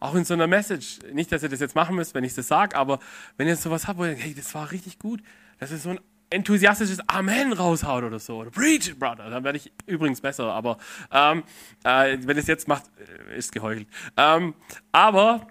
auch 0.00 0.14
in 0.14 0.24
so 0.24 0.34
einer 0.34 0.46
Message, 0.46 0.98
nicht, 1.12 1.30
dass 1.30 1.42
ihr 1.42 1.50
das 1.50 1.60
jetzt 1.60 1.74
machen 1.74 1.94
müsst, 1.94 2.14
wenn 2.14 2.24
ich 2.24 2.34
das 2.34 2.48
sage, 2.48 2.74
aber 2.74 2.98
wenn 3.36 3.46
ihr 3.46 3.56
sowas 3.56 3.86
habt, 3.86 3.98
wo 3.98 4.04
ihr 4.04 4.10
denkt, 4.10 4.24
hey, 4.24 4.34
das 4.34 4.54
war 4.54 4.70
richtig 4.70 4.98
gut, 4.98 5.22
dass 5.58 5.70
wir 5.70 5.76
so 5.76 5.90
ein 5.90 6.00
enthusiastisches 6.30 7.00
Amen 7.08 7.52
raushaut 7.52 8.04
oder 8.04 8.18
so. 8.18 8.38
Oder 8.38 8.50
Preach, 8.50 8.98
Brother. 8.98 9.28
Dann 9.28 9.44
werde 9.44 9.58
ich 9.58 9.72
übrigens 9.86 10.20
besser. 10.20 10.52
Aber 10.52 10.78
ähm, 11.12 11.42
äh, 11.84 12.16
wenn 12.22 12.38
es 12.38 12.46
jetzt 12.46 12.68
macht, 12.68 12.84
äh, 13.28 13.36
ist 13.36 13.52
geheuchelt. 13.52 13.88
Ähm, 14.16 14.54
aber 14.92 15.48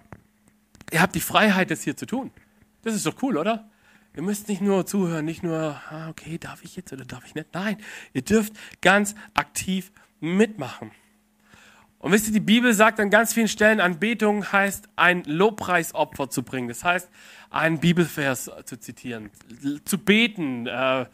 ihr 0.90 1.02
habt 1.02 1.14
die 1.14 1.20
Freiheit, 1.20 1.70
das 1.70 1.82
hier 1.82 1.96
zu 1.96 2.06
tun. 2.06 2.30
Das 2.82 2.94
ist 2.94 3.06
doch 3.06 3.22
cool, 3.22 3.36
oder? 3.36 3.68
Ihr 4.16 4.22
müsst 4.22 4.48
nicht 4.48 4.60
nur 4.60 4.86
zuhören, 4.86 5.24
nicht 5.24 5.42
nur, 5.42 5.80
ah, 5.88 6.08
okay, 6.08 6.36
darf 6.38 6.64
ich 6.64 6.74
jetzt 6.76 6.92
oder 6.92 7.04
darf 7.04 7.24
ich 7.26 7.34
nicht? 7.34 7.48
Nein, 7.52 7.76
ihr 8.12 8.22
dürft 8.22 8.54
ganz 8.80 9.14
aktiv 9.34 9.92
mitmachen. 10.18 10.90
Und 12.00 12.12
wisst 12.12 12.26
ihr, 12.26 12.32
die 12.32 12.40
Bibel 12.40 12.72
sagt 12.72 12.98
an 12.98 13.10
ganz 13.10 13.34
vielen 13.34 13.46
Stellen, 13.46 13.78
Anbetung 13.78 14.50
heißt, 14.50 14.88
ein 14.96 15.22
Lobpreisopfer 15.24 16.30
zu 16.30 16.42
bringen. 16.42 16.66
Das 16.68 16.82
heißt, 16.82 17.10
einen 17.50 17.78
Bibelvers 17.78 18.50
zu 18.64 18.80
zitieren, 18.80 19.30
zu 19.84 19.98
beten, 19.98 20.66
äh, 20.66 21.04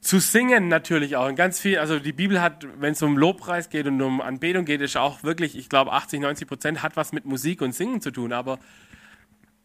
zu 0.00 0.18
singen 0.18 0.68
natürlich 0.68 1.16
auch. 1.16 1.28
Und 1.28 1.36
ganz 1.36 1.60
viel, 1.60 1.78
also 1.78 1.98
die 1.98 2.14
Bibel 2.14 2.40
hat, 2.40 2.66
wenn 2.80 2.92
es 2.92 3.02
um 3.02 3.18
Lobpreis 3.18 3.68
geht 3.68 3.86
und 3.86 4.00
um 4.00 4.22
Anbetung 4.22 4.64
geht, 4.64 4.80
ist 4.80 4.96
auch 4.96 5.22
wirklich, 5.22 5.56
ich 5.56 5.68
glaube, 5.68 5.92
80, 5.92 6.20
90 6.20 6.48
Prozent 6.48 6.82
hat 6.82 6.96
was 6.96 7.12
mit 7.12 7.26
Musik 7.26 7.60
und 7.60 7.74
Singen 7.74 8.00
zu 8.00 8.10
tun, 8.10 8.32
aber, 8.32 8.58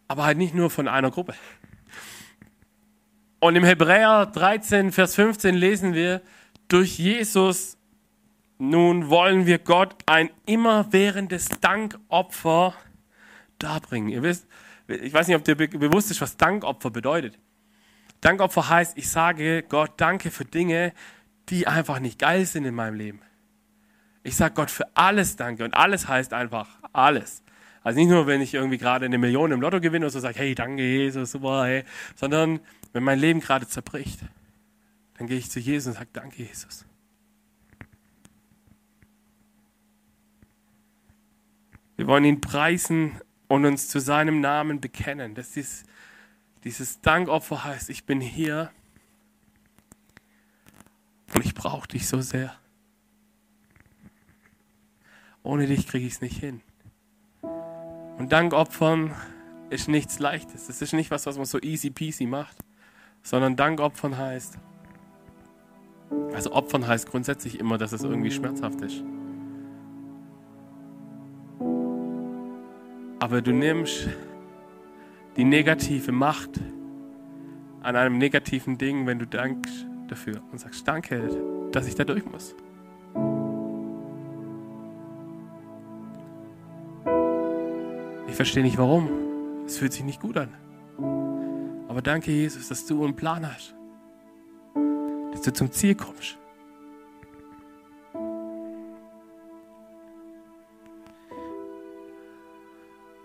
aber 0.08 0.26
halt 0.26 0.38
nicht 0.38 0.54
nur 0.54 0.70
von 0.70 0.88
einer 0.88 1.12
Gruppe. 1.12 1.34
Und 3.40 3.56
im 3.56 3.64
Hebräer 3.64 4.26
13, 4.28 4.92
Vers 4.92 5.16
15 5.16 5.56
lesen 5.56 5.94
wir, 5.94 6.22
durch 6.68 6.98
Jesus 6.98 7.78
nun 8.58 9.10
wollen 9.10 9.46
wir 9.46 9.60
Gott 9.60 9.96
ein 10.06 10.30
immerwährendes 10.46 11.50
Dankopfer 11.62 12.74
darbringen. 13.60 14.10
Ihr 14.10 14.24
wisst, 14.24 14.48
ich 14.88 15.14
weiß 15.14 15.28
nicht, 15.28 15.36
ob 15.36 15.44
dir 15.44 15.56
bewusst 15.56 16.12
ist, 16.12 16.22
was 16.22 16.38
Dankopfer 16.38 16.90
bedeutet. 16.90 17.38
Dankopfer 18.22 18.70
heißt, 18.70 18.98
ich 18.98 19.10
sage 19.10 19.64
Gott 19.64 19.94
danke 19.98 20.32
für 20.32 20.46
Dinge, 20.46 20.94
die 21.50 21.68
einfach 21.68 22.00
nicht 22.00 22.18
geil 22.18 22.46
sind 22.46 22.66
in 22.66 22.74
meinem 22.74 22.96
Leben. 22.96 23.22
Ich 24.24 24.36
sage 24.36 24.56
Gott 24.56 24.72
für 24.72 24.88
alles 24.96 25.36
danke 25.36 25.64
und 25.64 25.76
alles 25.76 26.08
heißt 26.08 26.34
einfach 26.34 26.80
alles. 26.94 27.44
Also 27.86 28.00
nicht 28.00 28.10
nur, 28.10 28.26
wenn 28.26 28.42
ich 28.42 28.56
irgendwie 28.56 28.80
gerade 28.80 29.06
eine 29.06 29.20
Million 29.20 29.52
im 29.52 29.62
Lotto 29.62 29.80
gewinne 29.80 30.08
und 30.08 30.12
so 30.12 30.20
sage, 30.20 30.40
hey, 30.40 30.56
danke 30.56 30.82
Jesus, 30.82 31.34
super, 31.34 31.66
hey, 31.66 31.84
sondern 32.16 32.60
wenn 32.94 33.04
mein 33.04 33.20
Leben 33.20 33.42
gerade 33.42 33.68
zerbricht, 33.68 34.22
dann 35.20 35.28
gehe 35.28 35.38
ich 35.38 35.52
zu 35.52 35.60
Jesus 35.60 35.90
und 35.90 35.94
sage, 35.94 36.10
danke 36.12 36.42
Jesus. 36.42 36.84
Wir 41.96 42.08
wollen 42.08 42.26
ihn 42.26 42.42
preisen 42.42 43.22
und 43.48 43.66
uns 43.66 43.88
zu 43.88 44.00
seinem 44.00 44.42
Namen 44.42 44.82
bekennen. 44.82 45.36
Dass 45.36 45.52
dies, 45.52 45.84
dieses 46.64 47.02
Dankopfer 47.02 47.66
heißt, 47.66 47.92
ich 47.92 48.06
bin 48.06 48.20
hier 48.20 48.72
und 51.36 51.46
ich 51.46 51.54
brauche 51.54 51.88
dich 51.88 52.08
so 52.08 52.20
sehr. 52.20 52.58
Ohne 55.44 55.68
dich 55.68 55.86
kriege 55.86 56.08
ich 56.08 56.14
es 56.14 56.22
nicht 56.22 56.40
hin. 56.40 56.62
Und 58.18 58.32
Dankopfern 58.32 59.14
ist 59.70 59.88
nichts 59.88 60.20
Leichtes. 60.20 60.68
Das 60.68 60.82
ist 60.82 60.94
nicht 60.94 61.12
was, 61.12 61.26
was 61.26 61.38
man 61.38 61.46
so 61.46 61.60
easy 61.60 61.90
peasy 61.90 62.26
macht, 62.26 62.58
sondern 63.24 63.56
Dankopfern 63.56 64.18
heißt, 64.18 64.58
also 66.34 66.52
Opfern 66.54 66.88
heißt 66.88 67.10
grundsätzlich 67.10 67.60
immer, 67.60 67.78
dass 67.78 67.92
es 67.92 68.04
irgendwie 68.04 68.32
schmerzhaft 68.32 68.82
ist. 68.82 69.04
Aber 73.20 73.42
du 73.42 73.52
nimmst 73.52 74.08
die 75.36 75.44
negative 75.44 76.12
Macht 76.12 76.60
an 77.82 77.96
einem 77.96 78.18
negativen 78.18 78.78
Ding, 78.78 79.08
wenn 79.08 79.20
du 79.20 79.28
dankst 79.28 79.86
dafür 80.08 80.42
und 80.52 80.60
sagst, 80.60 80.88
danke, 80.88 81.70
dass 81.72 81.88
ich 81.88 81.96
da 81.96 82.04
durch 82.04 82.26
muss. 82.26 82.56
Ich 88.36 88.38
verstehe 88.38 88.64
nicht 88.64 88.78
warum. 88.78 89.64
Es 89.66 89.78
fühlt 89.78 89.94
sich 89.94 90.04
nicht 90.04 90.20
gut 90.20 90.36
an. 90.36 90.50
Aber 91.88 92.02
danke, 92.02 92.32
Jesus, 92.32 92.68
dass 92.68 92.86
du 92.86 93.02
einen 93.02 93.16
Plan 93.16 93.50
hast. 93.50 93.74
Dass 95.32 95.42
du 95.42 95.54
zum 95.54 95.72
Ziel 95.72 95.96
kommst. 95.96 96.38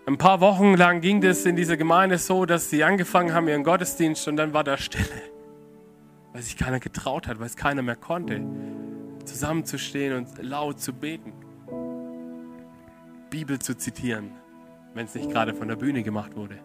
Ein 0.07 0.17
paar 0.17 0.39
Wochen 0.39 0.75
lang 0.75 1.01
ging 1.01 1.19
das 1.19 1.45
in 1.45 1.57
dieser 1.57 1.75
Gemeinde 1.75 2.17
so, 2.17 2.45
dass 2.45 2.69
sie 2.69 2.85
angefangen 2.85 3.33
haben 3.33 3.49
ihren 3.49 3.65
Gottesdienst 3.65 4.29
und 4.29 4.37
dann 4.37 4.53
war 4.53 4.63
da 4.63 4.77
Stille. 4.77 5.03
Weil 6.31 6.41
sich 6.41 6.55
keiner 6.55 6.79
getraut 6.79 7.27
hat, 7.27 7.37
weil 7.37 7.47
es 7.47 7.57
keiner 7.57 7.81
mehr 7.81 7.97
konnte, 7.97 8.41
zusammenzustehen 9.25 10.15
und 10.15 10.41
laut 10.41 10.79
zu 10.79 10.93
beten. 10.93 11.33
Bibel 13.29 13.59
zu 13.59 13.75
zitieren, 13.75 14.31
wenn 14.93 15.05
es 15.05 15.15
nicht 15.15 15.29
gerade 15.29 15.53
von 15.53 15.67
der 15.67 15.75
Bühne 15.75 16.03
gemacht 16.03 16.35
wurde. 16.35 16.59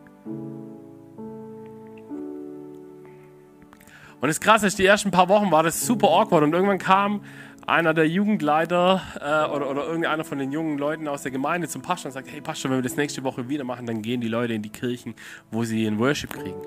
Und 4.21 4.29
das 4.29 4.41
Krasse 4.41 4.67
ist, 4.67 4.79
die 4.79 4.87
ersten 4.87 5.11
paar 5.11 5.29
Wochen 5.29 5.51
war 5.51 5.63
das 5.63 5.87
super 5.87 6.09
awkward 6.09 6.43
und 6.43 6.53
irgendwann 6.55 6.79
kam 6.79 7.21
einer 7.67 7.95
der 7.95 8.09
Jugendleiter 8.09 9.03
äh, 9.17 9.51
oder, 9.55 9.69
oder 9.71 9.87
irgendeiner 9.87 10.25
von 10.25 10.39
den 10.39 10.53
jungen 10.53 10.79
Leuten 10.79 11.09
aus 11.09 11.23
der 11.23 11.33
Gemeinde 11.33 11.69
zum 11.69 11.83
Pastor 11.83 12.09
und 12.09 12.13
sagt, 12.13 12.31
hey 12.31 12.41
Pastor, 12.41 12.71
wenn 12.71 12.79
wir 12.79 12.83
das 12.83 12.97
nächste 12.97 13.25
Woche 13.25 13.49
wieder 13.49 13.65
machen, 13.65 13.87
dann 13.87 14.03
gehen 14.03 14.21
die 14.21 14.29
Leute 14.29 14.55
in 14.55 14.63
die 14.63 14.71
Kirchen, 14.71 15.15
wo 15.51 15.65
sie 15.65 15.85
ihren 15.85 15.99
Worship 15.99 16.33
kriegen. 16.33 16.61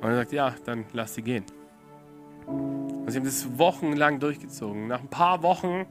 Und 0.00 0.08
er 0.08 0.16
sagt, 0.16 0.32
ja, 0.32 0.54
dann 0.64 0.84
lass 0.92 1.14
sie 1.14 1.22
gehen. 1.22 1.44
Und 2.46 3.10
sie 3.10 3.18
haben 3.18 3.24
das 3.24 3.58
wochenlang 3.58 4.20
durchgezogen. 4.20 4.88
Nach 4.88 5.00
ein 5.00 5.08
paar 5.08 5.42
Wochen 5.42 5.86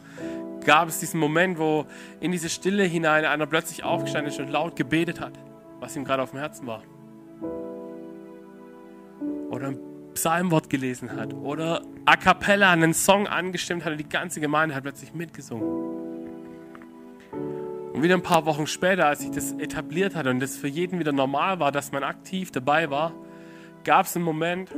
gab 0.65 0.87
es 0.87 0.99
diesen 0.99 1.19
Moment, 1.19 1.57
wo 1.57 1.85
in 2.19 2.31
diese 2.31 2.49
Stille 2.49 2.83
hinein 2.83 3.25
einer 3.25 3.47
plötzlich 3.47 3.83
aufgestanden 3.83 4.31
ist 4.31 4.39
und 4.39 4.49
laut 4.49 4.75
gebetet 4.75 5.19
hat, 5.19 5.33
was 5.79 5.95
ihm 5.95 6.05
gerade 6.05 6.23
auf 6.23 6.31
dem 6.31 6.39
Herzen 6.39 6.67
war. 6.67 6.83
Oder 9.49 9.67
ein 9.67 9.79
Psalmwort 10.13 10.69
gelesen 10.69 11.15
hat 11.15 11.33
oder 11.33 11.81
a 12.05 12.15
cappella 12.15 12.71
einen 12.71 12.93
Song 12.93 13.27
angestimmt 13.27 13.85
hat 13.85 13.93
und 13.93 13.97
die 13.97 14.09
ganze 14.09 14.39
Gemeinde 14.39 14.75
hat 14.75 14.83
plötzlich 14.83 15.13
mitgesungen. 15.13 15.91
Und 17.93 18.03
wieder 18.03 18.15
ein 18.15 18.23
paar 18.23 18.45
Wochen 18.45 18.67
später, 18.67 19.07
als 19.07 19.19
sich 19.19 19.31
das 19.31 19.51
etabliert 19.53 20.15
hat 20.15 20.27
und 20.27 20.39
das 20.39 20.55
für 20.57 20.67
jeden 20.67 20.99
wieder 20.99 21.11
normal 21.11 21.59
war, 21.59 21.71
dass 21.71 21.91
man 21.91 22.03
aktiv 22.03 22.51
dabei 22.51 22.89
war, 22.89 23.13
gab 23.83 24.05
es 24.05 24.15
einen 24.15 24.25
Moment, 24.25 24.69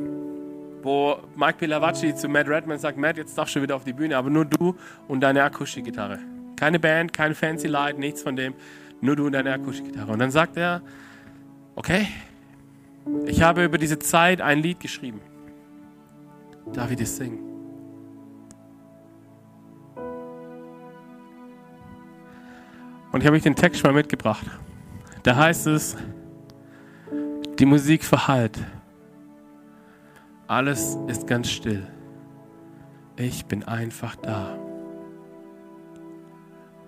wo 0.83 1.17
Mike 1.35 1.59
Pilavacci 1.59 2.13
zu 2.13 2.27
Matt 2.27 2.47
Redman 2.47 2.77
sagt, 2.77 2.97
Matt, 2.97 3.17
jetzt 3.17 3.37
darfst 3.37 3.55
du 3.55 3.61
wieder 3.61 3.75
auf 3.75 3.83
die 3.83 3.93
Bühne, 3.93 4.17
aber 4.17 4.29
nur 4.29 4.45
du 4.45 4.75
und 5.07 5.21
deine 5.21 5.43
Akustikgitarre. 5.43 6.19
Keine 6.55 6.79
Band, 6.79 7.13
kein 7.13 7.33
fancy 7.33 7.67
Light, 7.67 7.97
nichts 7.97 8.21
von 8.21 8.35
dem, 8.35 8.53
nur 9.01 9.15
du 9.15 9.25
und 9.25 9.31
deine 9.31 9.53
Akustikgitarre. 9.53 10.11
Und 10.11 10.19
dann 10.19 10.31
sagt 10.31 10.57
er, 10.57 10.81
okay, 11.75 12.07
ich 13.25 13.41
habe 13.41 13.63
über 13.63 13.77
diese 13.77 13.99
Zeit 13.99 14.41
ein 14.41 14.59
Lied 14.59 14.79
geschrieben. 14.79 15.21
Darf 16.73 16.91
ich 16.91 16.97
das 16.97 17.17
singen? 17.17 17.39
Und 23.11 23.21
ich 23.21 23.27
habe 23.27 23.37
euch 23.37 23.43
den 23.43 23.55
Text 23.55 23.83
mal 23.83 23.93
mitgebracht. 23.93 24.45
Da 25.21 25.35
heißt 25.35 25.67
es, 25.67 25.95
die 27.59 27.65
Musik 27.65 28.03
verhallt. 28.03 28.59
Alles 30.47 30.97
ist 31.07 31.27
ganz 31.27 31.49
still. 31.49 31.87
Ich 33.15 33.45
bin 33.45 33.63
einfach 33.63 34.15
da. 34.15 34.57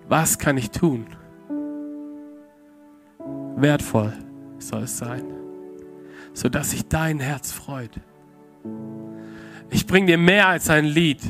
Was 0.08 0.38
kann 0.38 0.56
ich 0.56 0.70
tun? 0.70 1.06
Wertvoll 3.56 4.12
soll 4.58 4.82
es 4.82 4.98
sein 4.98 5.36
sodass 6.36 6.72
sich 6.72 6.86
dein 6.86 7.18
Herz 7.18 7.50
freut. 7.50 7.92
Ich 9.70 9.86
bringe 9.86 10.06
dir 10.06 10.18
mehr 10.18 10.48
als 10.48 10.68
ein 10.68 10.84
Lied, 10.84 11.20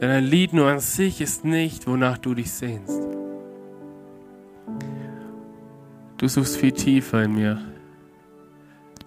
denn 0.00 0.10
ein 0.10 0.24
Lied 0.24 0.52
nur 0.52 0.66
an 0.68 0.80
sich 0.80 1.20
ist 1.20 1.44
nicht, 1.44 1.86
wonach 1.86 2.18
du 2.18 2.34
dich 2.34 2.50
sehnst. 2.52 3.00
Du 6.18 6.28
suchst 6.28 6.56
viel 6.56 6.72
tiefer 6.72 7.22
in 7.22 7.34
mir. 7.34 7.60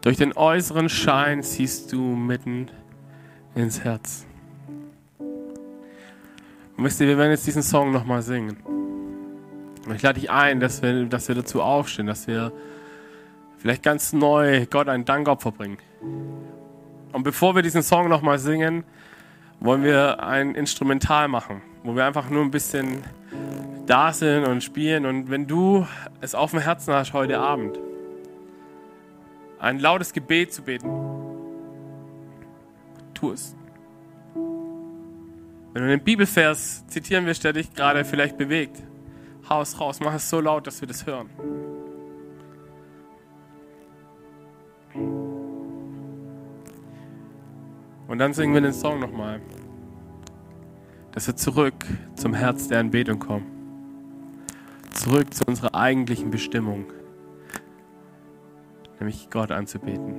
Durch 0.06 0.18
den 0.18 0.38
äußeren 0.38 0.88
Schein 0.88 1.42
ziehst 1.42 1.92
du 1.92 2.00
mitten 2.00 2.68
ins 3.56 3.84
Herz. 3.84 4.28
Und 5.18 6.84
wisst 6.84 7.02
ihr, 7.02 7.08
wir 7.08 7.18
werden 7.18 7.32
jetzt 7.32 7.48
diesen 7.48 7.64
Song 7.64 7.92
nochmal 7.92 8.22
singen. 8.22 8.56
Und 9.88 9.96
ich 9.96 10.04
lade 10.04 10.20
dich 10.20 10.30
ein, 10.30 10.60
dass 10.60 10.84
wir, 10.84 11.06
dass 11.06 11.28
wir 11.28 11.34
dazu 11.34 11.64
aufstehen, 11.64 12.06
dass 12.06 12.28
wir 12.28 12.52
vielleicht 13.58 13.82
ganz 13.82 14.14
neu 14.14 14.68
Gott 14.68 14.90
ein 14.90 15.06
Dankopfer 15.06 15.52
bringen. 15.52 15.80
Und 17.12 17.24
bevor 17.24 17.56
wir 17.56 17.64
diesen 17.64 17.82
Song 17.82 18.08
nochmal 18.08 18.38
singen, 18.38 18.84
wollen 19.60 19.82
wir 19.82 20.22
ein 20.22 20.54
Instrumental 20.54 21.28
machen, 21.30 21.64
wo 21.84 21.96
wir 21.96 22.06
einfach 22.06 22.30
nur 22.30 22.44
ein 22.44 22.52
bisschen 22.52 23.04
da 23.88 24.14
sind 24.14 24.46
und 24.46 24.64
spielen. 24.64 25.08
Und 25.08 25.32
wenn 25.32 25.48
du 25.48 25.88
es 26.22 26.36
auf 26.36 26.52
dem 26.52 26.60
Herzen 26.60 26.94
hast 26.94 27.14
heute 27.14 27.40
Abend, 27.40 27.80
ein 29.66 29.80
lautes 29.80 30.14
Gebet 30.14 30.54
zu 30.54 30.62
beten, 30.62 30.88
tu 33.16 33.32
es. 33.32 33.56
Wenn 35.74 35.82
du 35.82 35.88
den 35.88 36.04
Bibelvers 36.04 36.86
zitieren 36.86 37.26
willst, 37.26 37.44
der 37.44 37.54
dich 37.54 37.74
gerade 37.74 38.06
vielleicht 38.06 38.38
bewegt, 38.38 38.84
hau 39.50 39.62
es 39.62 39.80
raus, 39.80 40.00
mach 40.02 40.14
es 40.14 40.30
so 40.30 40.40
laut, 40.40 40.68
dass 40.68 40.82
wir 40.82 40.88
das 40.88 41.08
hören. 41.08 41.32
Und 48.08 48.20
dann 48.20 48.34
singen 48.34 48.54
wir 48.54 48.62
den 48.62 48.72
Song 48.72 49.00
nochmal. 49.00 49.42
Dass 51.12 51.26
wir 51.26 51.36
zurück 51.36 51.88
zum 52.14 52.36
Herz 52.36 52.68
der 52.68 52.82
Anbetung 52.82 53.18
kommen. 53.18 53.48
Zurück 54.92 55.34
zu 55.34 55.44
unserer 55.48 55.74
eigentlichen 55.74 56.30
Bestimmung. 56.30 56.86
Nämlich 59.00 59.30
Gott 59.30 59.52
anzubeten. 59.52 60.14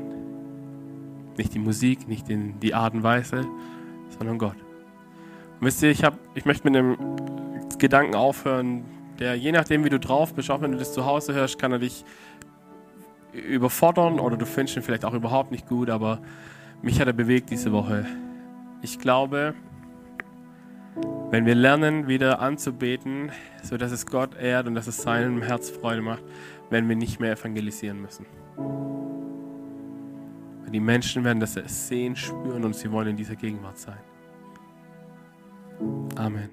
Nicht 1.37 1.55
die 1.55 1.59
Musik, 1.59 2.09
nicht 2.09 2.29
in 2.29 2.61
die 2.61 2.75
Art 2.75 2.95
und 2.95 3.03
Weise, 3.03 3.47
sondern 4.19 4.39
Gott. 4.39 4.57
Und 5.61 5.67
wisst 5.67 5.83
ihr, 5.83 5.91
ich, 5.91 6.05
hab, 6.05 6.19
ich 6.35 6.45
möchte 6.45 6.69
mit 6.69 6.77
einem 6.77 6.97
Gedanken 7.79 8.15
aufhören, 8.15 8.85
der 9.19 9.35
je 9.35 9.53
nachdem, 9.53 9.85
wie 9.85 9.89
du 9.89 9.99
drauf 9.99 10.35
bist, 10.35 10.51
auch 10.51 10.61
wenn 10.61 10.73
du 10.73 10.79
das 10.79 10.93
zu 10.93 11.05
Hause 11.05 11.35
hörst, 11.35 11.59
kann 11.59 11.73
er 11.73 11.79
dich 11.79 12.05
überfordern 13.33 14.19
oder 14.19 14.37
du 14.37 14.47
findest 14.47 14.77
ihn 14.77 14.83
vielleicht 14.83 15.05
auch 15.05 15.15
überhaupt 15.15 15.51
nicht 15.51 15.67
gut, 15.69 15.91
aber 15.91 16.21
mich 16.83 17.01
hat 17.01 17.07
er 17.07 17.13
bewegt 17.13 17.51
diese 17.51 17.73
Woche. 17.73 18.07
Ich 18.83 18.99
glaube, 18.99 19.55
wenn 21.31 21.45
wir 21.45 21.55
lernen, 21.55 22.09
wieder 22.09 22.41
anzubeten, 22.41 23.31
so 23.63 23.77
dass 23.77 23.93
es 23.93 24.07
Gott 24.07 24.37
ehrt 24.37 24.67
und 24.67 24.75
dass 24.75 24.87
es 24.87 24.99
seinem 24.99 25.43
Herz 25.43 25.71
Freude 25.71 26.03
macht, 26.03 26.23
werden 26.71 26.89
wir 26.89 26.97
nicht 26.97 27.21
mehr 27.21 27.33
evangelisieren 27.33 28.01
müssen. 28.01 28.27
Die 30.73 30.81
Menschen 30.81 31.25
werden 31.25 31.41
das 31.41 31.55
sehen, 31.55 32.17
spüren 32.17 32.65
und 32.65 32.75
sie 32.75 32.91
wollen 32.91 33.09
in 33.09 33.17
dieser 33.17 33.37
Gegenwart 33.37 33.79
sein. 33.79 33.99
Amen. 36.17 36.51